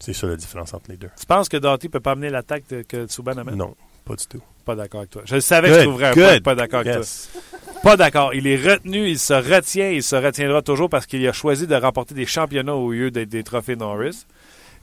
C'est 0.00 0.12
ça 0.14 0.26
la 0.26 0.36
différence 0.36 0.74
entre 0.74 0.90
les 0.90 0.96
deux. 0.96 1.10
Tu 1.18 1.26
penses 1.26 1.48
que 1.48 1.56
Doughty 1.58 1.88
peut 1.88 2.00
pas 2.00 2.12
amener 2.12 2.30
l'attaque 2.30 2.64
que 2.88 3.06
Souban 3.06 3.36
amène? 3.36 3.54
Non, 3.56 3.74
pas 4.04 4.16
du 4.16 4.26
tout. 4.26 4.42
Pas 4.64 4.74
d'accord 4.74 5.00
avec 5.00 5.10
toi. 5.10 5.22
Je 5.26 5.38
savais 5.40 5.68
que 5.68 5.74
je 5.74 5.80
trouverais 5.82 6.06
un 6.08 6.12
point 6.12 6.40
pas 6.40 6.54
d'accord 6.54 6.80
avec 6.80 6.94
Yes. 6.96 7.30
toi. 7.32 7.60
Pas 7.82 7.96
d'accord. 7.96 8.34
Il 8.34 8.46
est 8.46 8.56
retenu, 8.56 9.08
il 9.08 9.18
se 9.18 9.32
retient, 9.34 9.90
il 9.90 10.02
se 10.02 10.16
retiendra 10.16 10.62
toujours 10.62 10.88
parce 10.90 11.06
qu'il 11.06 11.26
a 11.28 11.32
choisi 11.32 11.66
de 11.66 11.74
remporter 11.74 12.14
des 12.14 12.26
championnats 12.26 12.74
au 12.74 12.92
lieu 12.92 13.10
des 13.10 13.42
trophées 13.44 13.76
Norris. 13.76 14.26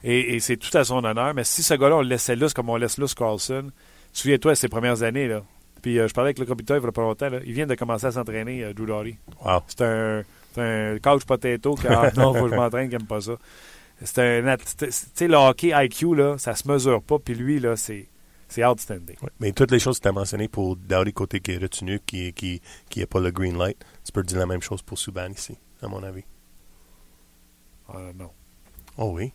Et, 0.04 0.36
et 0.36 0.40
c'est 0.40 0.56
tout 0.56 0.76
à 0.78 0.84
son 0.84 1.04
honneur. 1.04 1.34
Mais 1.34 1.44
si 1.44 1.62
ce 1.62 1.74
gars-là, 1.74 1.96
on 1.96 2.02
le 2.02 2.08
laissait 2.08 2.36
lousse 2.36 2.54
comme 2.54 2.68
on 2.70 2.76
laisse 2.76 2.98
lousse 2.98 3.14
Carlson, 3.14 3.70
souviens-toi, 4.12 4.54
ses 4.54 4.68
premières 4.68 5.02
années, 5.02 5.26
là. 5.28 5.42
Puis 5.82 5.98
euh, 5.98 6.06
je 6.08 6.14
parlais 6.14 6.28
avec 6.28 6.38
le 6.38 6.46
computer 6.46 6.74
il 6.76 6.82
y 6.82 6.86
a 6.86 6.92
pas 6.92 7.02
longtemps, 7.02 7.28
là. 7.30 7.38
Il 7.44 7.52
vient 7.52 7.66
de 7.66 7.74
commencer 7.74 8.06
à 8.06 8.12
s'entraîner, 8.12 8.62
euh, 8.64 8.72
Drew 8.72 8.86
Doughty. 8.86 9.16
Wow. 9.44 9.62
C'est 9.68 9.82
un, 9.82 10.22
un 10.56 10.98
couch 10.98 11.24
potato 11.24 11.74
qui 11.74 11.86
ah, 11.88 12.10
non, 12.16 12.32
faut 12.34 12.44
que 12.44 12.50
je 12.50 12.54
m'entraîne, 12.56 12.88
qui 12.88 12.94
aime 12.96 13.06
pas 13.06 13.20
ça. 13.20 13.32
C'est 14.02 14.18
un. 14.18 14.56
Tu 14.56 14.86
sais, 14.90 15.28
le 15.28 15.36
hockey 15.36 15.72
IQ, 15.74 16.14
là, 16.14 16.38
ça 16.38 16.54
se 16.54 16.68
mesure 16.68 17.02
pas. 17.02 17.18
Puis 17.18 17.34
lui, 17.34 17.58
là, 17.58 17.76
c'est, 17.76 18.08
c'est 18.48 18.64
outstanding. 18.64 19.16
Ouais. 19.22 19.30
Mais 19.40 19.52
toutes 19.52 19.70
les 19.70 19.78
choses 19.78 19.98
que 19.98 20.02
tu 20.02 20.08
as 20.08 20.12
mentionnées 20.12 20.48
pour 20.48 20.76
Dowdy 20.76 21.12
côté 21.12 21.40
qui 21.40 21.52
est 21.52 21.58
retenu, 21.58 22.00
qui 22.06 22.26
n'a 22.26 22.32
qui, 22.32 22.62
qui 22.88 23.04
pas 23.06 23.20
le 23.20 23.30
green 23.30 23.58
light, 23.58 23.76
tu 24.04 24.12
peux 24.12 24.22
dire 24.22 24.38
la 24.38 24.46
même 24.46 24.62
chose 24.62 24.82
pour 24.82 24.98
Subban 24.98 25.30
ici, 25.30 25.58
à 25.82 25.88
mon 25.88 26.02
avis. 26.02 26.24
Ah, 27.88 28.12
non. 28.14 28.30
Oh 28.96 29.12
oui. 29.14 29.32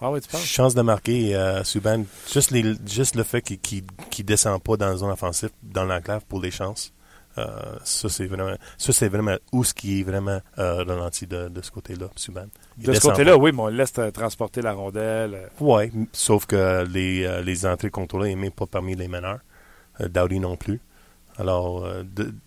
Ah 0.00 0.10
oui, 0.10 0.20
tu 0.20 0.28
penses? 0.28 0.44
Chance 0.44 0.74
de 0.74 0.82
marquer 0.82 1.34
euh, 1.34 1.64
Subban. 1.64 2.04
Juste, 2.30 2.50
les, 2.50 2.74
juste 2.86 3.16
le 3.16 3.22
fait 3.22 3.40
qu'il 3.40 3.84
ne 3.84 4.22
descend 4.22 4.62
pas 4.62 4.76
dans 4.76 4.88
la 4.88 4.96
zone 4.96 5.10
offensive, 5.10 5.50
dans 5.62 5.84
l'enclave 5.84 6.24
pour 6.26 6.40
les 6.40 6.50
chances. 6.50 6.92
Euh, 7.38 7.76
ça, 7.84 8.08
c'est 8.08 8.26
vraiment, 8.26 8.54
ça, 8.78 8.92
c'est 8.92 9.08
vraiment 9.08 9.36
où 9.52 9.64
ce 9.64 9.74
qui 9.74 10.00
est 10.00 10.02
vraiment 10.04 10.40
euh, 10.58 10.84
ralenti 10.84 11.26
de, 11.26 11.48
de 11.48 11.62
ce 11.62 11.70
côté-là, 11.70 12.06
Subban. 12.16 12.46
De 12.78 12.92
ce 12.94 13.00
côté-là, 13.10 13.36
oui, 13.36 13.52
mais 13.52 13.62
on 13.62 13.68
laisse 13.68 13.92
euh, 13.98 14.10
transporter 14.10 14.62
la 14.62 14.72
rondelle. 14.72 15.48
m- 15.94 16.06
sauf 16.12 16.46
que 16.46 16.84
les, 16.88 17.42
les 17.42 17.66
entrées 17.66 17.90
contrôlées 17.90 18.30
n'est 18.30 18.40
même 18.42 18.50
pas 18.52 18.66
parmi 18.66 18.94
les 18.94 19.08
meneurs. 19.08 19.40
Dowdy 20.00 20.40
non 20.40 20.56
plus. 20.56 20.80
Alors, 21.38 21.84
euh, 21.84 22.02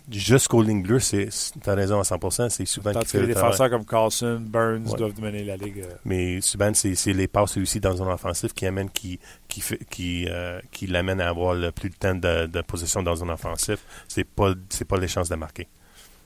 jusqu'aux 0.10 0.63
lignes 0.63 0.82
bleues, 0.82 0.99
tu 0.99 1.30
as 1.67 1.73
raison 1.75 1.99
à 1.99 2.04
100%, 2.04 2.49
c'est 2.49 2.65
souvent 2.65 2.91
qui 2.93 3.06
fait 3.06 3.21
les 3.21 3.28
défenseurs 3.28 3.69
comme 3.69 3.86
Carlson, 3.86 4.41
Burns 4.41 4.95
doivent 4.97 5.19
mener 5.21 5.43
la 5.43 5.58
ligue. 5.58 5.82
Euh. 5.82 5.93
Mais 6.06 6.41
souvent, 6.41 6.71
c'est 6.73 7.13
les 7.13 7.28
passes 7.28 7.54
réussies 7.54 7.80
dans 7.80 8.02
un 8.02 8.12
offensif 8.12 8.54
qui 8.54 8.65
amène, 8.65 8.89
qui, 8.89 9.19
qui, 9.47 9.62
fait, 9.62 9.80
qui, 9.89 10.25
euh, 10.28 10.60
qui 10.71 10.88
l'amène 10.88 11.21
à 11.21 11.30
avoir 11.30 11.54
le 11.54 11.71
plus 11.71 11.91
de 11.91 11.95
temps 11.95 12.15
de, 12.15 12.47
de 12.47 12.62
possession 12.62 13.04
dans 13.04 13.23
un 13.23 13.30
offensif. 13.30 13.80
C'est 14.08 14.23
pas, 14.23 14.54
c'est 14.69 14.86
pas 14.86 14.97
les 14.97 15.08
chances 15.08 15.30
de 15.30 15.36
marquer. 15.36 15.67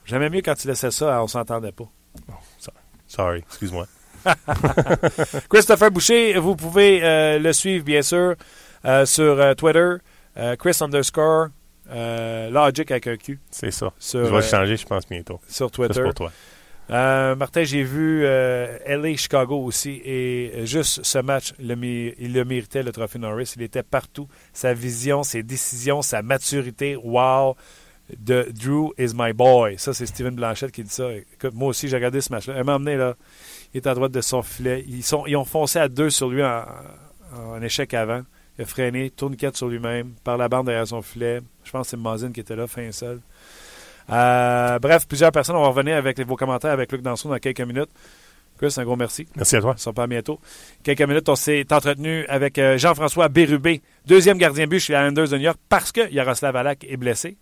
J'aimais 0.06 0.30
mieux 0.30 0.40
quand 0.40 0.54
tu 0.54 0.66
laissais 0.66 0.90
ça, 0.90 1.22
on 1.22 1.26
s'entendait 1.26 1.72
pas. 1.72 1.90
Oh, 2.30 2.32
sorry, 3.06 3.40
excuse-moi. 3.40 3.86
Christopher 5.50 5.90
Boucher, 5.90 6.38
vous 6.38 6.56
pouvez 6.56 7.38
le 7.38 7.52
suivre, 7.52 7.84
bien 7.84 8.00
sûr, 8.00 8.36
sur 9.04 9.54
Twitter, 9.56 9.96
Chris 10.58 10.78
underscore 10.80 11.48
euh, 11.90 12.50
Logic 12.50 12.90
avec 12.90 13.06
un 13.06 13.16
Q. 13.16 13.38
C'est 13.50 13.70
ça. 13.70 13.92
je 14.00 14.18
vais 14.18 14.30
le 14.30 14.36
euh, 14.36 14.42
changer, 14.42 14.76
je 14.76 14.86
pense, 14.86 15.06
bientôt. 15.08 15.40
Sur 15.48 15.70
Twitter. 15.70 16.02
pour 16.02 16.14
toi. 16.14 16.32
Euh, 16.90 17.34
Martin, 17.34 17.64
j'ai 17.64 17.82
vu 17.82 18.24
LA 18.24 19.16
Chicago 19.16 19.58
aussi 19.62 20.02
et 20.04 20.66
juste 20.66 21.02
ce 21.02 21.18
match, 21.18 21.54
il 21.58 22.32
le 22.32 22.44
méritait 22.44 22.82
le 22.82 22.92
trophée 22.92 23.18
Norris. 23.18 23.54
Il 23.56 23.62
était 23.62 23.82
partout. 23.82 24.28
Sa 24.52 24.74
vision, 24.74 25.22
ses 25.22 25.42
décisions, 25.42 26.02
sa 26.02 26.22
maturité, 26.22 26.96
wow. 26.96 27.56
De 28.18 28.46
Drew 28.52 28.92
is 28.98 29.12
my 29.14 29.32
boy. 29.32 29.78
Ça, 29.78 29.94
c'est 29.94 30.04
Steven 30.04 30.34
Blanchette 30.34 30.72
qui 30.72 30.82
dit 30.82 30.90
ça. 30.90 31.08
moi 31.54 31.68
aussi, 31.68 31.88
j'ai 31.88 31.96
regardé 31.96 32.20
ce 32.20 32.30
match-là. 32.30 32.52
Elle 32.58 32.64
m'a 32.64 32.74
emmené 32.74 32.96
là. 32.96 33.14
Il 33.72 33.78
est 33.78 33.86
à 33.86 33.94
droite 33.94 34.12
de 34.12 34.20
son 34.20 34.42
filet. 34.42 34.84
Ils, 34.86 35.02
sont, 35.02 35.24
ils 35.26 35.36
ont 35.36 35.46
foncé 35.46 35.78
à 35.78 35.88
deux 35.88 36.10
sur 36.10 36.28
lui 36.28 36.44
en, 36.44 36.64
en 37.34 37.62
échec 37.62 37.94
avant. 37.94 38.22
Il 38.58 38.62
a 38.62 38.66
freiné, 38.66 39.10
tourniquette 39.10 39.56
sur 39.56 39.68
lui-même, 39.68 40.12
par 40.22 40.36
la 40.36 40.48
bande 40.48 40.66
derrière 40.66 40.86
son 40.86 41.02
filet. 41.02 41.40
Je 41.64 41.70
pense 41.70 41.86
que 41.86 41.90
c'est 41.90 41.96
Mazin 41.96 42.30
qui 42.32 42.40
était 42.40 42.54
là, 42.54 42.66
fin 42.66 42.90
seul. 42.92 43.20
Euh, 44.10 44.78
bref, 44.78 45.06
plusieurs 45.08 45.32
personnes. 45.32 45.56
On 45.56 45.62
va 45.62 45.68
revenir 45.68 45.96
avec 45.96 46.20
vos 46.20 46.36
commentaires 46.36 46.70
avec 46.70 46.92
Luc 46.92 47.02
Danson 47.02 47.28
dans 47.28 47.38
quelques 47.38 47.60
minutes. 47.60 47.90
Chris, 48.58 48.74
un 48.76 48.84
gros 48.84 48.96
merci. 48.96 49.26
Merci 49.34 49.56
à 49.56 49.60
toi. 49.60 49.74
On 49.74 49.76
se 49.76 50.00
à 50.00 50.06
bientôt. 50.06 50.38
Quelques 50.84 51.02
minutes, 51.02 51.28
on 51.28 51.34
s'est 51.34 51.66
entretenu 51.72 52.24
avec 52.26 52.58
euh, 52.58 52.78
Jean-François 52.78 53.28
Bérubé, 53.28 53.82
deuxième 54.06 54.38
gardien 54.38 54.66
but 54.66 54.78
chez 54.78 54.92
les 54.92 54.98
Islanders 55.00 55.28
de 55.28 55.36
New 55.36 55.44
York, 55.44 55.58
parce 55.68 55.90
que 55.90 56.08
Yaroslav 56.12 56.54
Alak 56.54 56.84
est 56.88 56.96
blessé. 56.96 57.36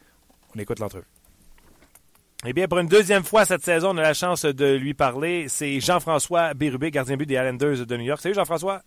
On 0.56 0.58
écoute 0.58 0.78
l'entrevue. 0.78 1.04
Eh 2.46 2.52
bien, 2.52 2.66
pour 2.66 2.78
une 2.78 2.88
deuxième 2.88 3.22
fois 3.22 3.44
cette 3.44 3.62
saison, 3.62 3.90
on 3.90 3.98
a 3.98 4.02
la 4.02 4.14
chance 4.14 4.44
de 4.44 4.74
lui 4.74 4.94
parler. 4.94 5.46
C'est 5.48 5.80
Jean-François 5.80 6.54
Bérubé, 6.54 6.90
gardien 6.90 7.16
but 7.16 7.26
des 7.26 7.34
Islanders 7.34 7.86
de 7.86 7.96
New 7.96 8.04
York. 8.04 8.20
Salut 8.20 8.34
Jean-François. 8.34 8.82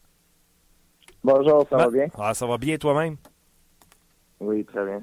Bonjour, 1.25 1.65
ça 1.67 1.77
va 1.77 1.89
bien? 1.89 2.05
Ah, 2.19 2.35
ça 2.35 2.45
va 2.45 2.59
bien 2.59 2.77
toi-même? 2.77 3.15
Oui, 4.39 4.63
très 4.63 4.85
bien. 4.85 5.01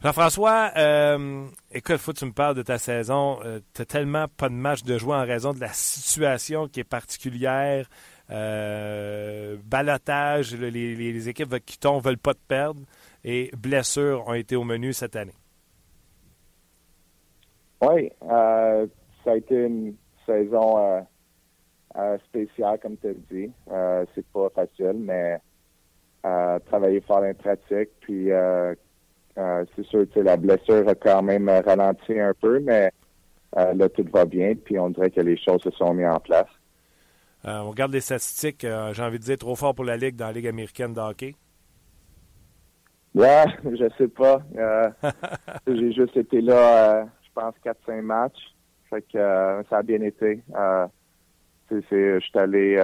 Jean-François, 0.00 0.70
euh, 0.76 1.44
écoute, 1.72 1.96
faut 1.96 2.12
que 2.12 2.18
tu 2.18 2.24
me 2.24 2.30
parles 2.30 2.54
de 2.54 2.62
ta 2.62 2.78
saison. 2.78 3.38
Euh, 3.44 3.58
tu 3.74 3.82
n'as 3.82 3.86
tellement 3.86 4.26
pas 4.28 4.48
de 4.48 4.54
match 4.54 4.84
de 4.84 4.96
jouer 4.96 5.16
en 5.16 5.24
raison 5.24 5.52
de 5.52 5.58
la 5.58 5.72
situation 5.72 6.68
qui 6.68 6.78
est 6.78 6.84
particulière. 6.84 7.88
Euh, 8.30 9.56
balotage, 9.64 10.54
les, 10.54 11.28
équipes 11.28 11.58
qui 11.64 11.80
tombent 11.80 12.04
veulent 12.04 12.16
pas 12.16 12.34
te 12.34 12.46
perdre 12.46 12.82
et 13.24 13.50
blessures 13.56 14.22
ont 14.28 14.34
été 14.34 14.54
au 14.54 14.62
menu 14.62 14.92
cette 14.92 15.16
année. 15.16 15.34
Oui, 17.82 18.12
euh, 18.22 18.86
ça 19.24 19.32
a 19.32 19.36
été 19.36 19.64
une 19.64 19.96
saison 20.24 21.04
spéciale, 22.26 22.78
comme 22.80 22.96
tu 22.98 23.08
as 23.08 23.14
dit. 23.14 23.50
c'est 24.14 24.26
pas 24.26 24.48
facile, 24.50 25.00
mais 25.00 25.40
travailler 26.66 27.00
fort 27.00 27.22
en 27.22 27.34
pratique. 27.34 27.90
Puis 28.00 28.30
euh, 28.30 28.74
euh, 29.38 29.64
c'est 29.74 29.86
sûr 29.86 30.06
que 30.12 30.20
la 30.20 30.36
blessure 30.36 30.88
a 30.88 30.94
quand 30.94 31.22
même 31.22 31.48
ralenti 31.48 32.18
un 32.18 32.32
peu, 32.40 32.60
mais 32.60 32.90
euh, 33.56 33.74
là, 33.74 33.88
tout 33.88 34.06
va 34.12 34.24
bien. 34.24 34.54
Puis 34.54 34.78
on 34.78 34.90
dirait 34.90 35.10
que 35.10 35.20
les 35.20 35.36
choses 35.36 35.62
se 35.62 35.70
sont 35.70 35.94
mises 35.94 36.08
en 36.08 36.20
place. 36.20 36.48
on 37.44 37.70
regarde 37.70 37.92
les 37.92 38.00
statistiques, 38.00 38.66
j'ai 38.92 39.02
envie 39.02 39.18
de 39.18 39.24
dire, 39.24 39.38
trop 39.38 39.54
fort 39.54 39.74
pour 39.74 39.84
la 39.84 39.96
Ligue 39.96 40.16
dans 40.16 40.26
la 40.26 40.32
Ligue 40.32 40.48
américaine 40.48 40.92
de 40.92 41.00
hockey. 41.00 41.34
Ouais, 43.14 43.44
je 43.64 43.88
sais 43.96 44.08
pas. 44.08 44.42
j'ai 45.66 45.92
juste 45.92 46.16
été 46.16 46.40
là, 46.40 47.06
je 47.22 47.28
pense, 47.34 47.54
4-5 47.64 48.02
matchs. 48.02 48.54
Fait 48.90 49.02
que 49.02 49.18
ça 49.68 49.78
a 49.78 49.82
bien 49.82 50.00
été. 50.00 50.42
je 51.70 52.20
suis 52.20 52.38
allé 52.38 52.78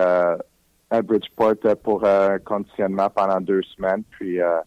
à 0.93 1.01
Bridgeport 1.01 1.55
pour 1.83 2.05
un 2.05 2.39
conditionnement 2.39 3.09
pendant 3.09 3.41
deux 3.41 3.63
semaines. 3.75 4.05
Puis 4.11 4.41
euh, 4.41 4.59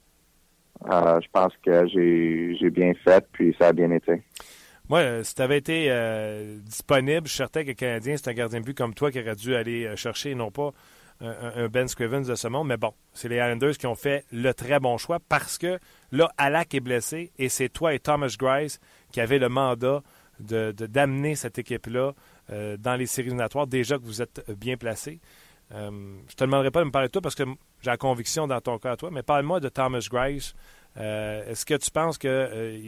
euh, 0.91 1.21
je 1.21 1.27
pense 1.31 1.53
que 1.63 1.87
j'ai 1.87 2.69
bien 2.71 2.93
fait, 3.03 3.25
puis 3.31 3.55
ça 3.59 3.67
a 3.67 3.73
bien 3.73 3.91
été. 3.91 4.23
Moi, 4.89 4.99
euh, 4.99 5.23
si 5.23 5.35
tu 5.35 5.41
avais 5.41 5.59
été 5.59 5.91
disponible, 6.63 7.27
je 7.27 7.31
suis 7.31 7.37
certain 7.37 7.63
que 7.63 7.69
le 7.69 7.73
Canadien, 7.73 8.15
c'est 8.17 8.29
un 8.29 8.33
gardien 8.33 8.59
de 8.59 8.65
but 8.65 8.75
comme 8.75 8.93
toi 8.93 9.11
qui 9.11 9.19
aurait 9.21 9.35
dû 9.35 9.55
aller 9.55 9.95
chercher, 9.95 10.35
non 10.35 10.51
pas 10.51 10.71
un, 11.21 11.69
Ben 11.69 11.87
Scrivens 11.87 12.27
de 12.27 12.35
ce 12.35 12.49
monde, 12.49 12.67
mais 12.67 12.75
bon, 12.75 12.91
c'est 13.13 13.29
les 13.29 13.37
Islanders 13.37 13.77
qui 13.77 13.87
ont 13.87 13.95
fait 13.95 14.25
le 14.33 14.53
très 14.53 14.81
bon 14.81 14.97
choix 14.97 15.19
parce 15.29 15.57
que 15.57 15.79
là, 16.11 16.29
Alak 16.37 16.73
est 16.73 16.81
blessé 16.81 17.31
et 17.37 17.47
c'est 17.47 17.69
toi 17.69 17.93
et 17.93 17.99
Thomas 17.99 18.35
Grice 18.37 18.81
qui 19.13 19.21
avez 19.21 19.39
le 19.39 19.47
mandat 19.47 20.01
de 20.41 20.73
d'amener 20.73 21.35
cette 21.35 21.57
équipe-là 21.57 22.11
dans 22.49 22.95
les 22.95 23.05
séries 23.05 23.27
éliminatoires, 23.27 23.65
déjà 23.65 23.97
que 23.97 24.03
vous 24.03 24.21
êtes 24.21 24.43
bien 24.51 24.75
placés. 24.75 25.21
Euh, 25.73 25.89
je 25.89 26.33
ne 26.33 26.35
te 26.35 26.43
demanderai 26.43 26.71
pas 26.71 26.81
de 26.81 26.85
me 26.85 26.91
parler 26.91 27.07
de 27.07 27.11
toi 27.11 27.21
parce 27.21 27.35
que 27.35 27.43
j'ai 27.81 27.89
la 27.89 27.97
conviction 27.97 28.47
dans 28.47 28.61
ton 28.61 28.77
cas 28.77 28.91
à 28.91 28.97
toi, 28.97 29.09
mais 29.11 29.23
parle-moi 29.23 29.59
de 29.59 29.69
Thomas 29.69 30.05
Grice. 30.09 30.53
Euh, 30.97 31.43
est-ce 31.49 31.65
que 31.65 31.73
tu 31.75 31.91
penses 31.91 32.17
que. 32.17 32.27
Euh, 32.27 32.79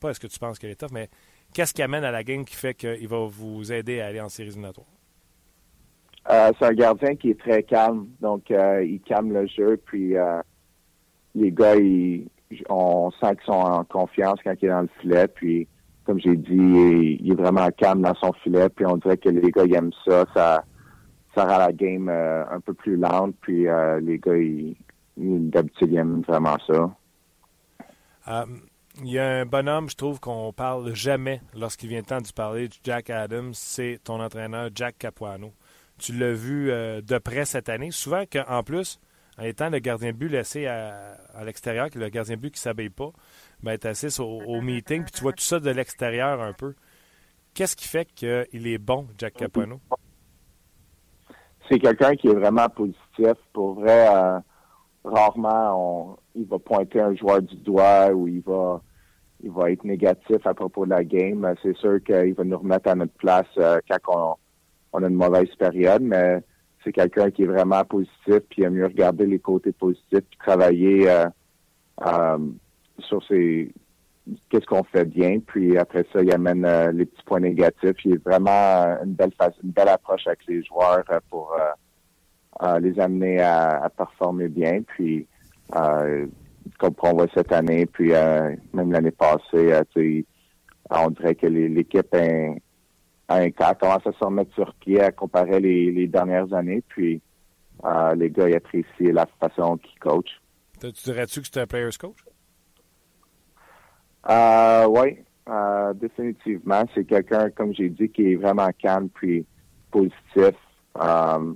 pas 0.00 0.10
est-ce 0.10 0.20
que 0.20 0.26
tu 0.26 0.38
penses 0.38 0.58
qu'il 0.58 0.68
est 0.68 0.78
tough, 0.78 0.92
mais 0.92 1.08
qu'est-ce 1.52 1.72
qui 1.72 1.82
amène 1.82 2.04
à 2.04 2.10
la 2.10 2.22
game 2.22 2.44
qui 2.44 2.54
fait 2.54 2.74
qu'il 2.74 3.08
va 3.08 3.26
vous 3.26 3.72
aider 3.72 4.00
à 4.00 4.06
aller 4.06 4.20
en 4.20 4.28
séries 4.28 4.48
éliminatoires? 4.48 4.86
c'est 6.26 6.64
un 6.64 6.72
gardien 6.72 7.16
qui 7.16 7.30
est 7.30 7.38
très 7.38 7.62
calme. 7.62 8.06
Donc, 8.20 8.48
il 8.48 8.98
calme 9.04 9.32
le 9.34 9.46
jeu. 9.46 9.78
Puis, 9.84 10.14
les 11.34 11.52
gars, 11.52 11.74
on 12.70 13.10
sent 13.10 13.36
qu'ils 13.36 13.44
sont 13.44 13.52
en 13.52 13.84
confiance 13.84 14.38
quand 14.42 14.54
il 14.62 14.66
est 14.66 14.70
dans 14.70 14.82
le 14.82 14.88
filet. 15.00 15.28
Puis, 15.28 15.68
comme 16.06 16.18
j'ai 16.18 16.36
dit, 16.36 16.54
il, 16.54 17.18
il, 17.20 17.32
est 17.32 17.34
vraiment 17.34 17.68
calme 17.76 18.00
dans 18.00 18.14
son 18.14 18.32
filet. 18.42 18.70
Puis, 18.70 18.86
on 18.86 18.96
dirait 18.96 19.18
que 19.18 19.28
les 19.28 19.50
gars, 19.50 19.64
ils 19.66 19.74
aiment 19.74 19.92
ça. 20.06 20.24
Ça 20.34 20.64
ça 21.34 21.44
rend 21.44 21.58
la 21.58 21.72
game 21.72 22.08
euh, 22.08 22.44
un 22.50 22.60
peu 22.60 22.74
plus 22.74 22.96
lente. 22.96 23.34
Puis 23.40 23.68
euh, 23.68 24.00
les 24.00 24.18
gars, 24.18 24.36
ils, 24.36 24.76
d'habitude, 25.16 25.94
aiment 25.94 26.22
vraiment 26.22 26.56
ça. 26.66 26.90
Euh, 28.28 28.46
il 29.02 29.10
y 29.10 29.18
a 29.18 29.28
un 29.40 29.46
bonhomme, 29.46 29.88
je 29.88 29.96
trouve, 29.96 30.20
qu'on 30.20 30.52
parle 30.52 30.94
jamais 30.94 31.40
lorsqu'il 31.54 31.88
vient 31.88 31.98
le 31.98 32.06
temps 32.06 32.20
de 32.20 32.28
parler 32.32 32.68
du 32.68 32.78
Jack 32.84 33.10
Adams, 33.10 33.50
c'est 33.52 33.98
ton 34.04 34.20
entraîneur 34.20 34.70
Jack 34.74 34.98
Capuano. 34.98 35.52
Tu 35.98 36.12
l'as 36.12 36.32
vu 36.32 36.66
de 36.68 37.18
près 37.18 37.44
cette 37.44 37.68
année. 37.68 37.90
Souvent 37.90 38.24
qu'en 38.30 38.62
plus, 38.62 39.00
en 39.38 39.42
étant 39.42 39.68
le 39.68 39.80
gardien 39.80 40.12
de 40.12 40.16
but 40.16 40.28
laissé 40.28 40.66
à, 40.66 41.16
l'extérieur, 41.44 41.88
le 41.94 42.08
gardien 42.08 42.36
de 42.36 42.40
but 42.40 42.50
qui 42.50 42.58
ne 42.58 42.62
s'habille 42.62 42.90
pas, 42.90 43.10
ben, 43.62 43.76
tu 43.78 43.86
assis 43.86 44.20
au, 44.20 44.60
meeting, 44.60 45.02
puis 45.02 45.12
tu 45.12 45.22
vois 45.22 45.32
tout 45.32 45.42
ça 45.42 45.58
de 45.58 45.70
l'extérieur 45.70 46.40
un 46.40 46.52
peu. 46.52 46.74
Qu'est-ce 47.52 47.76
qui 47.76 47.88
fait 47.88 48.06
qu'il 48.12 48.66
est 48.66 48.78
bon, 48.78 49.08
Jack 49.18 49.34
Capuano? 49.34 49.80
C'est 51.68 51.78
quelqu'un 51.78 52.14
qui 52.14 52.28
est 52.28 52.34
vraiment 52.34 52.68
positif. 52.68 53.34
Pour 53.52 53.74
vrai, 53.74 54.06
euh, 54.08 54.38
rarement 55.04 56.16
il 56.34 56.46
va 56.46 56.58
pointer 56.58 57.00
un 57.00 57.14
joueur 57.14 57.42
du 57.42 57.56
doigt 57.56 58.10
ou 58.12 58.28
il 58.28 58.40
va 58.40 58.80
il 59.42 59.50
va 59.50 59.70
être 59.70 59.84
négatif 59.84 60.46
à 60.46 60.54
propos 60.54 60.86
de 60.86 60.90
la 60.90 61.04
game. 61.04 61.54
C'est 61.62 61.76
sûr 61.76 62.02
qu'il 62.02 62.34
va 62.34 62.44
nous 62.44 62.58
remettre 62.58 62.88
à 62.88 62.94
notre 62.94 63.12
place 63.12 63.46
euh, 63.58 63.78
quand 63.88 64.38
on, 64.92 65.02
a 65.02 65.06
une 65.06 65.14
mauvaise 65.14 65.54
période, 65.58 66.02
mais 66.02 66.42
c'est 66.82 66.92
quelqu'un 66.92 67.30
qui 67.30 67.42
est 67.42 67.46
vraiment 67.46 67.84
positif, 67.84 68.40
puis 68.48 68.62
il 68.62 68.66
a 68.66 68.70
mieux 68.70 68.86
regarder 68.86 69.26
les 69.26 69.38
côtés 69.38 69.72
positifs, 69.72 70.24
puis 70.30 70.38
travailler 70.38 71.10
euh, 71.10 72.38
sur 73.00 73.22
ses 73.26 73.70
qu'est-ce 74.48 74.66
qu'on 74.66 74.84
fait 74.84 75.04
bien, 75.04 75.38
puis 75.40 75.76
après 75.76 76.04
ça, 76.12 76.22
il 76.22 76.32
amène 76.32 76.64
euh, 76.64 76.92
les 76.92 77.04
petits 77.04 77.22
points 77.24 77.40
négatifs. 77.40 77.96
Il 78.04 78.14
est 78.14 78.24
vraiment 78.24 78.96
une 79.04 79.14
belle 79.14 79.32
une 79.62 79.70
belle 79.70 79.88
approche 79.88 80.26
avec 80.26 80.46
les 80.46 80.62
joueurs 80.64 81.04
euh, 81.10 81.20
pour 81.28 81.54
euh, 82.62 82.78
les 82.80 82.98
amener 82.98 83.40
à, 83.40 83.90
performer 83.96 84.48
bien. 84.48 84.82
Puis 84.82 85.26
comme 85.70 86.94
on 87.02 87.12
voit 87.12 87.26
cette 87.34 87.52
année, 87.52 87.86
puis 87.86 88.12
même 88.72 88.92
l'année 88.92 89.10
passée, 89.10 89.72
on 90.90 91.10
dirait 91.10 91.34
que 91.34 91.46
l'équipe 91.46 92.14
a, 93.28 93.74
commence 93.74 94.06
à 94.06 94.12
se 94.12 94.24
remettre 94.24 94.54
sur 94.54 94.72
pied 94.74 95.00
à 95.00 95.10
comparer 95.10 95.60
les, 95.60 96.06
dernières 96.06 96.52
années? 96.54 96.82
Puis 96.88 97.20
les 98.16 98.30
gars 98.30 98.48
ils 98.48 98.56
apprécient 98.56 99.12
la 99.12 99.26
façon 99.40 99.76
qu'ils 99.78 99.98
coachent. 99.98 100.40
Tu 100.80 100.90
dirais-tu 101.04 101.40
que 101.40 101.46
c'est 101.52 101.60
un 101.60 101.66
player's 101.66 101.98
coach? 101.98 102.24
Euh, 104.28 104.86
oui, 104.88 105.18
euh, 105.48 105.92
définitivement. 105.94 106.84
C'est 106.94 107.04
quelqu'un, 107.04 107.50
comme 107.50 107.74
j'ai 107.74 107.90
dit, 107.90 108.08
qui 108.08 108.32
est 108.32 108.36
vraiment 108.36 108.70
calme 108.78 109.08
puis 109.08 109.44
positif. 109.90 110.56
Euh, 111.00 111.54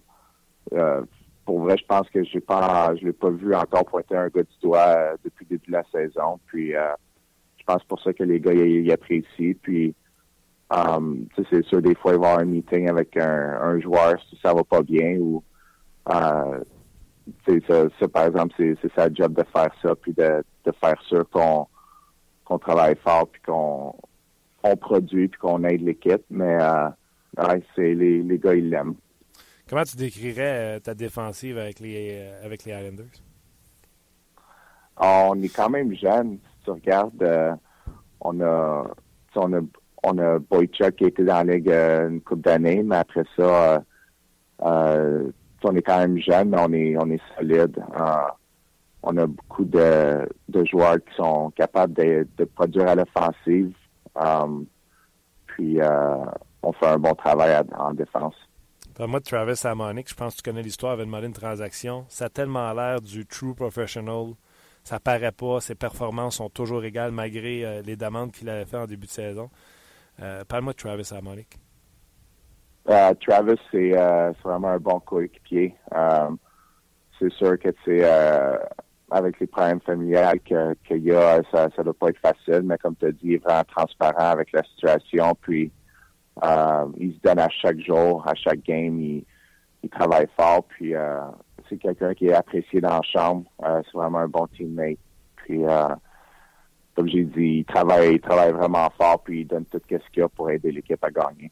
euh, 0.73 1.03
pour 1.45 1.61
vrai, 1.61 1.77
je 1.79 1.87
pense 1.87 2.09
que 2.11 2.23
j'ai 2.25 2.41
pas, 2.41 2.95
je 2.97 3.07
l'ai 3.07 3.13
pas 3.13 3.31
vu 3.31 3.55
encore 3.55 3.87
pointer 3.87 4.17
un 4.17 4.29
gars 4.29 4.43
du 4.43 4.59
doigt 4.63 5.15
depuis 5.25 5.47
le 5.49 5.57
début 5.57 5.71
de 5.71 5.73
la 5.73 5.85
saison. 5.91 6.39
Puis, 6.47 6.73
je 6.73 7.65
pense 7.65 7.83
pour 7.85 8.01
ça 8.03 8.13
que 8.13 8.23
les 8.23 8.39
gars 8.39 8.53
y, 8.53 8.93
apprécient. 8.93 9.55
Puis, 9.63 9.95
c'est 11.51 11.65
sûr, 11.65 11.81
des 11.81 11.95
fois, 11.95 12.13
il 12.13 12.19
va 12.19 12.27
y 12.27 12.31
avoir 12.31 12.41
un 12.41 12.45
meeting 12.45 12.91
avec 12.91 13.17
un, 13.17 13.81
joueur 13.81 14.21
si 14.29 14.39
ça 14.43 14.53
va 14.53 14.63
pas 14.63 14.83
bien 14.83 15.17
ou 15.19 15.43
par 18.13 18.27
exemple, 18.27 18.55
c'est 18.59 18.95
sa 18.95 19.13
job 19.13 19.35
de 19.35 19.45
faire 19.53 19.71
ça, 19.83 19.95
puis 19.95 20.13
de, 20.13 20.43
faire 20.81 21.01
sûr 21.03 21.29
qu'on 21.31 21.67
qu'on 22.49 22.59
travaille 22.59 22.97
fort, 22.97 23.29
puis 23.29 23.43
qu'on 23.43 23.95
on 24.63 24.77
produit, 24.77 25.29
puis 25.29 25.39
qu'on 25.39 25.63
aide 25.65 25.83
l'équipe. 25.83 26.25
Mais 26.31 26.57
euh, 26.61 26.89
c'est 27.77 27.95
les, 27.95 28.23
les 28.23 28.39
gars, 28.39 28.55
ils 28.55 28.71
l'aiment. 28.71 28.95
Comment 29.69 29.85
tu 29.85 29.97
décrirais 29.97 30.77
euh, 30.77 30.81
ta 30.81 30.95
défensive 30.95 31.59
avec 31.59 31.79
les, 31.79 32.09
euh, 32.13 32.47
avec 32.47 32.65
les 32.65 32.73
Islanders? 32.73 33.05
On 34.97 35.41
est 35.43 35.55
quand 35.55 35.69
même 35.69 35.95
jeune. 35.95 36.39
Si 36.39 36.65
tu 36.65 36.71
regardes, 36.71 37.23
euh, 37.23 37.55
on 38.21 38.41
a 38.41 38.85
on 39.37 39.53
a 39.53 39.61
on 40.03 40.19
a 40.19 40.39
Boychuk 40.39 40.97
qui 40.97 41.05
était 41.05 41.23
dans 41.25 41.47
la 41.47 41.55
ligue 41.55 41.71
une 41.71 42.21
couple 42.23 42.43
d'années, 42.43 42.83
mais 42.83 42.97
après 42.97 43.25
ça, 43.37 43.85
on 44.61 45.77
est 45.77 45.83
quand 45.83 45.99
même 45.99 46.19
jeune, 46.19 46.49
mais 46.49 46.59
on 46.59 46.73
est 46.73 46.97
on 46.97 47.11
est 47.11 47.21
solide. 47.37 47.79
On 49.03 49.17
a 49.17 49.27
beaucoup 49.27 49.65
de, 49.65 50.29
de 50.49 50.65
joueurs 50.65 50.97
qui 50.97 51.15
sont 51.17 51.51
capables 51.51 51.95
de, 51.95 52.27
de 52.37 52.45
produire 52.45 52.89
à 52.89 52.95
l'offensive. 52.95 53.73
puis 55.47 55.79
on 56.63 56.73
fait 56.73 56.87
un 56.87 56.99
bon 56.99 57.15
travail 57.15 57.57
en 57.77 57.93
défense. 57.93 58.35
Moi, 59.07 59.21
de 59.21 59.25
Travis 59.25 59.61
Amonic, 59.65 60.09
je 60.09 60.15
pense 60.15 60.35
que 60.35 60.43
tu 60.43 60.51
connais 60.51 60.63
l'histoire, 60.63 60.93
avait 60.95 61.05
demandé 61.05 61.29
une 61.29 61.33
transaction. 61.33 62.05
Ça 62.09 62.25
a 62.25 62.29
tellement 62.29 62.73
l'air 62.73 63.01
du 63.01 63.25
true 63.27 63.55
professional. 63.55 64.35
Ça 64.83 64.99
paraît 64.99 65.31
pas. 65.31 65.61
Ses 65.61 65.77
performances 65.77 66.37
sont 66.37 66.49
toujours 66.49 66.83
égales 66.83 67.13
malgré 67.13 67.65
euh, 67.65 67.83
les 67.83 67.95
demandes 67.95 68.33
qu'il 68.33 68.49
avait 68.49 68.65
fait 68.65 68.77
en 68.77 68.87
début 68.87 69.07
de 69.07 69.13
saison. 69.13 69.51
Euh, 70.21 70.43
parle-moi 70.45 70.73
de 70.73 70.79
Travis 70.79 71.09
Amonic. 71.17 71.59
Euh, 72.89 73.15
Travis, 73.21 73.61
c'est 73.71 73.93
vraiment 74.43 74.71
un 74.71 74.79
bon 74.79 74.99
coéquipier. 74.99 75.77
c'est 77.21 77.33
sûr 77.35 77.57
que 77.61 77.69
c'est 77.85 78.03
avec 79.11 79.41
les 79.41 79.47
problèmes 79.47 79.81
familiales 79.81 80.41
qu'il 80.41 81.03
y 81.03 81.13
a, 81.13 81.41
ça 81.53 81.69
ne 81.79 81.83
doit 81.83 81.95
pas 81.95 82.09
être 82.09 82.21
facile, 82.21 82.63
mais 82.65 82.77
comme 82.79 82.95
tu 82.97 83.07
as 83.07 83.13
dit, 83.13 83.21
il 83.23 83.35
est 83.35 83.45
vraiment 83.45 83.65
transparent 83.65 84.31
avec 84.31 84.53
la 84.53 84.63
situation. 84.65 85.35
Puis 85.41 85.71
euh, 86.45 86.87
il 86.99 87.15
se 87.15 87.21
donne 87.21 87.39
à 87.39 87.49
chaque 87.49 87.81
jour, 87.81 88.23
à 88.27 88.35
chaque 88.35 88.63
game. 88.63 89.01
Il, 89.01 89.25
travaille 89.91 90.29
fort. 90.37 90.65
Puis 90.65 90.95
euh, 90.95 91.21
c'est 91.69 91.79
quelqu'un 91.79 92.13
qui 92.13 92.27
est 92.27 92.35
apprécié 92.35 92.81
dans 92.81 92.97
la 92.97 93.03
chambre. 93.03 93.45
Euh, 93.65 93.81
c'est 93.87 93.97
vraiment 93.97 94.19
un 94.19 94.29
bon 94.29 94.47
teammate. 94.49 94.99
Puis 95.37 95.63
comme 96.95 97.09
j'ai 97.09 97.25
dit, 97.25 97.59
il 97.61 97.65
travaille, 97.65 98.15
il 98.15 98.21
travaille 98.21 98.53
vraiment 98.53 98.91
fort. 98.99 99.23
Puis 99.23 99.41
il 99.41 99.47
donne 99.47 99.65
tout 99.65 99.81
ce 99.89 99.97
qu'il 100.13 100.23
a 100.23 100.29
pour 100.29 100.51
aider 100.51 100.71
l'équipe 100.71 101.03
à 101.03 101.11
gagner. 101.11 101.51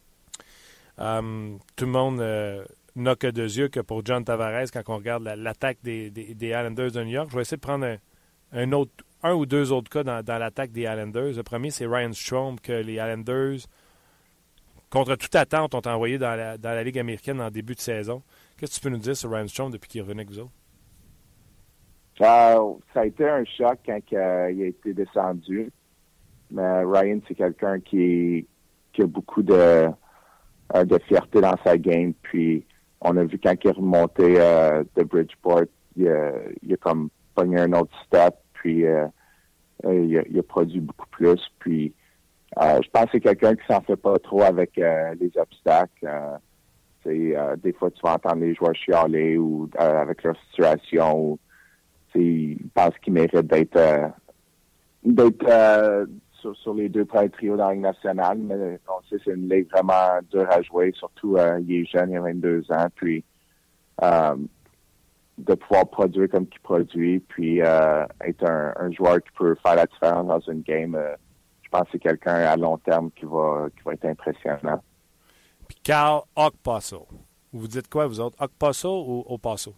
tout 1.76 1.84
le 1.84 1.90
monde 1.90 2.20
n'a 2.96 3.14
que 3.14 3.26
deux 3.26 3.58
yeux 3.58 3.68
que 3.68 3.80
pour 3.80 4.04
John 4.04 4.24
Tavares 4.24 4.70
quand 4.72 4.82
on 4.88 4.96
regarde 4.96 5.22
l'attaque 5.22 5.78
des, 5.82 6.10
des, 6.10 6.46
Islanders 6.48 6.92
de 6.92 7.04
New 7.04 7.10
York. 7.10 7.28
Je 7.30 7.36
vais 7.36 7.42
essayer 7.42 7.56
de 7.56 7.62
prendre 7.62 7.96
un, 8.52 8.72
autre, 8.72 8.92
un 9.22 9.34
ou 9.34 9.46
deux 9.46 9.72
autres 9.72 9.90
cas 9.90 10.02
dans, 10.02 10.22
dans 10.22 10.38
l'attaque 10.38 10.72
des 10.72 10.82
Islanders. 10.82 11.36
Le 11.36 11.42
premier, 11.42 11.70
c'est 11.70 11.86
Ryan 11.86 12.12
Strom 12.12 12.58
que 12.58 12.72
les 12.72 12.94
Islanders 12.94 13.66
contre 14.90 15.16
toute 15.16 15.34
attente, 15.34 15.74
on 15.74 15.80
t'a 15.80 15.94
envoyé 15.94 16.16
dans 16.18 16.34
la, 16.36 16.58
dans 16.58 16.70
la 16.70 16.82
Ligue 16.82 16.98
américaine 16.98 17.40
en 17.40 17.50
début 17.50 17.74
de 17.74 17.80
saison. 17.80 18.22
Qu'est-ce 18.56 18.72
que 18.72 18.76
tu 18.76 18.80
peux 18.80 18.90
nous 18.90 19.02
dire 19.02 19.16
sur 19.16 19.30
Ryan 19.30 19.48
Strong 19.48 19.72
depuis 19.72 19.88
qu'il 19.88 20.00
revenu 20.02 20.20
avec 20.20 20.30
vous 20.30 20.40
autres? 20.40 20.52
ça 22.18 22.56
a 22.94 23.04
été 23.04 23.28
un 23.28 23.44
choc 23.44 23.78
quand 23.84 23.98
il 24.10 24.16
a 24.16 24.48
été 24.48 24.94
descendu. 24.94 25.70
Mais 26.50 26.82
Ryan, 26.84 27.20
c'est 27.28 27.34
quelqu'un 27.34 27.78
qui, 27.80 28.46
qui, 28.92 29.02
a 29.02 29.06
beaucoup 29.06 29.42
de, 29.42 29.90
euh, 30.74 30.84
de 30.84 30.98
fierté 31.06 31.42
dans 31.42 31.56
sa 31.62 31.76
game. 31.76 32.14
Puis 32.22 32.64
on 33.00 33.16
a 33.16 33.24
vu 33.24 33.38
quand 33.38 33.54
il 33.62 33.68
est 33.68 33.72
remonté 33.72 34.40
euh, 34.40 34.84
de 34.96 35.02
Bridgeport, 35.02 35.64
il 35.96 36.08
a, 36.08 36.32
il 36.62 36.72
a 36.72 36.76
comme 36.76 37.08
pogné 37.34 37.60
un 37.60 37.72
autre 37.72 37.94
step. 38.06 38.34
Puis 38.54 38.86
euh, 38.86 39.06
il, 39.84 40.18
a, 40.18 40.22
il, 40.28 40.38
a, 40.38 40.42
produit 40.42 40.80
beaucoup 40.80 41.06
plus. 41.10 41.40
Puis 41.58 41.92
euh, 42.58 42.80
je 42.82 42.88
pense 42.90 43.04
que 43.04 43.10
c'est 43.12 43.20
quelqu'un 43.20 43.54
qui 43.54 43.66
s'en 43.66 43.80
fait 43.82 43.96
pas 43.96 44.18
trop 44.18 44.42
avec 44.42 44.78
euh, 44.78 45.14
les 45.20 45.30
obstacles. 45.36 46.06
Euh, 47.06 47.56
des 47.62 47.72
fois, 47.72 47.90
tu 47.92 48.00
vas 48.02 48.14
entendre 48.14 48.40
les 48.40 48.54
joueurs 48.54 48.74
chialer 48.74 49.38
ou 49.38 49.70
avec 49.78 50.24
leur 50.24 50.36
situation. 50.50 51.18
Ou, 51.18 51.38
ils 52.16 52.58
pensent 52.74 52.98
qu'ils 53.02 53.12
méritent 53.12 53.46
d'être 53.46 53.78
d'être 55.04 56.08
sur, 56.40 56.74
les 56.74 56.88
deux 56.88 57.04
premiers 57.04 57.30
trios 57.30 57.56
dans 57.56 57.68
la 57.68 57.74
Ligue 57.74 57.82
nationale. 57.82 58.38
Mais 58.38 58.78
on 58.88 59.02
sait 59.08 59.22
c'est 59.24 59.32
une 59.32 59.48
ligue 59.48 59.70
vraiment 59.70 60.20
dure 60.30 60.50
à 60.50 60.62
jouer. 60.62 60.92
Surtout, 60.96 61.36
il 61.60 61.72
est 61.72 61.84
jeune, 61.86 62.10
il 62.10 62.16
a 62.16 62.20
22 62.20 62.64
ans. 62.70 62.86
Puis, 62.94 63.24
de 65.38 65.54
pouvoir 65.54 65.88
produire 65.88 66.28
comme 66.30 66.46
qu'il 66.46 66.60
produit, 66.60 67.20
puis 67.20 67.58
être 67.58 68.48
un, 68.48 68.72
un, 68.76 68.90
joueur 68.90 69.16
qui 69.16 69.30
peut 69.36 69.54
faire 69.62 69.76
la 69.76 69.86
différence 69.86 70.26
dans 70.26 70.52
une 70.52 70.62
game 70.62 70.96
je 71.66 71.70
pense 71.70 71.82
que 71.86 71.92
c'est 71.92 71.98
quelqu'un 71.98 72.34
à 72.34 72.56
long 72.56 72.78
terme 72.78 73.10
qui 73.10 73.24
va, 73.24 73.66
qui 73.76 73.82
va 73.84 73.94
être 73.94 74.04
impressionnant. 74.04 74.80
Puis 75.66 75.78
Carl 75.82 76.22
Okpasso. 76.36 77.06
Vous 77.52 77.66
dites 77.66 77.88
quoi, 77.88 78.06
vous 78.06 78.20
autres? 78.20 78.40
Okpasso 78.40 78.88
ou 78.88 79.24
Opasso? 79.26 79.74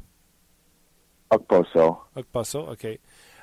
Okpasso. 1.31 1.99
Okpasso, 2.15 2.61
OK. 2.71 2.87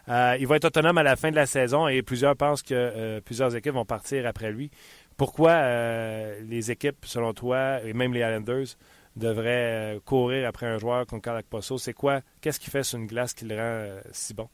Euh, 0.08 0.38
il 0.40 0.46
va 0.46 0.58
être 0.58 0.66
autonome 0.66 0.98
à 0.98 1.04
la 1.04 1.16
fin 1.16 1.32
de 1.32 1.36
la 1.36 1.46
saison 1.46 1.88
et 1.88 2.02
plusieurs 2.04 2.36
pensent 2.36 2.62
que 2.62 2.74
euh, 2.74 3.22
plusieurs 3.22 3.56
équipes 3.56 3.74
vont 3.74 3.86
partir 3.86 4.28
après 4.28 4.52
lui. 4.52 4.70
Pourquoi 5.18 5.52
euh, 5.52 6.40
les 6.48 6.72
équipes, 6.72 7.06
selon 7.06 7.34
toi, 7.34 7.82
et 7.84 7.94
même 7.94 8.14
les 8.14 8.20
Islanders, 8.20 8.76
devraient 9.16 10.00
courir 10.06 10.48
après 10.48 10.68
un 10.68 10.78
joueur 10.78 11.06
comme 11.08 11.22
Carl 11.22 11.40
Okpasso? 11.40 11.78
C'est 11.78 11.94
quoi? 11.94 12.20
Qu'est-ce 12.42 12.60
qui 12.60 12.70
fait 12.70 12.84
sur 12.84 13.00
une 13.00 13.08
glace 13.08 13.34
qui 13.34 13.46
le 13.46 13.56
rend 13.56 14.02
si 14.12 14.34
bon? 14.34 14.48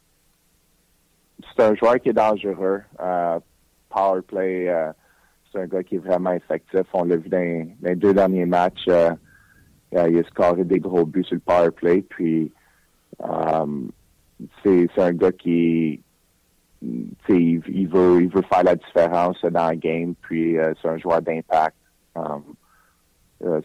C'est 1.56 1.64
un 1.64 1.76
joueur 1.76 2.00
qui 2.00 2.10
est 2.10 2.14
dangereux 2.14 2.84
power 3.90 4.22
play. 4.26 4.72
C'est 5.52 5.62
un 5.62 5.66
gars 5.66 5.84
qui 5.84 5.96
est 5.96 6.00
vraiment 6.06 6.32
effectif. 6.32 6.82
On 6.94 7.04
l'a 7.04 7.18
vu 7.18 7.28
dans, 7.28 7.68
les 7.82 7.96
deux 7.96 8.14
derniers 8.14 8.46
matchs. 8.46 8.88
Il 8.88 9.98
a 9.98 10.24
scoré 10.30 10.64
des 10.64 10.80
gros 10.80 11.06
buts 11.06 11.26
sur 11.26 11.36
le 11.36 11.42
power 11.42 11.72
play. 11.72 12.04
Puis 12.04 12.52
c'est 14.64 14.90
un 14.98 15.14
gars 15.14 15.32
qui 15.32 16.02
il, 16.82 17.14
il, 17.30 17.88
veut 17.88 18.22
il 18.22 18.30
veut 18.30 18.42
faire 18.42 18.64
la 18.64 18.76
différence 18.76 19.40
dans 19.44 19.70
le 19.70 19.76
game. 19.76 20.16
Puis 20.22 20.58
c'est 20.82 20.88
un 20.88 20.98
joueur 20.98 21.22
d'impact. 21.22 21.76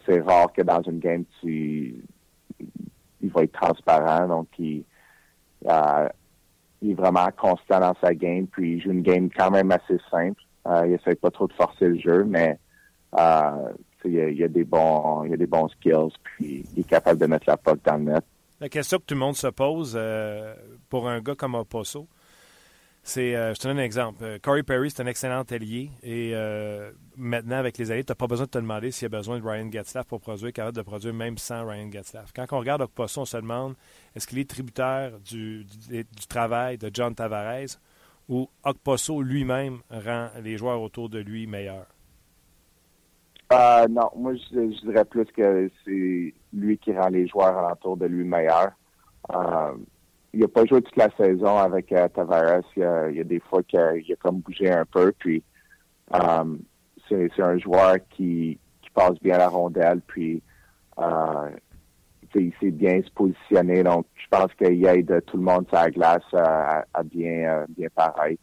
c'est 0.05 0.21
rare 0.21 0.51
que 0.53 0.61
dans 0.61 0.81
une 0.83 0.99
game 0.99 1.23
il 1.43 2.01
va 3.23 3.43
être 3.43 3.53
transparent. 3.53 4.27
Donc 4.27 4.47
il 4.59 4.83
il 6.81 6.91
est 6.91 6.95
vraiment 6.95 7.27
constant 7.35 7.79
dans 7.79 7.95
sa 8.01 8.13
game, 8.13 8.47
puis 8.47 8.73
il 8.73 8.81
joue 8.81 8.91
une 8.91 9.01
game 9.01 9.29
quand 9.35 9.51
même 9.51 9.71
assez 9.71 9.97
simple. 10.11 10.41
Euh, 10.67 10.85
il 10.85 10.93
essaie 10.93 11.15
pas 11.15 11.31
trop 11.31 11.47
de 11.47 11.53
forcer 11.53 11.87
le 11.87 11.97
jeu, 11.97 12.23
mais 12.23 12.59
euh, 13.17 13.69
il, 14.05 14.13
y 14.13 14.43
a, 14.43 14.47
des 14.47 14.63
bons, 14.63 15.23
il 15.23 15.33
a 15.33 15.37
des 15.37 15.47
bons 15.47 15.69
skills, 15.69 16.13
puis 16.23 16.65
il 16.73 16.79
est 16.79 16.87
capable 16.87 17.19
de 17.19 17.25
mettre 17.25 17.45
la 17.47 17.57
puck 17.57 17.79
dans 17.83 17.97
le 17.97 18.11
net. 18.11 18.25
La 18.59 18.69
question 18.69 18.97
que 18.97 19.03
tout 19.03 19.13
le 19.13 19.19
monde 19.19 19.35
se 19.35 19.47
pose 19.47 19.93
euh, 19.95 20.55
pour 20.89 21.07
un 21.07 21.21
gars 21.21 21.35
comme 21.35 21.53
Oposo, 21.53 22.07
c'est, 23.03 23.35
euh, 23.35 23.53
je 23.53 23.59
te 23.59 23.67
donne 23.67 23.79
un 23.79 23.83
exemple. 23.83 24.23
Euh, 24.23 24.39
Corey 24.41 24.63
Perry, 24.63 24.89
c'est 24.89 25.03
un 25.03 25.05
excellent 25.05 25.43
allié. 25.43 25.91
Et 26.01 26.33
maintenant, 27.15 27.57
avec 27.57 27.77
les 27.77 27.91
alliés, 27.91 28.03
tu 28.03 28.11
n'as 28.11 28.15
pas 28.15 28.25
besoin 28.25 28.47
de 28.47 28.51
te 28.51 28.57
demander 28.57 28.89
s'il 28.91 29.03
y 29.03 29.13
a 29.13 29.17
besoin 29.17 29.39
de 29.39 29.47
Ryan 29.47 29.71
Getzlaff 29.71 30.07
pour 30.07 30.19
produire, 30.19 30.51
capable 30.51 30.75
de 30.75 30.81
produire 30.81 31.13
même 31.13 31.37
sans 31.37 31.67
Ryan 31.67 31.91
Getzlaff. 31.91 32.31
Quand 32.35 32.45
on 32.51 32.59
regarde 32.59 32.81
Okposo, 32.81 33.21
on 33.21 33.25
se 33.25 33.37
demande 33.37 33.75
est-ce 34.15 34.25
qu'il 34.25 34.39
est 34.39 34.49
tributaire 34.49 35.19
du, 35.19 35.63
du, 35.63 36.27
travail 36.27 36.79
de 36.79 36.89
John 36.91 37.13
Tavares 37.13 37.79
ou 38.27 38.49
Okposo 38.63 39.21
lui-même 39.21 39.81
rend 39.91 40.29
les 40.41 40.57
joueurs 40.57 40.81
autour 40.81 41.09
de 41.09 41.19
lui 41.19 41.45
meilleurs? 41.45 41.96
Non, 43.51 44.09
moi, 44.15 44.33
je, 44.35 44.85
dirais 44.85 45.05
plus 45.05 45.25
que 45.25 45.69
c'est 45.85 46.33
lui 46.53 46.77
qui 46.77 46.93
rend 46.93 47.09
les 47.09 47.27
joueurs 47.27 47.71
autour 47.71 47.97
de 47.97 48.05
lui 48.05 48.23
meilleurs 48.23 48.73
il 50.37 50.41
n'a 50.41 50.47
pas 50.47 50.65
joué 50.65 50.81
toute 50.81 50.95
la 50.95 51.09
saison 51.17 51.57
avec 51.57 51.91
euh, 51.91 52.07
Tavares. 52.09 52.61
Il 52.75 52.83
y, 53.15 53.19
a, 53.19 53.23
des 53.23 53.39
fois 53.39 53.63
qu'il 53.63 53.79
a, 53.79 54.15
comme 54.21 54.39
bougé 54.39 54.69
un 54.69 54.85
peu. 54.85 55.11
Puis 55.17 55.43
um, 56.11 56.59
c'est 57.09 57.39
un 57.39 57.57
joueur 57.57 57.95
qui, 58.11 58.59
passe 58.93 59.19
bien 59.21 59.37
la 59.37 59.47
rondelle. 59.47 60.01
Puis 60.05 60.41
euh, 60.99 61.49
il 62.35 62.53
sait 62.59 62.71
bien 62.71 63.01
se 63.01 63.11
positionner. 63.11 63.83
Donc 63.83 64.05
je 64.15 64.27
pense 64.29 64.53
qu'il 64.55 64.85
aide 64.85 65.23
tout 65.25 65.37
le 65.37 65.43
monde 65.43 65.67
sur 65.67 65.75
la 65.75 65.89
glace 65.89 66.33
à, 66.33 67.03
bien, 67.03 67.65
bien 67.69 67.87
paraître. 67.95 68.41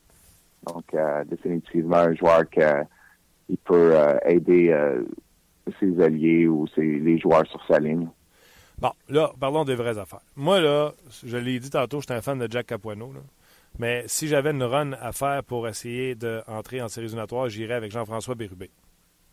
Donc 0.66 0.84
définitivement 1.26 1.96
un 1.96 2.14
joueur 2.14 2.44
qui 3.46 3.56
peut 3.56 3.94
aider 4.24 4.74
ses 5.80 6.00
alliés 6.00 6.46
ou 6.46 6.66
ses, 6.74 6.82
les 6.82 7.18
joueurs 7.18 7.46
sur 7.46 7.64
sa 7.66 7.78
ligne. 7.78 8.08
Bon, 8.78 8.90
là, 9.08 9.32
parlons 9.38 9.64
des 9.64 9.76
vraies 9.76 9.98
affaires. 9.98 10.22
Moi, 10.36 10.60
là, 10.60 10.92
je 11.24 11.36
l'ai 11.36 11.58
dit 11.58 11.70
tantôt, 11.70 12.00
j'étais 12.00 12.14
un 12.14 12.22
fan 12.22 12.38
de 12.38 12.50
Jack 12.50 12.66
Capuano. 12.66 13.12
Mais 13.78 14.04
si 14.06 14.28
j'avais 14.28 14.50
une 14.50 14.62
run 14.62 14.92
à 14.92 15.12
faire 15.12 15.42
pour 15.42 15.66
essayer 15.66 16.14
d'entrer 16.14 16.80
en 16.80 16.88
séries 16.88 17.06
éliminatoires, 17.06 17.48
j'irais 17.48 17.74
avec 17.74 17.92
Jean-François 17.92 18.34
Bérubé. 18.34 18.70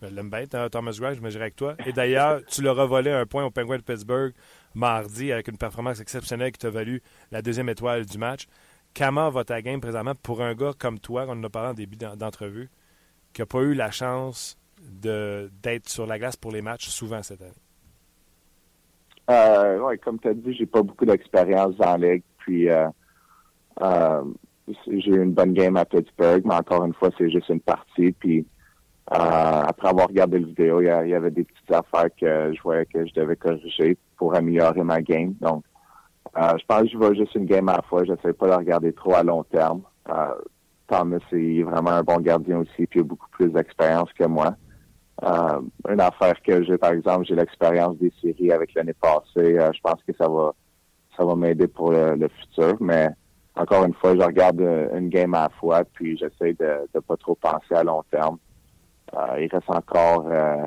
Je 0.00 0.08
l'aime 0.08 0.30
bien, 0.30 0.68
Thomas 0.68 0.96
Grimes, 0.98 1.20
me 1.20 1.30
dirais 1.30 1.44
avec 1.44 1.56
toi. 1.56 1.76
Et 1.86 1.92
d'ailleurs, 1.92 2.40
tu 2.46 2.60
leur 2.60 2.78
as 2.80 2.86
volé 2.86 3.12
un 3.12 3.24
point 3.24 3.44
au 3.44 3.50
Penguin 3.50 3.76
de 3.76 3.82
Pittsburgh 3.82 4.32
mardi 4.74 5.30
avec 5.30 5.46
une 5.46 5.58
performance 5.58 6.00
exceptionnelle 6.00 6.50
qui 6.50 6.58
t'a 6.58 6.70
valu 6.70 7.02
la 7.30 7.40
deuxième 7.40 7.68
étoile 7.68 8.04
du 8.04 8.18
match. 8.18 8.48
Comment 8.96 9.30
va 9.30 9.44
ta 9.44 9.62
game 9.62 9.80
présentement 9.80 10.14
pour 10.20 10.42
un 10.42 10.54
gars 10.54 10.72
comme 10.76 10.98
toi, 10.98 11.24
on 11.28 11.32
en 11.32 11.44
a 11.44 11.48
parlé 11.48 11.70
en 11.70 11.74
début 11.74 11.96
d'entrevue, 11.96 12.68
qui 13.32 13.40
n'a 13.40 13.46
pas 13.46 13.60
eu 13.60 13.74
la 13.74 13.90
chance 13.90 14.58
d'être 14.80 15.88
sur 15.88 16.06
la 16.06 16.18
glace 16.18 16.36
pour 16.36 16.52
les 16.52 16.62
matchs 16.62 16.88
souvent 16.88 17.22
cette 17.22 17.40
année? 17.42 17.50
Euh, 19.30 19.78
ouais, 19.80 19.98
comme 19.98 20.18
tu 20.18 20.28
as 20.28 20.34
dit, 20.34 20.54
j'ai 20.54 20.66
pas 20.66 20.82
beaucoup 20.82 21.04
d'expérience 21.04 21.76
dans 21.76 21.96
la 21.96 22.12
ligue. 22.12 22.22
Puis 22.38 22.68
euh, 22.68 22.88
euh, 23.80 24.24
j'ai 24.86 25.10
eu 25.10 25.22
une 25.22 25.32
bonne 25.32 25.52
game 25.52 25.76
à 25.76 25.84
Pittsburgh, 25.84 26.42
mais 26.44 26.54
encore 26.54 26.84
une 26.84 26.94
fois, 26.94 27.10
c'est 27.16 27.30
juste 27.30 27.48
une 27.48 27.60
partie. 27.60 28.12
Puis 28.12 28.46
euh, 29.12 29.62
après 29.66 29.88
avoir 29.88 30.08
regardé 30.08 30.38
la 30.38 30.46
vidéo, 30.46 30.80
il 30.80 30.86
y, 30.86 31.14
avait 31.14 31.30
des 31.30 31.44
petites 31.44 31.72
affaires 31.72 32.10
que 32.20 32.52
je 32.54 32.62
voyais 32.62 32.86
que 32.86 33.06
je 33.06 33.12
devais 33.14 33.36
corriger 33.36 33.96
pour 34.16 34.34
améliorer 34.34 34.82
ma 34.82 35.00
game. 35.02 35.34
Donc, 35.40 35.64
je 36.36 36.64
pense 36.66 36.82
que 36.82 36.88
je 36.88 36.98
vais 36.98 37.14
juste 37.14 37.34
une 37.34 37.46
game 37.46 37.68
à 37.68 37.76
la 37.76 37.82
fois. 37.82 38.04
Je 38.04 38.14
pas 38.14 38.48
de 38.48 38.54
regarder 38.54 38.92
trop 38.92 39.14
à 39.14 39.22
long 39.22 39.44
terme. 39.44 39.82
Euh, 40.90 40.98
Thomas 40.98 41.18
est 41.32 41.62
vraiment 41.62 41.90
un 41.90 42.02
bon 42.02 42.18
gardien 42.20 42.58
aussi, 42.58 42.86
puis 42.86 43.00
il 43.00 43.00
a 43.00 43.04
beaucoup 43.04 43.28
plus 43.30 43.50
d'expérience 43.50 44.12
que 44.12 44.24
moi. 44.24 44.54
Euh, 45.22 45.60
une 45.88 46.00
affaire 46.00 46.40
que 46.42 46.64
j'ai, 46.64 46.78
par 46.78 46.92
exemple, 46.92 47.26
j'ai 47.26 47.34
l'expérience 47.34 47.96
des 47.98 48.12
séries 48.20 48.52
avec 48.52 48.74
l'année 48.74 48.94
passée. 48.94 49.58
je 49.58 49.80
pense 49.82 50.02
que 50.06 50.12
ça 50.18 50.28
va 50.28 50.52
ça 51.16 51.24
va 51.24 51.36
m'aider 51.36 51.68
pour 51.68 51.92
le, 51.92 52.28
futur. 52.40 52.76
Mais 52.80 53.08
encore 53.56 53.84
une 53.84 53.94
fois, 53.94 54.14
je 54.16 54.22
regarde 54.22 54.60
une 54.60 55.08
game 55.08 55.34
à 55.34 55.42
la 55.42 55.48
fois, 55.60 55.84
puis 55.84 56.16
j'essaie 56.16 56.54
de 56.54 56.88
ne 56.94 57.00
pas 57.00 57.16
trop 57.16 57.34
penser 57.34 57.74
à 57.74 57.84
long 57.84 58.02
terme. 58.10 58.38
Euh, 59.14 59.40
il 59.40 59.48
reste 59.48 59.68
encore 59.68 60.26
euh, 60.30 60.64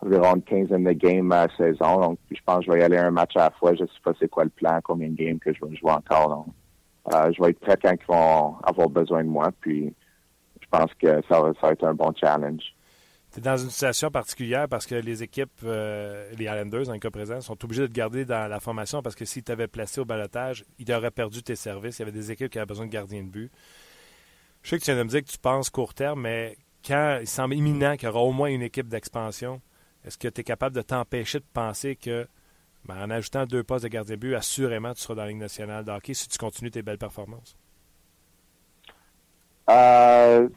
environ 0.00 0.36
une 0.36 0.42
quinzaine 0.42 0.84
de 0.84 0.92
games 0.92 1.30
à 1.32 1.46
la 1.46 1.56
saison. 1.56 2.00
Donc, 2.00 2.18
je 2.30 2.40
pense 2.44 2.60
que 2.60 2.64
je 2.66 2.70
vais 2.72 2.80
y 2.80 2.82
aller 2.82 2.96
un 2.96 3.10
match 3.10 3.36
à 3.36 3.44
la 3.44 3.50
fois. 3.50 3.74
Je 3.74 3.82
ne 3.82 3.88
sais 3.88 4.00
pas 4.02 4.12
c'est 4.18 4.28
quoi 4.28 4.44
le 4.44 4.50
plan, 4.50 4.78
combien 4.82 5.08
de 5.08 5.14
games 5.14 5.38
que 5.38 5.52
je 5.52 5.64
vais 5.64 5.76
jouer 5.76 5.92
encore. 5.92 6.28
Donc, 6.28 6.46
euh, 7.12 7.32
je 7.32 7.42
vais 7.42 7.50
être 7.50 7.60
prêt 7.60 7.78
quand 7.80 7.92
ils 7.92 8.06
vont 8.06 8.56
avoir 8.62 8.88
besoin 8.88 9.24
de 9.24 9.28
moi. 9.28 9.50
Puis, 9.60 9.94
je 10.60 10.66
pense 10.70 10.92
que 10.94 11.22
ça 11.28 11.40
va, 11.40 11.70
être 11.70 11.84
un 11.84 11.94
bon 11.94 12.12
challenge. 12.18 12.62
Tu 13.32 13.38
es 13.38 13.42
dans 13.42 13.56
une 13.56 13.70
situation 13.70 14.10
particulière 14.10 14.68
parce 14.68 14.86
que 14.86 14.94
les 14.94 15.22
équipes, 15.22 15.62
les 15.62 16.44
Islanders, 16.44 16.88
en 16.88 16.98
cas 16.98 17.10
présent, 17.10 17.40
sont 17.40 17.62
obligés 17.64 17.82
de 17.82 17.86
te 17.88 17.92
garder 17.92 18.24
dans 18.24 18.48
la 18.48 18.60
formation 18.60 19.02
parce 19.02 19.14
que 19.14 19.24
s'ils 19.24 19.42
t'avaient 19.42 19.68
placé 19.68 20.00
au 20.00 20.04
balotage, 20.04 20.64
ils 20.78 20.90
auraient 20.92 21.10
perdu 21.10 21.42
tes 21.42 21.56
services. 21.56 21.98
Il 21.98 22.02
y 22.02 22.04
avait 22.04 22.12
des 22.12 22.32
équipes 22.32 22.50
qui 22.50 22.58
avaient 22.58 22.66
besoin 22.66 22.86
de 22.86 22.90
gardiens 22.90 23.22
de 23.22 23.28
but. 23.28 23.52
Je 24.62 24.70
sais 24.70 24.78
que 24.78 24.84
tu 24.84 24.90
viens 24.90 24.98
de 24.98 25.04
me 25.04 25.08
dire 25.08 25.22
que 25.22 25.30
tu 25.30 25.38
penses 25.38 25.70
court 25.70 25.94
terme, 25.94 26.22
mais 26.22 26.56
quand 26.84 27.18
il 27.20 27.26
semble 27.28 27.54
imminent 27.54 27.96
qu'il 27.96 28.08
y 28.08 28.10
aura 28.10 28.20
au 28.20 28.32
moins 28.32 28.48
une 28.48 28.62
équipe 28.62 28.88
d'expansion, 28.88 29.60
est-ce 30.04 30.18
que 30.18 30.28
tu 30.28 30.40
es 30.40 30.44
capable 30.44 30.74
de 30.74 30.82
t'empêcher 30.82 31.40
de 31.40 31.44
penser 31.52 31.96
que, 31.96 32.28
ben, 32.86 33.02
en 33.02 33.10
ajoutant 33.10 33.44
deux 33.46 33.62
postes 33.62 33.84
de 33.84 33.88
gardien 33.88 34.16
but, 34.16 34.34
assurément, 34.34 34.92
tu 34.94 35.00
seras 35.00 35.14
dans 35.14 35.22
la 35.22 35.28
Ligue 35.28 35.38
nationale 35.38 35.84
de 35.84 35.92
si 36.12 36.28
tu 36.28 36.38
continues 36.38 36.70
tes 36.70 36.82
belles 36.82 36.98
performances? 36.98 37.56
Euh, 39.70 40.48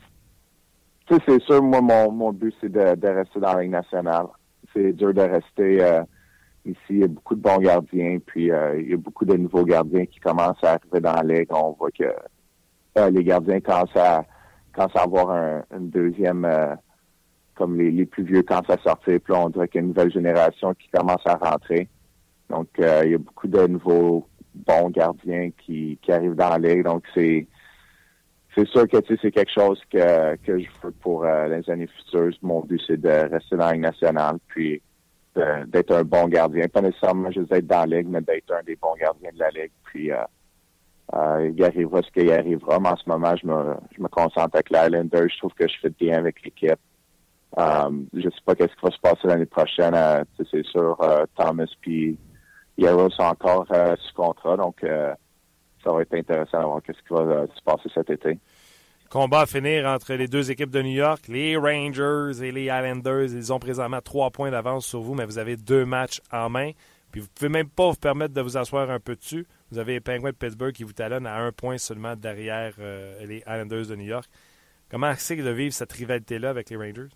c'est 1.10 1.42
sûr, 1.44 1.64
moi, 1.64 1.82
mon, 1.82 2.32
but, 2.32 2.54
c'est 2.62 2.72
de, 2.72 3.08
rester 3.08 3.40
dans 3.40 3.54
la 3.54 3.62
Ligue 3.62 3.72
nationale. 3.72 4.28
C'est 4.74 4.94
dur 4.94 5.14
de 5.14 5.22
rester 5.22 5.84
euh, 5.84 6.04
ici. 6.66 6.80
Il 6.90 7.00
y 7.00 7.04
a 7.04 7.08
beaucoup 7.08 7.36
de 7.36 7.42
bons 7.42 7.58
gardiens, 7.58 8.20
puis 8.26 8.52
euh, 8.52 8.80
il 8.80 8.92
y 8.92 8.94
a 8.94 8.98
beaucoup 8.98 9.26
de 9.26 9.36
nouveaux 9.36 9.66
gardiens 9.66 10.06
qui 10.06 10.20
commencent 10.20 10.64
à 10.64 10.74
arriver 10.74 11.00
dans 11.00 11.14
la 11.14 11.24
Ligue. 11.24 11.48
On 11.52 11.72
voit 11.72 11.92
que 11.92 12.14
les 13.10 13.24
gardiens 13.24 13.62
commencent 13.62 13.96
à 13.96 14.26
quand 14.80 14.96
à 14.96 15.02
avoir 15.02 15.32
un, 15.32 15.64
une 15.76 15.90
deuxième, 15.90 16.46
euh, 16.46 16.76
comme 17.56 17.78
les, 17.78 18.06
plus 18.06 18.24
vieux 18.24 18.44
quand 18.44 18.68
à 18.70 18.78
sortir. 18.78 19.20
Puis 19.20 19.34
on 19.34 19.50
dirait 19.50 19.68
qu'il 19.68 19.80
y 19.80 19.84
a 19.84 19.86
une 19.86 19.90
nouvelle 19.90 20.12
génération 20.12 20.74
qui 20.74 20.88
commence 20.90 21.22
à 21.26 21.36
rentrer. 21.36 21.88
Donc, 22.50 22.68
euh, 22.80 23.02
il 23.06 23.12
y 23.12 23.16
a 23.16 23.18
beaucoup 23.18 23.48
de 23.48 23.68
nouveaux 23.68 24.28
bons 24.56 24.90
gardiens 24.90 25.50
qui, 25.58 25.98
qui 26.02 26.12
arrivent 26.12 26.36
dans 26.36 26.50
la 26.50 26.58
ligue. 26.58 26.84
Donc, 26.84 27.04
c'est 27.14 27.48
c'est 28.56 28.68
sûr 28.68 28.88
que 28.88 28.98
c'est 29.08 29.32
quelque 29.32 29.52
chose 29.52 29.80
que, 29.92 30.36
que 30.38 30.60
je 30.60 30.68
veux 30.84 30.92
pour 30.92 31.24
euh, 31.24 31.48
les 31.48 31.70
années 31.70 31.88
futures. 31.88 32.32
Mon 32.42 32.62
but, 32.62 32.82
c'est 32.88 33.00
de 33.00 33.32
rester 33.32 33.56
dans 33.56 33.68
la 33.68 33.74
Ligue 33.74 33.82
nationale, 33.82 34.38
puis 34.48 34.82
d'être 35.68 35.96
un 35.96 36.04
bon 36.04 36.28
gardien. 36.28 36.68
Pas 36.68 36.82
nécessairement 36.82 37.32
juste 37.32 37.50
d'être 37.50 37.68
dans 37.68 37.88
la 37.88 37.98
Ligue, 37.98 38.08
mais 38.10 38.22
d'être 38.22 38.52
un 38.52 38.64
des 38.64 38.76
bons 38.76 38.96
gardiens 39.00 39.30
de 39.32 39.40
la 39.40 39.50
Ligue. 39.52 39.72
Puis 39.86 40.12
euh, 40.12 41.52
il 41.56 41.64
arrivera 41.64 42.02
ce 42.02 42.12
qu'il 42.12 42.32
arrivera, 42.32 42.80
mais 42.80 42.90
en 42.90 42.98
ce 42.98 43.08
moment, 43.08 43.36
je 43.36 43.48
me, 43.48 43.76
je 43.96 44.02
me 44.02 44.08
concentre 44.10 44.56
avec 44.56 44.70
l'Islander. 44.70 45.28
Je 45.32 45.38
trouve 45.38 45.54
que 45.54 45.68
je 45.68 45.76
fais 45.82 45.92
bien 45.92 46.18
avec 46.18 46.44
l'équipe. 46.44 46.80
Euh, 47.58 47.92
je 48.14 48.24
sais 48.24 48.44
pas 48.46 48.56
qu'est-ce 48.56 48.76
qui 48.76 48.82
va 48.84 48.92
se 48.92 49.00
passer 49.00 49.28
l'année 49.28 49.46
prochaine. 49.46 49.94
Euh, 49.96 50.24
c'est 50.52 50.66
sûr, 50.66 50.98
Thomas 51.38 51.72
puis 51.82 52.18
Yarrow 52.80 53.10
sont 53.10 53.24
encore 53.24 53.68
sous 53.68 54.14
contrat, 54.14 54.58
donc 54.58 54.84
ça 55.84 55.92
va 55.92 56.02
être 56.02 56.14
intéressant 56.14 56.60
de 56.60 56.66
voir 56.66 56.82
qu'est-ce 56.82 57.00
qui 57.00 57.14
va 57.14 57.46
se 57.48 57.64
passer 57.64 57.90
cet 57.94 58.10
été. 58.10 58.40
Combat 59.10 59.42
à 59.42 59.46
finir 59.48 59.88
entre 59.88 60.14
les 60.14 60.28
deux 60.28 60.52
équipes 60.52 60.70
de 60.70 60.84
New 60.84 60.92
York, 60.92 61.28
les 61.28 61.58
Rangers 61.58 62.46
et 62.46 62.52
les 62.52 62.66
Islanders. 62.66 63.34
Ils 63.34 63.52
ont 63.52 63.58
présentement 63.58 64.02
trois 64.02 64.30
points 64.30 64.52
d'avance 64.52 64.86
sur 64.86 65.02
vous, 65.02 65.16
mais 65.16 65.26
vous 65.26 65.40
avez 65.40 65.58
deux 65.58 65.84
matchs 65.84 66.22
en 66.32 66.48
main. 66.50 66.74
Puis 67.12 67.22
vous 67.22 67.26
ne 67.26 67.32
pouvez 67.34 67.50
même 67.50 67.70
pas 67.70 67.90
vous 67.90 67.98
permettre 67.98 68.36
de 68.36 68.42
vous 68.42 68.56
asseoir 68.56 68.92
un 68.92 69.00
peu 69.00 69.16
dessus. 69.16 69.48
Vous 69.72 69.80
avez 69.80 69.94
les 69.94 70.00
Penguins 70.00 70.30
de 70.30 70.36
Pittsburgh 70.36 70.74
qui 70.74 70.84
vous 70.84 70.94
talonnent 70.94 71.26
à 71.26 71.38
un 71.38 71.52
point 71.52 71.80
seulement 71.80 72.16
derrière 72.16 72.74
euh, 72.78 73.26
les 73.26 73.38
Islanders 73.48 73.88
de 73.88 73.96
New 73.96 74.06
York. 74.06 74.30
Comment 74.92 75.14
c'est 75.18 75.38
de 75.38 75.50
vivre 75.50 75.74
cette 75.74 75.92
rivalité-là 75.92 76.52
avec 76.52 76.70
les 76.70 76.76
Rangers? 76.76 77.10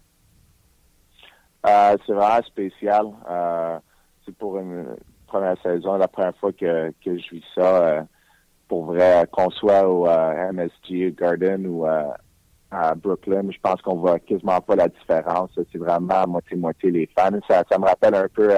Euh, 1.68 1.95
c'est 2.07 2.14
vraiment 2.14 2.43
spécial. 2.43 3.05
Euh, 3.30 3.78
c'est 4.26 4.36
pour 4.36 4.57
une 4.57 4.95
première 5.34 5.62
saison, 5.62 5.98
la 5.98 6.08
première 6.08 6.36
fois 6.38 6.52
que, 6.52 6.92
je 7.06 7.12
vis 7.12 7.44
ça. 7.56 8.06
pour 8.68 8.86
vrai, 8.86 9.26
qu'on 9.32 9.50
soit 9.50 9.88
au 9.88 10.06
MSG 10.06 11.16
Garden 11.16 11.66
ou 11.68 11.86
à 11.86 12.96
Brooklyn, 12.96 13.52
je 13.52 13.60
pense 13.62 13.82
qu'on 13.82 13.96
voit 13.98 14.20
quasiment 14.20 14.62
pas 14.62 14.76
la 14.76 14.88
différence. 14.88 15.52
C'est 15.72 15.78
vraiment 15.78 16.28
moitié-moitié 16.28 16.92
les 16.92 17.10
fans. 17.18 17.32
Ça, 17.48 17.64
me 17.78 17.86
rappelle 17.86 18.16
un 18.16 18.28
peu 18.34 18.50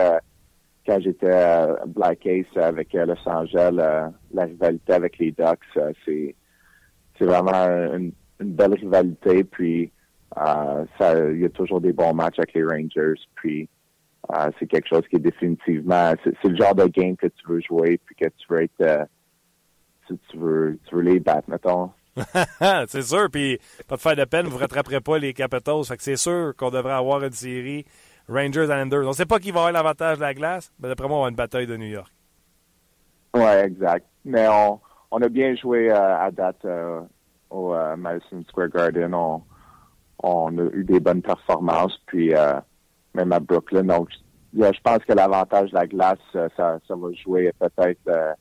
quand 0.85 0.99
j'étais 1.01 1.31
à 1.31 1.77
Black 1.87 2.25
Ace 2.25 2.45
avec 2.55 2.93
euh, 2.93 3.05
Los 3.05 3.27
Angeles, 3.27 3.75
euh, 3.79 4.07
la 4.33 4.43
rivalité 4.45 4.93
avec 4.93 5.17
les 5.17 5.31
Ducks, 5.31 5.59
euh, 5.77 5.91
c'est 6.05 7.25
vraiment 7.25 7.65
une, 7.95 8.11
belle 8.39 8.73
rivalité. 8.73 9.43
Puis 9.43 9.91
il 10.37 11.39
y 11.39 11.45
a 11.45 11.49
toujours 11.53 11.81
des 11.81 11.93
bons 11.93 12.13
matchs 12.13 12.37
avec 12.37 12.53
les 12.53 12.63
Rangers. 12.63 13.19
Puis 13.35 13.69
c'est 14.59 14.67
quelque 14.67 14.87
chose 14.87 15.03
qui 15.09 15.17
est 15.17 15.19
définitivement, 15.19 16.13
c'est 16.23 16.47
le 16.47 16.55
genre 16.55 16.75
de 16.75 16.85
game 16.87 17.15
que 17.15 17.27
tu 17.27 17.47
veux 17.47 17.61
jouer, 17.61 17.99
puis 18.05 18.15
que 18.15 18.25
tu 18.25 18.45
veux 18.49 18.63
être, 18.63 19.07
tu, 20.07 20.37
veux, 20.37 20.79
tu 20.87 20.95
veux 20.95 21.01
les 21.01 21.19
battre, 21.19 21.49
mettons. 21.49 21.91
c'est 22.87 23.01
sûr, 23.01 23.29
puis 23.29 23.59
pas 23.87 23.95
de 23.95 24.01
faire 24.01 24.15
de 24.15 24.25
peine, 24.25 24.45
vous 24.47 24.55
ne 24.55 24.61
rattraperez 24.61 25.01
pas 25.01 25.17
les 25.17 25.33
Capitals. 25.33 25.83
Fait 25.85 25.97
que 25.97 26.03
c'est 26.03 26.15
sûr 26.15 26.53
qu'on 26.55 26.69
devrait 26.69 26.93
avoir 26.93 27.23
une 27.23 27.31
série 27.31 27.85
Rangers 28.29 28.63
Islanders. 28.63 29.05
On 29.05 29.09
ne 29.09 29.13
sait 29.13 29.25
pas 29.25 29.39
qui 29.39 29.51
va 29.51 29.59
avoir 29.61 29.73
l'avantage 29.73 30.17
de 30.17 30.21
la 30.21 30.33
glace, 30.33 30.71
mais 30.79 30.87
d'après 30.87 31.07
moi, 31.07 31.19
on 31.19 31.23
va 31.23 31.29
une 31.29 31.35
bataille 31.35 31.67
de 31.67 31.77
New 31.77 31.87
York. 31.87 32.11
Oui, 33.35 33.43
exact. 33.43 34.05
Mais 34.23 34.47
on, 34.47 34.79
on 35.11 35.21
a 35.21 35.29
bien 35.29 35.55
joué 35.55 35.91
euh, 35.91 36.17
à 36.17 36.31
date 36.31 36.63
euh, 36.65 37.01
au 37.49 37.73
euh, 37.73 37.95
Madison 37.97 38.43
Square 38.47 38.69
Garden. 38.69 39.13
On, 39.13 39.43
on, 40.23 40.57
a 40.57 40.63
eu 40.73 40.83
des 40.83 40.99
bonnes 40.99 41.21
performances, 41.21 41.99
puis 42.05 42.33
même 43.15 43.31
à 43.31 43.39
Brooklyn. 43.39 43.83
Donc, 43.83 44.09
je 44.53 44.81
pense 44.83 44.99
que 44.99 45.13
l'avantage 45.13 45.71
de 45.71 45.75
la 45.75 45.87
glace, 45.87 46.19
ça, 46.33 46.47
ça 46.55 46.95
va 46.95 47.11
jouer 47.13 47.51
peut-être 47.59 48.35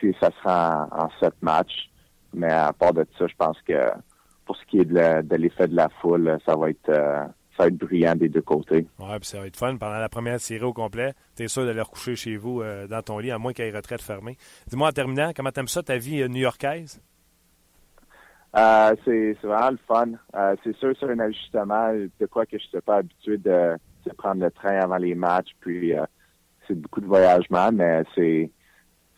si 0.00 0.14
ça 0.20 0.30
sera 0.40 0.88
en, 0.90 1.08
sept 1.20 1.34
matchs. 1.42 1.90
Mais 2.34 2.50
à 2.50 2.72
part 2.72 2.94
de 2.94 3.06
ça, 3.18 3.26
je 3.26 3.34
pense 3.36 3.60
que 3.62 3.90
pour 4.46 4.56
ce 4.56 4.64
qui 4.66 4.78
est 4.78 4.84
de 4.84 5.36
l'effet 5.36 5.68
de 5.68 5.76
la 5.76 5.88
foule, 6.00 6.38
ça 6.46 6.56
va 6.56 6.70
être 6.70 6.90
ça 7.56 7.64
va 7.64 7.68
être 7.68 7.76
brillant 7.76 8.14
des 8.14 8.28
deux 8.28 8.42
côtés. 8.42 8.86
Oui, 8.98 9.18
puis 9.20 9.28
ça 9.28 9.40
va 9.40 9.46
être 9.46 9.56
fun. 9.56 9.76
Pendant 9.76 9.98
la 9.98 10.08
première 10.08 10.40
série 10.40 10.64
au 10.64 10.72
complet, 10.72 11.12
tu 11.36 11.44
es 11.44 11.48
sûr 11.48 11.66
d'aller 11.66 11.82
recoucher 11.82 12.16
chez 12.16 12.36
vous 12.36 12.62
euh, 12.62 12.86
dans 12.86 13.02
ton 13.02 13.18
lit, 13.18 13.30
à 13.30 13.38
moins 13.38 13.52
qu'il 13.52 13.64
y 13.64 13.68
ait 13.68 13.76
retraite 13.76 14.00
fermée. 14.00 14.36
Dis-moi 14.68 14.88
en 14.88 14.92
terminant, 14.92 15.32
comment 15.34 15.50
t'aimes 15.50 15.68
ça, 15.68 15.82
ta 15.82 15.98
vie 15.98 16.22
euh, 16.22 16.28
new-yorkaise? 16.28 17.02
Euh, 18.54 18.94
c'est 19.04 19.36
vraiment 19.42 19.70
le 19.70 19.78
fun. 19.88 20.56
c'est 20.62 20.76
sûr, 20.76 20.94
c'est 20.98 21.10
un 21.10 21.18
ajustement 21.18 21.92
de 21.94 22.26
quoi 22.26 22.44
que 22.44 22.58
je 22.58 22.64
ne 22.64 22.68
suis 22.68 22.80
pas 22.80 22.96
habitué 22.96 23.38
de, 23.38 23.76
prendre 24.16 24.44
le 24.44 24.50
train 24.50 24.78
avant 24.78 24.96
les 24.96 25.14
matchs, 25.14 25.54
puis 25.60 25.94
c'est 26.66 26.74
beaucoup 26.74 27.00
de 27.00 27.06
voyagement, 27.06 27.70
mais 27.72 28.02
c'est 28.14 28.50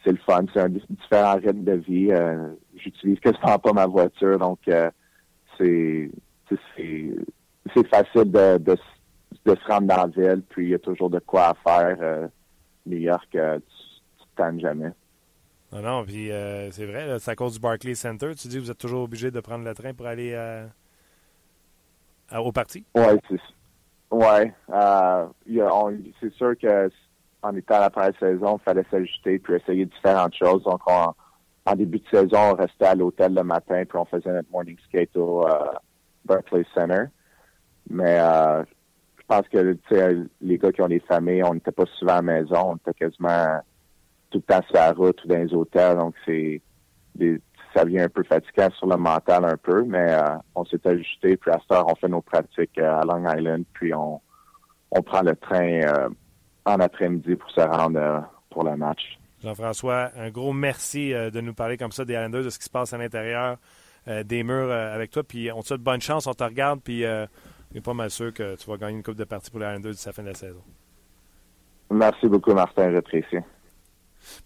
c'est 0.05 0.13
le 0.13 0.19
fun. 0.19 0.45
C'est 0.53 0.61
un 0.61 0.69
différent 0.69 1.37
rythme 1.37 1.65
de 1.65 1.73
vie. 1.73 2.11
J'utilise 2.77 3.19
quasiment 3.21 3.59
pas 3.59 3.73
ma 3.73 3.87
voiture, 3.87 4.39
donc 4.39 4.59
c'est 5.59 6.11
c'est 7.73 7.89
facile 7.89 8.31
de, 8.31 8.59
de, 8.59 8.77
se 9.47 9.67
rendre 9.69 9.87
dans 9.87 9.97
la 9.97 10.07
ville, 10.07 10.43
puis 10.49 10.67
il 10.67 10.71
y 10.71 10.75
a 10.75 10.79
toujours 10.79 11.11
de 11.11 11.19
quoi 11.21 11.49
à 11.49 11.55
faire. 11.55 11.97
Euh, 12.01 12.29
New 12.87 12.99
York, 12.99 13.29
euh, 13.35 13.59
tu, 13.59 14.25
t'aimes 14.37 14.61
jamais. 14.61 14.91
Non, 15.75 15.83
non, 15.83 16.05
puis 16.05 16.31
euh, 16.31 16.71
c'est 16.71 16.87
vrai, 16.87 17.19
c'est 17.19 17.33
à 17.33 17.35
cause 17.35 17.55
du 17.55 17.59
Barclays 17.61 17.97
Center. 17.97 18.33
Tu 18.37 18.47
dis 18.47 18.57
que 18.59 18.61
vous 18.63 18.71
êtes 18.71 18.79
toujours 18.79 19.03
obligé 19.03 19.33
de 19.33 19.41
prendre 19.41 19.65
le 19.65 19.75
train 19.75 19.93
pour 19.93 20.07
aller 20.07 20.33
euh, 20.33 20.67
au 22.33 22.53
parti? 22.53 22.85
Ouais, 22.95 23.19
c'est 23.29 23.41
ouais. 24.13 24.55
euh, 24.73 25.27
c'est 26.21 26.33
sûr 26.35 26.57
que 26.57 26.89
en 27.43 27.57
étant 27.57 27.75
à 27.75 27.81
la 27.81 27.91
première 27.91 28.19
saison, 28.21 28.57
il 28.59 28.65
fallait 28.65 28.87
s'ajuster 28.89 29.39
puis 29.41 29.55
essayer 29.55 29.85
différentes 29.85 30.35
choses. 30.35 30.63
Donc, 30.63 30.81
on- 30.87 31.13
en 31.67 31.75
début 31.75 31.99
de 31.99 32.09
saison, 32.09 32.53
on 32.53 32.55
restait 32.55 32.85
à 32.87 32.95
l'hôtel 32.95 33.35
le 33.35 33.43
matin 33.43 33.83
puis 33.89 33.99
on 33.99 34.05
faisait 34.05 34.33
notre 34.33 34.51
morning 34.53 34.77
skate 34.87 35.17
au 35.17 35.47
euh, 35.49 35.73
Barclays 36.25 36.67
Center. 36.75 37.07
Mais 37.91 38.19
euh, 38.21 38.63
je 39.19 39.23
pense 39.27 39.49
que 39.49 39.77
les 40.41 40.59
gars 40.59 40.73
qui 40.73 40.83
ont 40.83 40.89
des 40.89 41.01
familles, 41.01 41.43
on 41.43 41.55
n'était 41.55 41.73
pas 41.73 41.85
souvent 41.99 42.13
à 42.13 42.17
la 42.17 42.23
maison, 42.23 42.73
on 42.73 42.77
était 42.77 42.95
quasiment 42.95 43.61
tout 44.35 44.43
le 44.49 44.55
temps 44.55 44.63
sur 44.67 44.75
la 44.75 44.91
route 44.93 45.23
ou 45.25 45.29
dans 45.29 45.37
les 45.39 45.55
hôtels. 45.55 45.97
Donc, 45.97 46.15
c'est 46.25 46.61
des- 47.15 47.41
ça 47.75 47.85
vient 47.85 48.05
un 48.05 48.09
peu 48.09 48.25
fatigant 48.25 48.69
sur 48.77 48.87
le 48.89 48.97
mental 48.97 49.45
un 49.45 49.57
peu, 49.57 49.85
mais 49.85 50.13
euh, 50.13 50.37
on 50.57 50.65
s'est 50.65 50.85
ajusté. 50.87 51.37
Puis 51.37 51.51
à 51.53 51.59
cette 51.61 51.71
heure, 51.73 51.87
on 51.89 51.95
fait 51.95 52.09
nos 52.09 52.21
pratiques 52.21 52.79
euh, 52.79 52.99
à 53.01 53.05
Long 53.05 53.25
Island, 53.33 53.65
puis 53.73 53.95
on, 53.95 54.21
on 54.91 55.03
prend 55.03 55.23
le 55.23 55.37
train 55.37 55.81
euh, 55.83 56.09
en 56.65 56.81
après-midi 56.81 57.37
pour 57.37 57.51
se 57.51 57.61
rendre 57.61 58.25
pour 58.51 58.65
le 58.65 58.77
match. 58.77 59.19
Jean-François, 59.43 60.11
un 60.17 60.31
gros 60.31 60.53
merci 60.53 61.11
de 61.13 61.41
nous 61.41 61.53
parler 61.55 61.77
comme 61.77 61.93
ça 61.93 62.05
des 62.05 62.15
Islanders, 62.15 62.45
de 62.45 62.51
ce 62.51 62.59
qui 62.59 62.65
se 62.65 62.71
passe 62.71 62.93
à 62.95 62.99
l'intérieur 62.99 63.59
des 64.25 64.43
murs 64.43 64.71
avec 64.73 65.11
toi. 65.11 65.23
Puis 65.23 65.53
on 65.53 65.61
te 65.61 65.67
souhaite 65.67 65.83
bonne 65.83 66.01
chance, 66.01 66.27
on 66.27 66.33
te 66.33 66.45
regarde, 66.45 66.81
puis 66.83 67.05
on 67.05 67.77
est 67.77 67.85
pas 67.85 67.93
mal 67.93 68.09
sûr 68.09 68.33
que 68.33 68.57
tu 68.57 68.71
vas 68.71 68.79
gagner 68.79 68.97
une 68.97 69.03
coupe 69.03 69.17
de 69.17 69.25
partie 69.25 69.51
pour 69.51 69.61
les 69.61 69.67
Islanders 69.67 69.93
d'ici 69.93 70.07
la 70.07 70.13
fin 70.15 70.23
de 70.23 70.29
la 70.29 70.35
saison. 70.35 70.63
Merci 71.91 72.27
beaucoup, 72.27 72.55
Martin, 72.55 72.91
j'apprécie. 72.91 73.37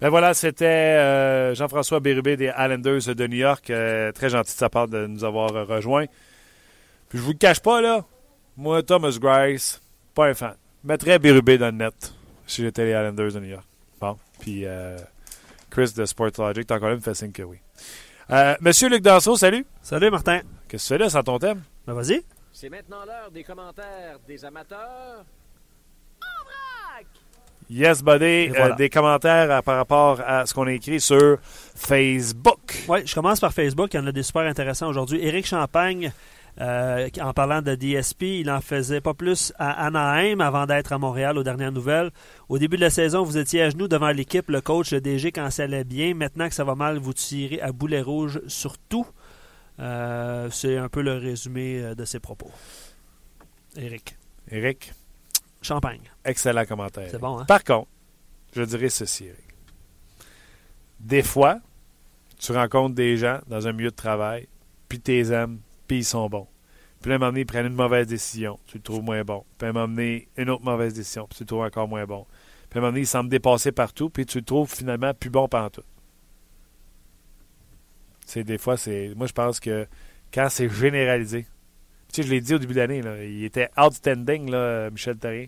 Ben 0.00 0.08
voilà, 0.08 0.34
c'était 0.34 0.64
euh, 0.64 1.54
Jean-François 1.54 2.00
Bérubé 2.00 2.36
des 2.36 2.46
Islanders 2.46 3.14
de 3.14 3.26
New 3.26 3.36
York. 3.36 3.70
Euh, 3.70 4.12
très 4.12 4.30
gentil 4.30 4.52
de 4.52 4.58
sa 4.58 4.68
part 4.68 4.88
de 4.88 5.06
nous 5.06 5.24
avoir 5.24 5.54
euh, 5.54 5.64
rejoints. 5.64 6.06
Puis 7.08 7.18
je 7.18 7.22
vous 7.22 7.32
le 7.32 7.38
cache 7.38 7.60
pas, 7.60 7.80
là. 7.80 8.04
Moi, 8.56 8.82
Thomas 8.82 9.16
Grice, 9.20 9.80
pas 10.14 10.28
un 10.28 10.34
fan. 10.34 10.54
Je 10.82 10.88
mettrais 10.88 11.18
Bérubé 11.18 11.58
dans 11.58 11.66
le 11.66 11.72
net 11.72 12.12
si 12.46 12.62
j'étais 12.62 12.84
les 12.84 12.90
Islanders 12.92 13.32
de 13.32 13.40
New 13.40 13.50
York. 13.50 13.66
Bon. 14.00 14.16
Puis 14.40 14.62
euh, 14.64 14.96
Chris 15.70 15.92
de 15.96 16.04
Sportlogic, 16.04 16.66
t'as 16.66 16.76
encore 16.76 16.88
là, 16.88 16.96
me 16.96 17.00
fait 17.00 17.14
signe 17.14 17.32
que 17.32 17.42
oui. 17.42 17.58
Euh, 18.30 18.56
Monsieur 18.60 18.88
Luc 18.88 19.02
Danseau, 19.02 19.36
salut. 19.36 19.64
Salut 19.82 20.10
Martin. 20.10 20.40
Qu'est-ce 20.68 20.88
que 20.88 20.94
tu 20.94 20.98
fais 20.98 21.04
là 21.04 21.10
sans 21.10 21.22
ton 21.22 21.38
thème? 21.38 21.62
Ben 21.86 21.94
vas-y. 21.94 22.22
C'est 22.52 22.68
maintenant 22.68 23.04
l'heure 23.06 23.30
des 23.30 23.44
commentaires 23.44 24.18
des 24.26 24.44
amateurs. 24.44 25.24
Yes, 27.70 28.02
buddy. 28.02 28.48
voilà. 28.48 28.72
Euh, 28.72 28.76
des 28.76 28.88
commentaires 28.88 29.50
à- 29.50 29.62
par 29.62 29.76
rapport 29.76 30.20
à 30.26 30.46
ce 30.46 30.54
qu'on 30.54 30.66
a 30.66 30.72
écrit 30.72 31.00
sur 31.00 31.38
Facebook. 31.42 32.84
Oui, 32.88 33.00
je 33.04 33.14
commence 33.14 33.40
par 33.40 33.52
Facebook. 33.52 33.92
Il 33.94 33.98
y 33.98 34.00
en 34.00 34.06
a 34.06 34.12
des 34.12 34.22
super 34.22 34.42
intéressants 34.42 34.88
aujourd'hui. 34.88 35.24
Éric 35.24 35.46
Champagne, 35.46 36.10
euh, 36.60 37.08
en 37.20 37.32
parlant 37.34 37.60
de 37.62 37.74
DSP, 37.74 38.40
il 38.40 38.50
en 38.50 38.60
faisait 38.62 39.00
pas 39.02 39.12
plus 39.14 39.52
à 39.58 39.84
Anaheim 39.86 40.40
avant 40.40 40.64
d'être 40.66 40.92
à 40.92 40.98
Montréal 40.98 41.36
aux 41.38 41.42
dernières 41.44 41.70
nouvelles. 41.72 42.10
Au 42.48 42.58
début 42.58 42.76
de 42.76 42.82
la 42.82 42.90
saison, 42.90 43.22
vous 43.22 43.36
étiez 43.36 43.62
à 43.62 43.70
genoux 43.70 43.86
devant 43.86 44.10
l'équipe, 44.10 44.48
le 44.48 44.60
coach, 44.62 44.92
le 44.92 45.00
DG 45.00 45.30
quand 45.30 45.50
ça 45.50 45.64
allait 45.64 45.84
bien. 45.84 46.14
Maintenant 46.14 46.48
que 46.48 46.54
ça 46.54 46.64
va 46.64 46.74
mal, 46.74 46.98
vous 46.98 47.12
tirez 47.12 47.60
à 47.60 47.70
boulet 47.72 48.00
rouge 48.00 48.40
sur 48.46 48.78
tout. 48.78 49.06
Euh, 49.78 50.48
C'est 50.50 50.76
un 50.78 50.88
peu 50.88 51.02
le 51.02 51.12
résumé 51.18 51.80
euh, 51.82 51.94
de 51.94 52.04
ses 52.04 52.18
propos. 52.18 52.50
Éric. 53.76 54.16
Eric, 54.50 54.92
Champagne. 55.68 56.00
excellent 56.24 56.64
commentaire. 56.64 57.08
C'est 57.10 57.18
bon, 57.18 57.38
hein? 57.38 57.44
Par 57.44 57.62
contre, 57.62 57.88
je 58.54 58.62
dirais 58.62 58.88
ceci, 58.88 59.26
Eric. 59.26 59.44
Des 60.98 61.22
fois, 61.22 61.60
tu 62.38 62.52
rencontres 62.52 62.94
des 62.94 63.16
gens 63.16 63.40
dans 63.46 63.66
un 63.66 63.72
milieu 63.72 63.90
de 63.90 63.96
travail, 63.96 64.48
puis 64.88 65.00
tu 65.00 65.12
les 65.12 65.32
aimes, 65.32 65.60
puis 65.86 65.98
ils 65.98 66.04
sont 66.04 66.28
bons. 66.28 66.48
Puis 67.02 67.12
à 67.12 67.14
un 67.14 67.18
moment 67.18 67.30
donné, 67.30 67.42
ils 67.42 67.46
prennent 67.46 67.66
une 67.66 67.74
mauvaise 67.74 68.06
décision, 68.06 68.58
tu 68.66 68.78
le 68.78 68.82
trouves 68.82 69.02
moins 69.02 69.22
bon. 69.24 69.44
Puis 69.58 69.66
à 69.66 69.70
un 69.70 69.72
moment 69.72 69.88
donné, 69.88 70.28
une 70.36 70.50
autre 70.50 70.64
mauvaise 70.64 70.94
décision, 70.94 71.26
puis 71.28 71.36
tu 71.36 71.42
le 71.44 71.46
trouves 71.46 71.64
encore 71.64 71.86
moins 71.86 72.06
bon. 72.06 72.26
Puis 72.70 72.78
à 72.78 72.78
un 72.78 72.80
moment 72.80 72.92
donné, 72.92 73.02
ils 73.02 73.06
semblent 73.06 73.30
dépasser 73.30 73.70
partout, 73.70 74.10
puis 74.10 74.26
tu 74.26 74.38
le 74.38 74.44
trouves 74.44 74.72
finalement 74.74 75.14
plus 75.14 75.30
bon 75.30 75.48
pendant 75.48 75.70
tout. 75.70 75.84
C'est 78.26 78.44
des 78.44 78.58
fois, 78.58 78.76
c'est. 78.76 79.12
Moi, 79.16 79.26
je 79.26 79.32
pense 79.32 79.60
que 79.60 79.86
quand 80.32 80.48
c'est 80.50 80.68
généralisé, 80.68 81.46
tu 82.12 82.22
sais, 82.22 82.28
je 82.28 82.32
l'ai 82.32 82.40
dit 82.40 82.54
au 82.54 82.58
début 82.58 82.74
de 82.74 82.80
l'année, 82.80 83.02
il 83.26 83.44
était 83.44 83.70
outstanding, 83.78 84.50
là, 84.50 84.90
Michel 84.90 85.18
Therrien. 85.18 85.46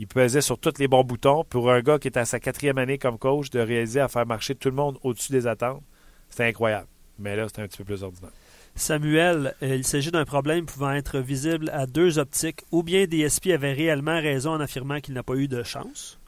Il 0.00 0.06
pesait 0.06 0.40
sur 0.40 0.58
tous 0.58 0.78
les 0.78 0.88
bons 0.88 1.04
boutons. 1.04 1.44
Pour 1.44 1.70
un 1.70 1.82
gars 1.82 1.98
qui 1.98 2.08
est 2.08 2.16
à 2.16 2.24
sa 2.24 2.40
quatrième 2.40 2.78
année 2.78 2.96
comme 2.96 3.18
coach, 3.18 3.50
de 3.50 3.60
réaliser 3.60 4.00
à 4.00 4.08
faire 4.08 4.24
marcher 4.24 4.54
tout 4.54 4.70
le 4.70 4.74
monde 4.74 4.96
au-dessus 5.02 5.30
des 5.30 5.46
attentes, 5.46 5.82
c'était 6.30 6.46
incroyable. 6.46 6.86
Mais 7.18 7.36
là, 7.36 7.46
c'était 7.48 7.60
un 7.60 7.66
petit 7.66 7.76
peu 7.76 7.84
plus 7.84 8.02
ordinaire. 8.02 8.30
Samuel, 8.74 9.54
euh, 9.62 9.76
il 9.76 9.84
s'agit 9.84 10.10
d'un 10.10 10.24
problème 10.24 10.64
pouvant 10.64 10.92
être 10.92 11.18
visible 11.18 11.68
à 11.74 11.84
deux 11.84 12.18
optiques. 12.18 12.62
Ou 12.72 12.82
bien 12.82 13.04
DSP 13.04 13.48
avait 13.48 13.74
réellement 13.74 14.18
raison 14.18 14.52
en 14.52 14.60
affirmant 14.60 15.00
qu'il 15.00 15.12
n'a 15.12 15.22
pas 15.22 15.34
eu 15.34 15.48
de 15.48 15.62
chance 15.62 16.18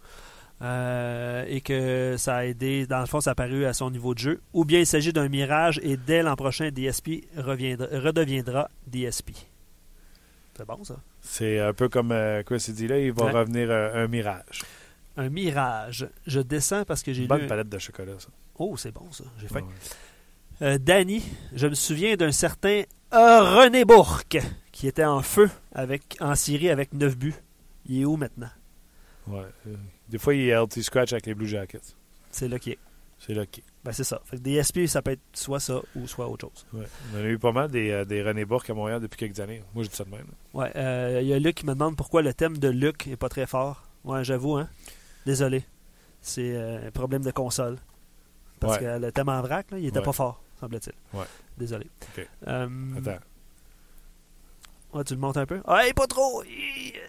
euh, 0.61 1.47
et 1.49 1.63
que 1.63 2.17
ça 2.19 2.37
a 2.37 2.45
aidé, 2.45 2.87
dans 2.87 3.01
le 3.01 3.07
fond, 3.07 3.23
ça 3.23 3.31
a 3.31 3.35
paru 3.35 3.65
à 3.65 3.73
son 3.73 3.91
niveau 3.91 4.13
de 4.13 4.19
jeu. 4.19 4.43
Ou 4.53 4.67
bien 4.67 4.81
il 4.81 4.87
s'agit 4.87 5.15
d'un 5.15 5.31
mirage 5.31 5.81
et 5.83 5.97
dès 5.97 6.23
l'an 6.23 6.37
prochain, 6.37 6.69
DSP 6.71 7.25
reviendra, 7.39 7.87
redeviendra 7.91 8.69
DSP. 8.87 9.31
C'est 10.57 10.67
bon 10.67 10.85
ça. 10.85 10.97
C'est 11.21 11.59
un 11.61 11.73
peu 11.73 11.89
comme 11.89 12.13
euh, 12.13 12.43
Chris 12.43 12.65
dit 12.69 12.87
là, 12.89 12.99
il 12.99 13.13
va 13.13 13.25
Ouais. 13.27 13.31
revenir 13.33 13.71
euh, 13.71 14.05
un 14.05 14.09
mirage. 14.09 14.63
Un 15.17 15.29
mirage. 15.29 16.09
Je 16.27 16.41
descends 16.41 16.85
parce 16.85 17.03
que 17.03 17.13
j'ai 17.13 17.23
lu. 17.23 17.29
bonne 17.29 17.47
palette 17.47 17.69
de 17.69 17.79
chocolat, 17.79 18.13
ça. 18.19 18.29
Oh, 18.59 18.77
c'est 18.77 18.93
bon 18.93 19.11
ça. 19.13 19.25
J'ai 19.41 19.49
faim. 19.49 19.61
Ouais. 19.61 20.67
Euh, 20.67 20.79
Danny, 20.79 21.23
je 21.55 21.67
me 21.67 21.75
souviens 21.75 22.15
d'un 22.17 22.33
certain 22.33 22.83
euh, 23.15 23.41
René 23.61 23.85
Bourque 23.85 24.39
qui 24.71 24.87
était 24.87 25.05
en 25.05 25.21
feu 25.23 25.51
avec, 25.75 26.17
en 26.21 26.35
Syrie 26.35 26.71
avec 26.71 26.93
9 26.93 27.17
buts. 27.17 27.35
Il 27.87 28.03
est 28.03 28.05
où 28.05 28.17
maintenant? 28.17 28.51
Ouais. 29.27 29.47
Des 30.09 30.19
fois, 30.19 30.35
il 30.35 30.49
est 30.49 30.55
LT 30.55 30.83
Scratch 30.83 31.13
avec 31.13 31.27
les 31.27 31.35
Blue 31.35 31.49
Jackets. 31.49 31.81
C'est 32.31 32.49
là 32.49 32.59
qu'il 32.59 32.73
est. 32.75 32.79
C'est 33.19 33.35
là 33.35 33.45
qu'il 33.47 33.63
Ben, 33.85 33.91
c'est 33.93 34.05
ça. 34.05 34.21
Fait 34.25 34.37
que 34.37 34.43
des 34.43 34.63
SP, 34.63 34.87
ça 34.87 35.03
peut 35.03 35.11
être 35.11 35.23
soit 35.33 35.59
ça 35.59 35.81
ou 35.97 36.07
soit 36.07 36.29
autre 36.29 36.49
chose. 36.49 36.67
ouais. 36.73 36.87
On 37.15 37.19
a 37.19 37.23
eu 37.25 37.39
pas 37.39 37.51
mal 37.51 37.69
des, 37.69 37.91
euh, 37.91 38.05
des 38.05 38.23
René 38.23 38.45
Bourque 38.45 38.71
à 38.71 38.75
Montréal 38.75 39.01
depuis 39.01 39.17
quelques 39.19 39.41
années. 39.41 39.63
Moi, 39.75 39.83
je 39.83 39.89
dis 39.91 39.97
ça 39.97 40.05
de 40.05 40.11
même. 40.11 40.27
Ouais, 40.55 40.71
euh, 40.77 41.19
il 41.21 41.27
y 41.27 41.35
a 41.35 41.39
Luc 41.41 41.57
qui 41.57 41.67
me 41.67 41.73
demande 41.75 41.97
pourquoi 41.97 42.23
le 42.23 42.33
thème 42.33 42.59
de 42.59 42.69
Luc 42.69 43.09
est 43.09 43.17
pas 43.17 43.29
très 43.29 43.47
fort. 43.47 43.83
Ouais, 44.05 44.23
j'avoue, 44.23 44.57
hein. 44.57 44.69
Désolé. 45.27 45.65
C'est 46.21 46.55
euh, 46.55 46.87
un 46.87 46.91
problème 46.93 47.23
de 47.23 47.33
console. 47.33 47.79
Parce 48.61 48.75
Ouais. 48.75 48.85
que 48.85 48.99
le 49.01 49.11
thème 49.11 49.29
en 49.29 49.43
vrac, 49.43 49.69
là, 49.73 49.79
il 49.79 49.87
était 49.87 49.99
Ouais. 49.99 50.05
pas 50.05 50.13
fort, 50.13 50.41
semble-t-il. 50.61 51.19
Ouais. 51.19 51.27
Désolé. 51.59 51.89
Ok. 52.17 52.29
Euh, 52.47 52.69
Attends. 52.99 53.19
ouais, 54.95 55.05
tu 55.05 55.15
le 55.15 55.21
montes 55.21 55.37
un 55.37 55.47
peu? 55.47 55.61
Ah, 55.67 55.85
hey, 55.85 55.93
pas 55.93 56.07
trop! 56.07 56.43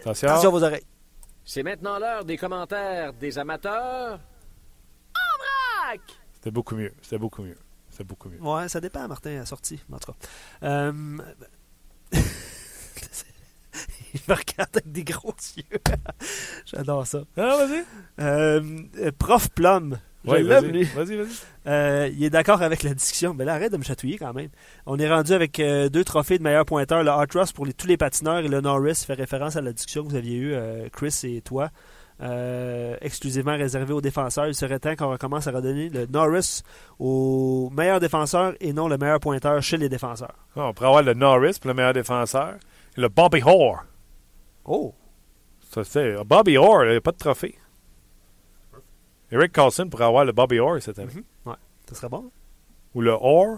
Attention. 0.01 0.27
Attention 0.29 0.49
à 0.49 0.51
vos 0.51 0.63
oreilles. 0.63 0.83
C'est 1.45 1.61
maintenant 1.61 1.99
l'heure 1.99 2.25
des 2.25 2.37
commentaires 2.37 3.13
des 3.13 3.37
amateurs. 3.37 4.19
C'était 6.43 6.51
beaucoup 6.51 6.75
mieux. 6.75 6.91
C'était 7.01 7.17
beaucoup 7.19 7.41
mieux. 7.41 7.55
C'était 7.89 8.03
beaucoup 8.03 8.27
mieux. 8.29 8.41
Ouais, 8.41 8.67
ça 8.67 8.81
dépend, 8.81 9.07
Martin, 9.07 9.29
à 9.31 9.35
la 9.35 9.45
sortie, 9.45 9.79
en 9.91 9.97
tout 9.97 10.11
cas. 10.11 10.17
Euh... 10.63 10.91
Il 14.13 14.19
me 14.27 14.33
regarde 14.35 14.69
avec 14.75 14.91
des 14.91 15.03
gros 15.03 15.33
yeux. 15.57 15.63
J'adore 16.65 17.07
ça. 17.07 17.23
Ah, 17.35 17.57
vas-y. 17.65 17.83
Euh, 18.19 19.11
prof 19.17 19.49
Plum. 19.49 19.97
Je 20.25 20.29
Ouais, 20.29 20.43
l'aime, 20.43 20.61
vas-y. 20.65 20.71
lui. 20.71 20.83
Vas-y, 20.83 21.15
vas-y. 21.17 21.27
Euh, 21.67 22.09
il 22.13 22.23
est 22.23 22.29
d'accord 22.29 22.61
avec 22.61 22.83
la 22.83 22.93
discussion. 22.93 23.33
Mais 23.33 23.43
là, 23.45 23.55
arrête 23.55 23.71
de 23.71 23.77
me 23.77 23.83
chatouiller 23.83 24.17
quand 24.19 24.33
même. 24.33 24.49
On 24.85 24.99
est 24.99 25.09
rendu 25.09 25.33
avec 25.33 25.59
euh, 25.59 25.89
deux 25.89 26.03
trophées 26.03 26.37
de 26.37 26.43
meilleur 26.43 26.65
pointeur. 26.65 27.01
Le 27.03 27.09
Hart 27.09 27.33
Ross 27.33 27.51
pour 27.51 27.65
les- 27.65 27.73
tous 27.73 27.87
les 27.87 27.97
patineurs 27.97 28.39
et 28.39 28.47
le 28.47 28.61
Norris 28.61 29.03
fait 29.07 29.15
référence 29.15 29.55
à 29.55 29.61
la 29.61 29.73
discussion 29.73 30.03
que 30.03 30.09
vous 30.09 30.15
aviez 30.15 30.37
eue, 30.37 30.55
Chris 30.91 31.19
et 31.23 31.41
toi. 31.41 31.71
Euh, 32.21 32.95
exclusivement 33.01 33.55
réservé 33.57 33.93
aux 33.93 34.01
défenseurs. 34.01 34.47
Il 34.47 34.55
serait 34.55 34.79
temps 34.79 34.95
qu'on 34.95 35.09
recommence 35.09 35.47
à 35.47 35.51
redonner 35.51 35.89
le 35.89 36.05
Norris 36.05 36.61
au 36.99 37.69
meilleur 37.71 37.99
défenseur 37.99 38.53
et 38.59 38.71
non 38.73 38.87
le 38.87 38.97
meilleur 38.97 39.19
pointeur 39.19 39.61
chez 39.61 39.77
les 39.77 39.89
défenseurs. 39.89 40.35
Ah, 40.55 40.67
on 40.67 40.73
pourrait 40.73 40.87
avoir 40.87 41.03
le 41.03 41.13
Norris 41.13 41.57
pour 41.59 41.69
le 41.69 41.73
meilleur 41.73 41.93
défenseur. 41.93 42.55
Et 42.97 43.01
le 43.01 43.09
Bobby 43.09 43.41
Orr. 43.43 43.83
Oh! 44.65 44.93
Ça, 45.71 45.83
c'est 45.83 46.15
Bobby 46.23 46.57
Orr, 46.57 46.85
il 46.85 46.91
n'y 46.91 46.95
a 46.97 47.01
pas 47.01 47.11
de 47.11 47.17
trophée. 47.17 47.57
Eric 49.31 49.51
Carlson 49.51 49.87
pourrait 49.89 50.05
avoir 50.05 50.25
le 50.25 50.31
Bobby 50.31 50.59
Orr 50.59 50.79
cette 50.81 50.99
année. 50.99 51.11
Mhm. 51.13 51.23
Ouais. 51.47 51.57
Ça 51.89 51.95
serait 51.95 52.09
bon. 52.09 52.31
Ou 52.93 53.01
le. 53.01 53.13
Ouais. 53.15 53.57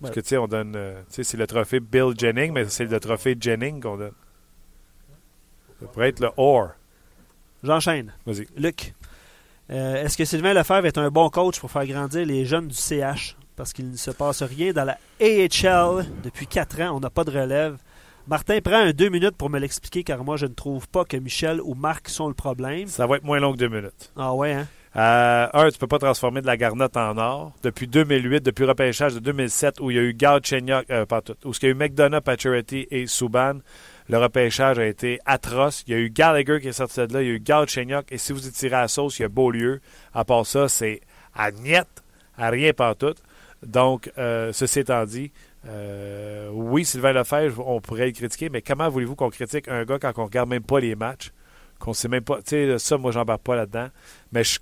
Parce 0.00 0.12
que, 0.12 0.20
tu 0.20 0.28
sais, 0.30 0.36
on 0.36 0.48
donne. 0.48 0.74
euh, 0.74 1.00
tu 1.08 1.14
sais, 1.14 1.22
c'est 1.24 1.36
le 1.36 1.46
trophée 1.46 1.78
Bill 1.78 2.12
Jennings, 2.18 2.52
mais 2.52 2.64
c'est 2.68 2.84
le 2.86 2.98
trophée 2.98 3.36
Jennings 3.38 3.80
qu'on 3.80 3.96
donne. 3.96 4.12
Ça 5.80 5.86
pourrait 5.86 6.08
être 6.08 6.20
le 6.20 6.30
Orr. 6.36 6.72
J'enchaîne. 7.64 8.12
Vas-y. 8.26 8.46
Luc, 8.56 8.94
euh, 9.70 10.04
est-ce 10.04 10.16
que 10.16 10.24
Sylvain 10.24 10.52
Lefebvre 10.52 10.86
est 10.86 10.98
un 10.98 11.10
bon 11.10 11.30
coach 11.30 11.58
pour 11.58 11.70
faire 11.70 11.86
grandir 11.86 12.26
les 12.26 12.44
jeunes 12.44 12.68
du 12.68 12.74
CH? 12.74 13.36
Parce 13.56 13.72
qu'il 13.72 13.90
ne 13.90 13.96
se 13.96 14.10
passe 14.10 14.42
rien 14.42 14.72
dans 14.72 14.84
la 14.84 14.98
AHL 15.20 16.06
depuis 16.22 16.46
4 16.46 16.82
ans. 16.82 16.96
On 16.96 17.00
n'a 17.00 17.10
pas 17.10 17.24
de 17.24 17.30
relève. 17.30 17.78
Martin, 18.26 18.58
prends 18.62 18.76
un 18.76 18.92
deux 18.92 19.08
minutes 19.08 19.36
pour 19.36 19.48
me 19.48 19.58
l'expliquer 19.58 20.02
car 20.04 20.24
moi, 20.24 20.36
je 20.36 20.46
ne 20.46 20.54
trouve 20.54 20.88
pas 20.88 21.04
que 21.04 21.16
Michel 21.16 21.60
ou 21.62 21.74
Marc 21.74 22.08
sont 22.08 22.28
le 22.28 22.34
problème. 22.34 22.86
Ça 22.88 23.06
va 23.06 23.16
être 23.16 23.24
moins 23.24 23.40
long 23.40 23.52
que 23.52 23.58
deux 23.58 23.68
minutes. 23.68 24.12
Ah 24.16 24.34
ouais, 24.34 24.52
hein? 24.52 24.66
Euh, 24.96 25.48
un, 25.52 25.70
tu 25.70 25.78
peux 25.78 25.88
pas 25.88 25.98
transformer 25.98 26.40
de 26.40 26.46
la 26.46 26.56
garnotte 26.56 26.96
en 26.96 27.16
or. 27.18 27.52
Depuis 27.62 27.88
2008, 27.88 28.42
depuis 28.42 28.62
le 28.62 28.68
repêchage 28.68 29.14
de 29.14 29.18
2007, 29.18 29.80
où 29.80 29.90
il 29.90 29.96
y 29.96 29.98
a 29.98 30.02
eu 30.02 30.14
Galchenyuk, 30.14 30.88
euh, 30.90 31.04
pas 31.04 31.20
tout, 31.20 31.34
où 31.44 31.50
il 31.50 31.62
y 31.64 31.66
a 31.66 31.70
eu 31.70 31.74
McDonough, 31.74 32.20
Pacioretty 32.20 32.86
et 32.90 33.06
Subban, 33.06 33.58
le 34.08 34.18
repêchage 34.18 34.78
a 34.78 34.86
été 34.86 35.18
atroce. 35.24 35.84
Il 35.86 35.92
y 35.92 35.96
a 35.96 35.98
eu 35.98 36.10
Gallagher 36.10 36.60
qui 36.60 36.68
est 36.68 36.72
sorti 36.72 37.06
de 37.06 37.12
là, 37.12 37.22
il 37.22 37.28
y 37.28 37.30
a 37.30 37.34
eu 37.34 37.40
Galchenyuk, 37.40 38.12
et 38.12 38.18
si 38.18 38.32
vous 38.32 38.46
étirez 38.46 38.76
à 38.76 38.82
la 38.82 38.88
sauce, 38.88 39.18
il 39.18 39.22
y 39.22 39.24
a 39.24 39.28
Beaulieu. 39.28 39.80
À 40.12 40.24
part 40.24 40.46
ça, 40.46 40.68
c'est 40.68 41.00
à 41.34 41.50
niet, 41.50 42.02
à 42.36 42.50
rien 42.50 42.72
tout. 42.98 43.14
Donc, 43.64 44.12
euh, 44.18 44.52
ceci 44.52 44.80
étant 44.80 45.04
dit, 45.04 45.32
euh, 45.66 46.50
oui, 46.52 46.84
Sylvain 46.84 47.12
Lefebvre, 47.12 47.66
on 47.66 47.80
pourrait 47.80 48.06
le 48.06 48.12
critiquer, 48.12 48.50
mais 48.50 48.60
comment 48.60 48.88
voulez-vous 48.88 49.16
qu'on 49.16 49.30
critique 49.30 49.68
un 49.68 49.84
gars 49.84 49.98
quand 49.98 50.12
on 50.18 50.24
regarde 50.24 50.50
même 50.50 50.62
pas 50.62 50.80
les 50.80 50.94
matchs? 50.94 51.32
Qu'on 51.78 51.92
sait 51.92 52.08
même 52.08 52.22
pas. 52.22 52.36
Tu 52.38 52.50
sais, 52.50 52.78
ça, 52.78 52.96
moi, 52.98 53.10
j'embarque 53.10 53.42
pas 53.42 53.56
là-dedans. 53.56 53.88
Mais 54.32 54.44
je, 54.44 54.58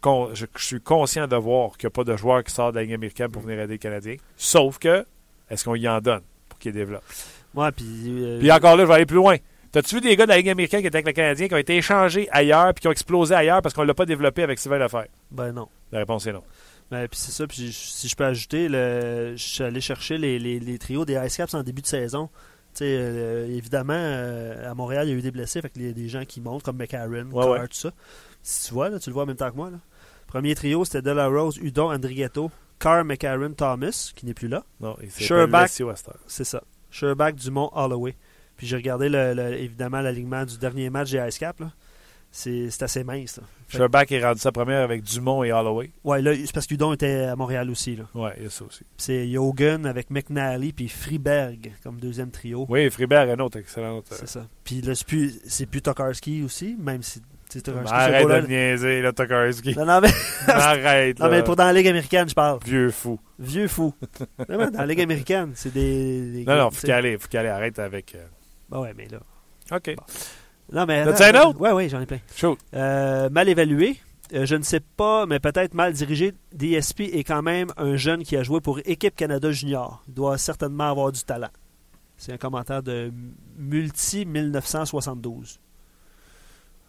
suis 0.56 0.80
conscient 0.80 1.28
de 1.28 1.36
voir 1.36 1.76
qu'il 1.76 1.86
n'y 1.86 1.92
a 1.92 1.94
pas 1.94 2.04
de 2.04 2.16
joueur 2.16 2.42
qui 2.42 2.52
sort 2.52 2.72
de 2.72 2.80
la 2.80 2.94
américaine 2.94 3.30
pour 3.30 3.42
venir 3.42 3.60
aider 3.60 3.74
les 3.74 3.78
Canadiens. 3.78 4.16
Sauf 4.36 4.78
que, 4.78 5.04
est-ce 5.50 5.64
qu'on 5.64 5.74
y 5.74 5.88
en 5.88 6.00
donne 6.00 6.22
pour 6.48 6.58
qu'il 6.58 6.72
développe? 6.72 7.04
Ouais, 7.54 7.70
puis. 7.72 7.84
Euh, 8.08 8.38
puis 8.38 8.50
encore 8.50 8.76
là, 8.76 8.84
je 8.84 8.88
vais 8.88 8.94
aller 8.94 9.06
plus 9.06 9.16
loin. 9.16 9.36
T'as-tu 9.72 9.94
vu 9.96 10.00
des 10.02 10.16
gars 10.16 10.26
de 10.26 10.30
la 10.30 10.36
Ligue 10.36 10.50
américaine 10.50 10.82
qui 10.82 10.86
étaient 10.86 10.96
avec 10.96 11.06
le 11.06 11.12
Canadien 11.12 11.48
qui 11.48 11.54
ont 11.54 11.58
été 11.58 11.76
échangés 11.76 12.28
ailleurs 12.30 12.74
puis 12.74 12.82
qui 12.82 12.88
ont 12.88 12.92
explosé 12.92 13.34
ailleurs 13.34 13.62
parce 13.62 13.74
qu'on 13.74 13.82
ne 13.82 13.86
l'a 13.86 13.94
pas 13.94 14.04
développé 14.04 14.42
avec 14.42 14.58
Sylvain 14.58 14.78
Lefebvre? 14.78 15.06
Ben 15.30 15.52
non. 15.52 15.68
La 15.92 16.00
réponse 16.00 16.26
est 16.26 16.32
non. 16.32 16.42
Ben, 16.90 17.08
puis 17.08 17.18
c'est 17.18 17.32
ça. 17.32 17.46
Puis 17.46 17.72
si 17.72 18.06
je 18.06 18.14
peux 18.14 18.26
ajouter, 18.26 18.68
le, 18.68 19.32
je 19.34 19.42
suis 19.42 19.64
allé 19.64 19.80
chercher 19.80 20.18
les, 20.18 20.38
les, 20.38 20.78
trios 20.78 21.06
des 21.06 21.18
Ice 21.24 21.38
Caps 21.38 21.54
en 21.54 21.62
début 21.62 21.80
de 21.80 21.86
saison. 21.86 22.28
Euh, 22.82 23.46
évidemment, 23.48 23.94
euh, 23.96 24.70
à 24.70 24.74
Montréal, 24.74 25.08
il 25.08 25.12
y 25.12 25.14
a 25.14 25.18
eu 25.18 25.22
des 25.22 25.30
blessés. 25.30 25.62
Fait 25.62 25.70
qu'il 25.70 25.86
y 25.86 25.88
a 25.88 25.92
des 25.92 26.08
gens 26.08 26.26
qui 26.26 26.42
montent, 26.42 26.62
comme 26.62 26.76
McCarron, 26.76 27.30
tout 27.30 27.68
ça. 27.70 27.92
Si 28.42 28.68
tu 28.68 28.74
vois, 28.74 28.90
là, 28.90 28.98
tu 28.98 29.08
le 29.08 29.14
vois 29.14 29.22
en 29.22 29.26
même 29.26 29.36
temps 29.36 29.50
que 29.50 29.56
moi. 29.56 29.70
Là. 29.70 29.78
Premier 30.26 30.54
trio, 30.54 30.84
c'était 30.84 31.12
Rose, 31.12 31.58
Udon, 31.58 31.90
Andrigetto, 31.90 32.50
Carr, 32.78 33.04
McCarron, 33.04 33.52
Thomas, 33.52 34.12
qui 34.14 34.26
n'est 34.26 34.34
plus 34.34 34.48
là. 34.48 34.64
Non, 34.80 34.96
C'est 36.26 36.44
ça. 36.44 36.62
Sherback, 36.92 37.34
Dumont, 37.34 37.70
Holloway. 37.74 38.14
Puis 38.56 38.68
j'ai 38.68 38.76
regardé 38.76 39.08
le, 39.08 39.54
évidemment 39.54 40.00
l'alignement 40.00 40.44
du 40.44 40.58
dernier 40.58 40.90
match 40.90 41.10
des 41.10 41.18
Ice 41.26 41.38
Caps. 41.38 41.62
C'est 42.30 42.82
assez 42.82 43.04
mince. 43.04 43.40
Sherback 43.68 44.10
est 44.12 44.24
rendu 44.24 44.40
sa 44.40 44.52
première 44.52 44.82
avec 44.82 45.02
Dumont 45.02 45.44
et 45.44 45.52
Holloway. 45.52 45.90
Oui, 46.04 46.22
là, 46.22 46.34
c'est 46.34 46.52
parce 46.52 46.66
qu'Udon 46.66 46.92
était 46.92 47.24
à 47.24 47.36
Montréal 47.36 47.68
aussi. 47.68 47.98
Oui, 48.14 48.30
il 48.38 48.44
y 48.44 48.46
a 48.46 48.50
ça 48.50 48.64
aussi. 48.64 48.84
C'est 48.96 49.28
Yogan 49.28 49.84
avec 49.84 50.10
McNally 50.10 50.72
puis 50.72 50.88
Freeberg 50.88 51.72
comme 51.82 51.98
deuxième 51.98 52.30
trio. 52.30 52.64
Oui, 52.68 52.88
Freeberg, 52.90 53.28
un 53.30 53.38
autre 53.40 53.58
excellent. 53.58 53.98
Euh, 53.98 54.02
c'est 54.10 54.28
ça. 54.28 54.46
Puis 54.64 54.80
là, 54.80 54.94
c'est 54.94 55.06
plus, 55.06 55.66
plus 55.70 55.82
Tokarski 55.82 56.42
aussi, 56.42 56.76
même 56.78 57.02
si. 57.02 57.20
Arrête 57.86 58.28
de 58.28 58.46
niaiser, 58.46 59.02
là, 59.02 59.12
Tokarski. 59.12 59.76
Non, 59.76 59.86
non, 59.86 60.00
mais. 60.02 60.10
Arrête. 60.46 61.18
non, 61.18 61.28
mais 61.28 61.42
pour 61.42 61.56
dans 61.56 61.64
la 61.64 61.72
Ligue 61.72 61.88
américaine, 61.88 62.28
je 62.28 62.34
parle. 62.34 62.58
Vieux 62.64 62.90
fou. 62.90 63.18
Vieux 63.38 63.68
fou. 63.68 63.94
dans 64.48 64.70
la 64.72 64.86
Ligue 64.86 65.00
américaine, 65.00 65.52
c'est 65.54 65.72
des, 65.72 66.44
Non, 66.46 66.56
non, 66.56 66.70
faut 66.70 66.90
aille, 66.90 67.18
faut 67.18 67.28
qu'elle 67.28 67.46
arrête 67.46 67.78
avec. 67.78 68.14
Euh... 68.14 68.24
Ben 68.70 68.80
ouais, 68.80 68.94
mais 68.96 69.08
là. 69.08 69.18
OK. 69.76 69.94
Non, 70.72 70.86
mais. 70.86 71.02
Un 71.02 71.40
autre? 71.42 71.60
Oui, 71.60 71.70
oui, 71.72 71.88
j'en 71.88 72.00
ai 72.00 72.06
plein. 72.06 72.18
Euh, 72.74 73.28
mal 73.30 73.48
évalué. 73.48 73.96
Euh, 74.34 74.46
je 74.46 74.56
ne 74.56 74.62
sais 74.62 74.80
pas, 74.80 75.26
mais 75.26 75.40
peut-être 75.40 75.74
mal 75.74 75.92
dirigé. 75.92 76.32
DSP 76.54 77.00
est 77.00 77.24
quand 77.24 77.42
même 77.42 77.68
un 77.76 77.96
jeune 77.96 78.22
qui 78.22 78.36
a 78.36 78.42
joué 78.42 78.60
pour 78.60 78.80
Équipe 78.86 79.14
Canada 79.14 79.52
Junior. 79.52 80.02
Il 80.08 80.14
doit 80.14 80.38
certainement 80.38 80.90
avoir 80.90 81.12
du 81.12 81.22
talent. 81.22 81.50
C'est 82.16 82.32
un 82.32 82.38
commentaire 82.38 82.82
de 82.82 83.12
Multi 83.58 84.24
1972. 84.24 85.60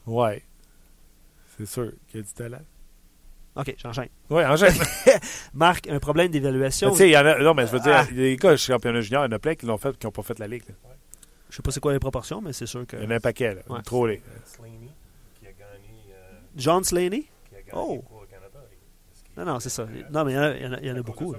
Ouais. 0.06 0.44
C'est 1.66 1.72
sûr 1.72 1.92
qu'il 2.08 2.20
y 2.20 2.24
a 2.24 2.26
du 2.26 2.34
talent. 2.34 2.62
OK, 3.56 3.76
j'enchaîne. 3.78 4.10
Oui, 4.30 4.44
enchaîne. 4.44 4.74
Marc, 5.54 5.88
un 5.88 6.00
problème 6.00 6.30
d'évaluation? 6.30 6.92
Tu 6.92 6.98
sais, 6.98 7.10
il 7.10 7.12
y 7.12 7.18
en 7.18 7.26
a. 7.26 7.38
Non, 7.40 7.54
mais 7.54 7.68
je 7.68 7.72
veux 7.72 7.80
dire, 7.80 7.96
ah. 7.96 8.06
les 8.12 8.36
gars, 8.36 8.58
championnat 8.58 9.02
junior, 9.02 9.24
il 9.24 9.30
y 9.30 9.34
en 9.34 9.36
a 9.36 9.40
plein 9.40 9.56
qui 9.56 9.66
l'ont 9.66 9.78
fait 9.78 9.98
qui 9.98 10.08
n'ont 10.08 10.12
pas 10.12 10.24
fait 10.24 10.40
la 10.40 10.48
ligue. 10.48 10.64
Je 11.50 11.56
sais 11.56 11.62
pas 11.62 11.72
c'est 11.72 11.80
quoi 11.80 11.94
les 11.94 12.00
proportions, 12.00 12.42
mais 12.42 12.52
c'est 12.52 12.66
sûr 12.66 12.86
que. 12.88 12.98
Il 12.98 13.04
y 13.04 13.08
en 13.08 13.12
a 13.12 13.16
un 13.16 13.20
paquet, 13.20 13.56
là. 13.56 13.62
Trop 13.84 14.08
les. 14.08 14.22
John 16.56 16.84
Slaney? 16.84 17.26
oh. 17.74 18.04
Non, 19.38 19.46
non, 19.46 19.60
c'est 19.60 19.70
ça. 19.70 19.88
Non, 20.12 20.26
mais 20.26 20.34
il 20.34 20.88
y 20.88 20.92
en 20.92 20.96
a, 20.98 21.02
beaucoup. 21.02 21.36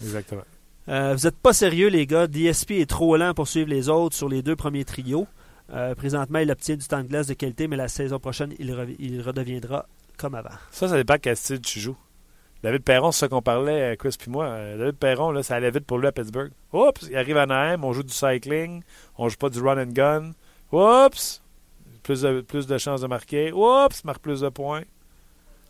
Exactement. 0.00 0.42
Euh, 0.88 1.14
vous 1.14 1.26
n'êtes 1.26 1.36
pas 1.36 1.52
sérieux, 1.52 1.88
les 1.88 2.06
gars. 2.06 2.26
DSP 2.26 2.72
est 2.72 2.88
trop 2.88 3.16
lent 3.16 3.34
pour 3.34 3.46
suivre 3.48 3.68
les 3.68 3.88
autres 3.88 4.16
sur 4.16 4.28
les 4.28 4.42
deux 4.42 4.56
premiers 4.56 4.84
trios. 4.84 5.26
Euh, 5.72 5.94
présentement, 5.94 6.40
il 6.40 6.50
obtient 6.50 6.76
du 6.76 6.86
temps 6.86 7.02
de 7.02 7.08
glace 7.08 7.26
de 7.26 7.34
qualité, 7.34 7.68
mais 7.68 7.76
la 7.76 7.88
saison 7.88 8.18
prochaine, 8.18 8.54
il, 8.58 9.20
redeviendra 9.22 9.86
comme 10.16 10.34
avant. 10.34 10.50
Ça, 10.70 10.88
ça 10.88 10.96
dépend 10.96 11.16
quel 11.20 11.36
style 11.36 11.60
tu 11.60 11.80
joues. 11.80 11.96
David 12.62 12.82
Perron, 12.82 13.10
c'est 13.10 13.20
ça 13.20 13.28
qu'on 13.28 13.40
parlait, 13.40 13.96
Chris 13.98 14.16
puis 14.18 14.30
moi. 14.30 14.46
Euh, 14.46 14.76
David 14.76 14.96
Perron, 14.96 15.30
là, 15.30 15.42
ça 15.42 15.54
allait 15.56 15.70
vite 15.70 15.86
pour 15.86 15.98
lui 15.98 16.06
à 16.06 16.12
Pittsburgh. 16.12 16.50
Oups, 16.72 17.06
il 17.08 17.16
arrive 17.16 17.38
à 17.38 17.46
Naheim, 17.46 17.84
on 17.84 17.92
joue 17.92 18.02
du 18.02 18.12
cycling, 18.12 18.82
on 19.16 19.28
joue 19.28 19.36
pas 19.36 19.48
du 19.48 19.60
run 19.60 19.82
and 19.82 19.92
gun. 19.92 20.32
Oups, 20.72 21.40
plus 22.02 22.22
de, 22.22 22.78
chances 22.78 23.00
de 23.00 23.06
marquer. 23.06 23.52
Oups, 23.52 24.04
marque 24.04 24.20
plus 24.20 24.40
de 24.40 24.48
points. 24.48 24.82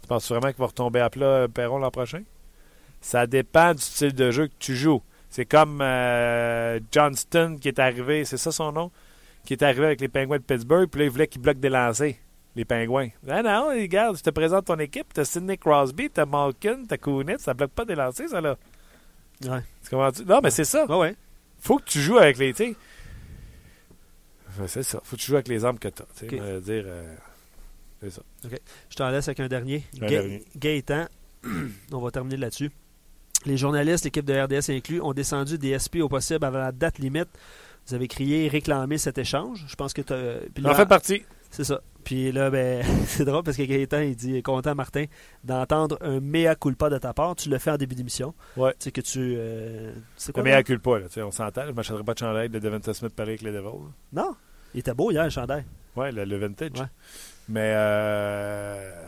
Tu 0.02 0.08
penses 0.08 0.28
vraiment 0.28 0.48
qu'il 0.48 0.58
va 0.58 0.66
retomber 0.66 1.00
à 1.00 1.10
plat 1.10 1.26
euh, 1.26 1.48
Perron 1.48 1.78
l'an 1.78 1.90
prochain? 1.90 2.22
Ça 3.00 3.26
dépend 3.26 3.72
du 3.72 3.82
style 3.82 4.14
de 4.14 4.30
jeu 4.30 4.48
que 4.48 4.54
tu 4.58 4.74
joues. 4.74 5.02
C'est 5.28 5.44
comme 5.44 5.80
euh, 5.80 6.80
Johnston 6.90 7.56
qui 7.60 7.68
est 7.68 7.78
arrivé, 7.78 8.24
c'est 8.24 8.36
ça 8.36 8.50
son 8.50 8.72
nom? 8.72 8.90
Qui 9.44 9.54
est 9.54 9.62
arrivé 9.62 9.86
avec 9.86 10.00
les 10.00 10.08
Pingouins 10.08 10.38
de 10.38 10.42
Pittsburgh, 10.42 10.88
puis 10.88 11.00
là, 11.00 11.04
il 11.06 11.10
voulait 11.10 11.26
qu'il 11.26 11.40
bloque 11.40 11.58
des 11.58 11.68
lancers, 11.68 12.14
les 12.54 12.64
Pingouins. 12.64 13.08
Ah 13.28 13.42
non, 13.42 13.68
regarde, 13.68 14.16
je 14.16 14.22
te 14.22 14.30
présente 14.30 14.66
ton 14.66 14.78
équipe, 14.78 15.12
t'as 15.12 15.24
Sidney 15.24 15.56
Crosby, 15.58 16.10
t'as 16.10 16.26
Malkin, 16.26 16.84
t'as 16.86 16.98
Kunitz, 16.98 17.42
ça 17.42 17.54
bloque 17.54 17.72
pas 17.72 17.84
des 17.84 17.94
lancers, 17.94 18.28
ça 18.28 18.40
là. 18.40 18.56
Ouais. 19.44 19.60
Non, 20.26 20.40
mais 20.42 20.50
c'est 20.50 20.64
ça. 20.64 20.84
Ouais, 20.86 20.96
ouais. 20.96 21.16
Faut 21.58 21.78
que 21.78 21.84
tu 21.84 22.00
joues 22.00 22.18
avec 22.18 22.38
les. 22.38 22.52
C'est 24.66 24.82
ça. 24.82 25.00
Faut 25.02 25.16
que 25.16 25.20
tu 25.20 25.28
joues 25.28 25.36
avec 25.36 25.48
les 25.48 25.64
armes 25.64 25.78
que 25.78 25.88
tu 25.88 26.02
as. 26.02 26.60
dire. 26.60 26.84
Euh, 26.86 27.14
c'est 28.02 28.10
ça. 28.10 28.22
Je 28.88 28.96
t'en 28.96 29.10
laisse 29.10 29.28
avec 29.28 29.40
un 29.40 29.48
dernier. 29.48 29.84
Gaëtan, 30.56 31.06
on 31.92 31.98
va 31.98 32.10
terminer 32.10 32.36
là-dessus. 32.36 32.70
Les 33.46 33.56
journalistes, 33.56 34.04
l'équipe 34.04 34.24
de 34.24 34.38
RDS 34.38 34.70
inclus, 34.70 35.00
ont 35.00 35.14
descendu 35.14 35.56
des 35.56 35.78
SP 35.80 35.96
au 36.02 36.08
possible 36.08 36.44
avant 36.44 36.58
la 36.58 36.72
date 36.72 36.98
limite. 36.98 37.28
Vous 37.90 37.96
avez 37.96 38.06
crié 38.06 38.46
réclamer 38.46 38.98
cet 38.98 39.18
échange. 39.18 39.64
Je 39.66 39.74
pense 39.74 39.92
que 39.92 40.00
tu 40.00 40.14
En 40.64 40.74
fait 40.76 40.86
partie. 40.86 41.24
C'est 41.50 41.64
ça. 41.64 41.80
Puis 42.04 42.30
là, 42.30 42.48
ben, 42.48 42.84
c'est 43.06 43.24
drôle 43.24 43.42
parce 43.42 43.56
que 43.56 43.64
Gaëtan, 43.64 44.02
il 44.02 44.14
dit 44.14 44.40
content, 44.44 44.76
Martin, 44.76 45.06
d'entendre 45.42 45.98
un 46.02 46.20
mea 46.20 46.54
culpa 46.54 46.88
de 46.88 46.98
ta 46.98 47.12
part. 47.12 47.34
Tu 47.34 47.48
le 47.48 47.58
fais 47.58 47.72
en 47.72 47.76
début 47.76 47.96
d'émission. 47.96 48.32
Ouais. 48.56 48.70
Tu 48.78 48.84
sais 48.84 48.92
que 48.92 49.00
tu. 49.00 49.34
Euh, 49.36 49.92
c'est 50.16 50.30
quoi? 50.30 50.44
Un 50.44 50.44
mea 50.44 50.62
culpa, 50.62 51.00
là. 51.00 51.06
On 51.16 51.32
s'entend. 51.32 51.62
Je 51.62 51.70
ne 51.70 51.72
m'achèterai 51.72 52.04
pas 52.04 52.14
de 52.14 52.18
chandail 52.20 52.48
de 52.48 52.60
Devonta 52.60 52.94
Smith 52.94 53.12
pareil 53.12 53.30
avec 53.30 53.42
les 53.42 53.50
Devils. 53.50 53.90
Non. 54.12 54.36
Il 54.72 54.78
était 54.78 54.94
beau 54.94 55.10
hier, 55.10 55.24
le 55.24 55.30
chandail. 55.30 55.64
Ouais, 55.96 56.12
le, 56.12 56.36
vintage. 56.36 56.70
Ouais. 56.78 56.86
Mais. 57.48 57.72
Euh... 57.74 59.04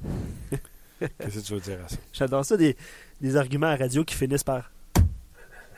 Qu'est-ce 1.00 1.40
que 1.40 1.44
tu 1.44 1.54
veux 1.54 1.60
dire 1.60 1.78
à 1.84 1.88
ça? 1.88 1.96
J'adore 2.12 2.44
ça, 2.44 2.56
des, 2.56 2.76
des 3.20 3.36
arguments 3.36 3.66
à 3.66 3.74
radio 3.74 4.04
qui 4.04 4.14
finissent 4.14 4.44
par. 4.44 4.70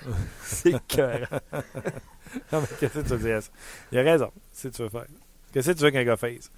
c'est 0.42 0.74
cœur. 0.86 1.28
non, 2.52 2.60
mais 2.60 2.68
qu'est-ce 2.78 2.94
que 2.94 3.00
tu 3.00 3.08
veux 3.08 3.18
dire 3.18 3.36
à 3.36 3.40
ça? 3.40 3.50
Il 3.92 3.98
a 3.98 4.02
raison. 4.02 4.30
C'est 4.52 4.68
ce 4.68 4.72
que 4.72 4.76
tu 4.76 4.82
veux 4.82 4.88
faire. 4.88 5.06
Qu'est-ce 5.52 5.70
que 5.70 5.76
tu 5.76 5.84
veux 5.84 5.90
qu'un 5.90 6.04
gars 6.04 6.16
fasse? 6.16 6.50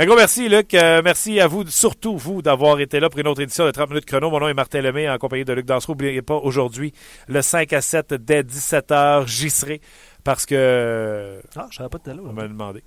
Un 0.00 0.06
gros 0.06 0.14
merci, 0.14 0.48
Luc. 0.48 0.74
Euh, 0.74 1.02
merci 1.04 1.40
à 1.40 1.48
vous, 1.48 1.66
surtout 1.66 2.16
vous, 2.16 2.40
d'avoir 2.40 2.78
été 2.78 3.00
là 3.00 3.10
pour 3.10 3.18
une 3.18 3.26
autre 3.26 3.42
édition 3.42 3.64
de 3.64 3.72
30 3.72 3.88
minutes 3.88 4.04
chrono. 4.04 4.30
Mon 4.30 4.38
nom 4.38 4.48
est 4.48 4.54
Martin 4.54 4.80
Lemay, 4.80 5.08
en 5.08 5.18
compagnie 5.18 5.44
de 5.44 5.52
Luc 5.52 5.66
Dansereau. 5.66 5.94
N'oubliez 5.94 6.22
pas, 6.22 6.36
aujourd'hui, 6.36 6.92
le 7.26 7.42
5 7.42 7.72
à 7.72 7.80
7 7.80 8.14
dès 8.14 8.42
17h, 8.42 9.26
j'y 9.26 9.50
serai 9.50 9.80
parce 10.22 10.46
que. 10.46 11.40
Ah, 11.56 11.66
je 11.70 11.78
savais 11.78 11.88
pas 11.88 11.98
de 11.98 12.16
là. 12.16 12.22
On 12.24 12.32
m'a 12.32 12.46
demandé. 12.46 12.84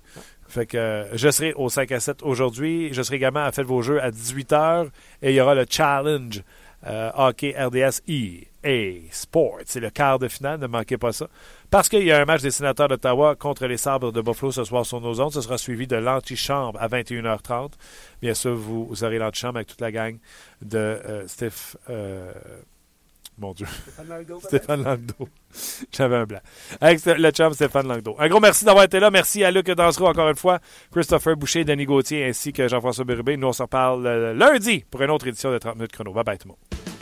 Fait 0.48 0.64
que 0.64 0.76
euh, 0.76 1.16
je 1.16 1.30
serai 1.30 1.52
au 1.54 1.68
5 1.68 1.92
à 1.92 2.00
7 2.00 2.22
aujourd'hui. 2.22 2.90
Je 2.92 3.02
serai 3.02 3.16
également 3.16 3.44
à 3.44 3.52
Faites 3.52 3.66
vos 3.66 3.82
jeux 3.82 4.02
à 4.02 4.10
18h 4.10 4.88
et 5.22 5.30
il 5.30 5.34
y 5.34 5.40
aura 5.40 5.54
le 5.54 5.66
challenge 5.68 6.42
euh, 6.86 7.10
hockey 7.14 7.54
RDS 7.58 8.00
EA 8.64 9.00
Sport. 9.10 9.58
C'est 9.66 9.80
le 9.80 9.90
quart 9.90 10.18
de 10.18 10.28
finale, 10.28 10.60
ne 10.60 10.66
manquez 10.66 10.98
pas 10.98 11.12
ça. 11.12 11.28
Parce 11.70 11.88
qu'il 11.88 12.04
y 12.04 12.12
a 12.12 12.20
un 12.20 12.24
match 12.24 12.42
des 12.42 12.50
sénateurs 12.50 12.88
d'Ottawa 12.88 13.34
contre 13.34 13.66
les 13.66 13.76
sabres 13.76 14.12
de 14.12 14.20
Buffalo 14.20 14.52
ce 14.52 14.64
soir 14.64 14.84
sur 14.84 15.00
nos 15.00 15.20
ondes. 15.20 15.32
Ce 15.32 15.40
sera 15.40 15.58
suivi 15.58 15.86
de 15.86 15.96
l'antichambre 15.96 16.80
à 16.80 16.88
21h30. 16.88 17.72
Bien 18.20 18.34
sûr, 18.34 18.54
vous, 18.54 19.04
aurez 19.04 19.18
l'antichambre 19.18 19.56
avec 19.56 19.68
toute 19.68 19.80
la 19.80 19.90
gang 19.90 20.18
de 20.60 20.78
euh, 20.78 21.26
Steph. 21.26 21.76
Euh, 21.90 22.32
mon 23.38 23.52
Dieu. 23.52 23.66
Stéphane 24.44 24.84
Langdo. 24.84 25.28
J'avais 25.92 26.16
un 26.16 26.24
blanc. 26.24 26.40
Avec 26.80 27.04
le 27.04 27.30
chum 27.30 27.52
Stéphane 27.54 27.88
Langdo. 27.88 28.14
Un 28.18 28.28
gros 28.28 28.40
merci 28.40 28.64
d'avoir 28.64 28.84
été 28.84 29.00
là. 29.00 29.10
Merci 29.10 29.42
à 29.42 29.50
Luc 29.50 29.70
Dansereau 29.70 30.08
encore 30.08 30.28
une 30.28 30.36
fois, 30.36 30.60
Christopher 30.92 31.36
Boucher, 31.36 31.64
Denis 31.64 31.86
Gauthier 31.86 32.24
ainsi 32.24 32.52
que 32.52 32.68
Jean-François 32.68 33.04
Bérubé. 33.04 33.36
Nous, 33.36 33.48
on 33.48 33.52
se 33.52 33.62
reparle 33.62 34.32
lundi 34.32 34.84
pour 34.90 35.02
une 35.02 35.10
autre 35.10 35.26
édition 35.26 35.50
de 35.50 35.58
30 35.58 35.76
minutes 35.76 35.92
chrono. 35.92 36.12
Bye 36.12 36.24
bye 36.24 36.38
tout 36.38 36.48
le 36.48 36.50
monde. 36.50 37.01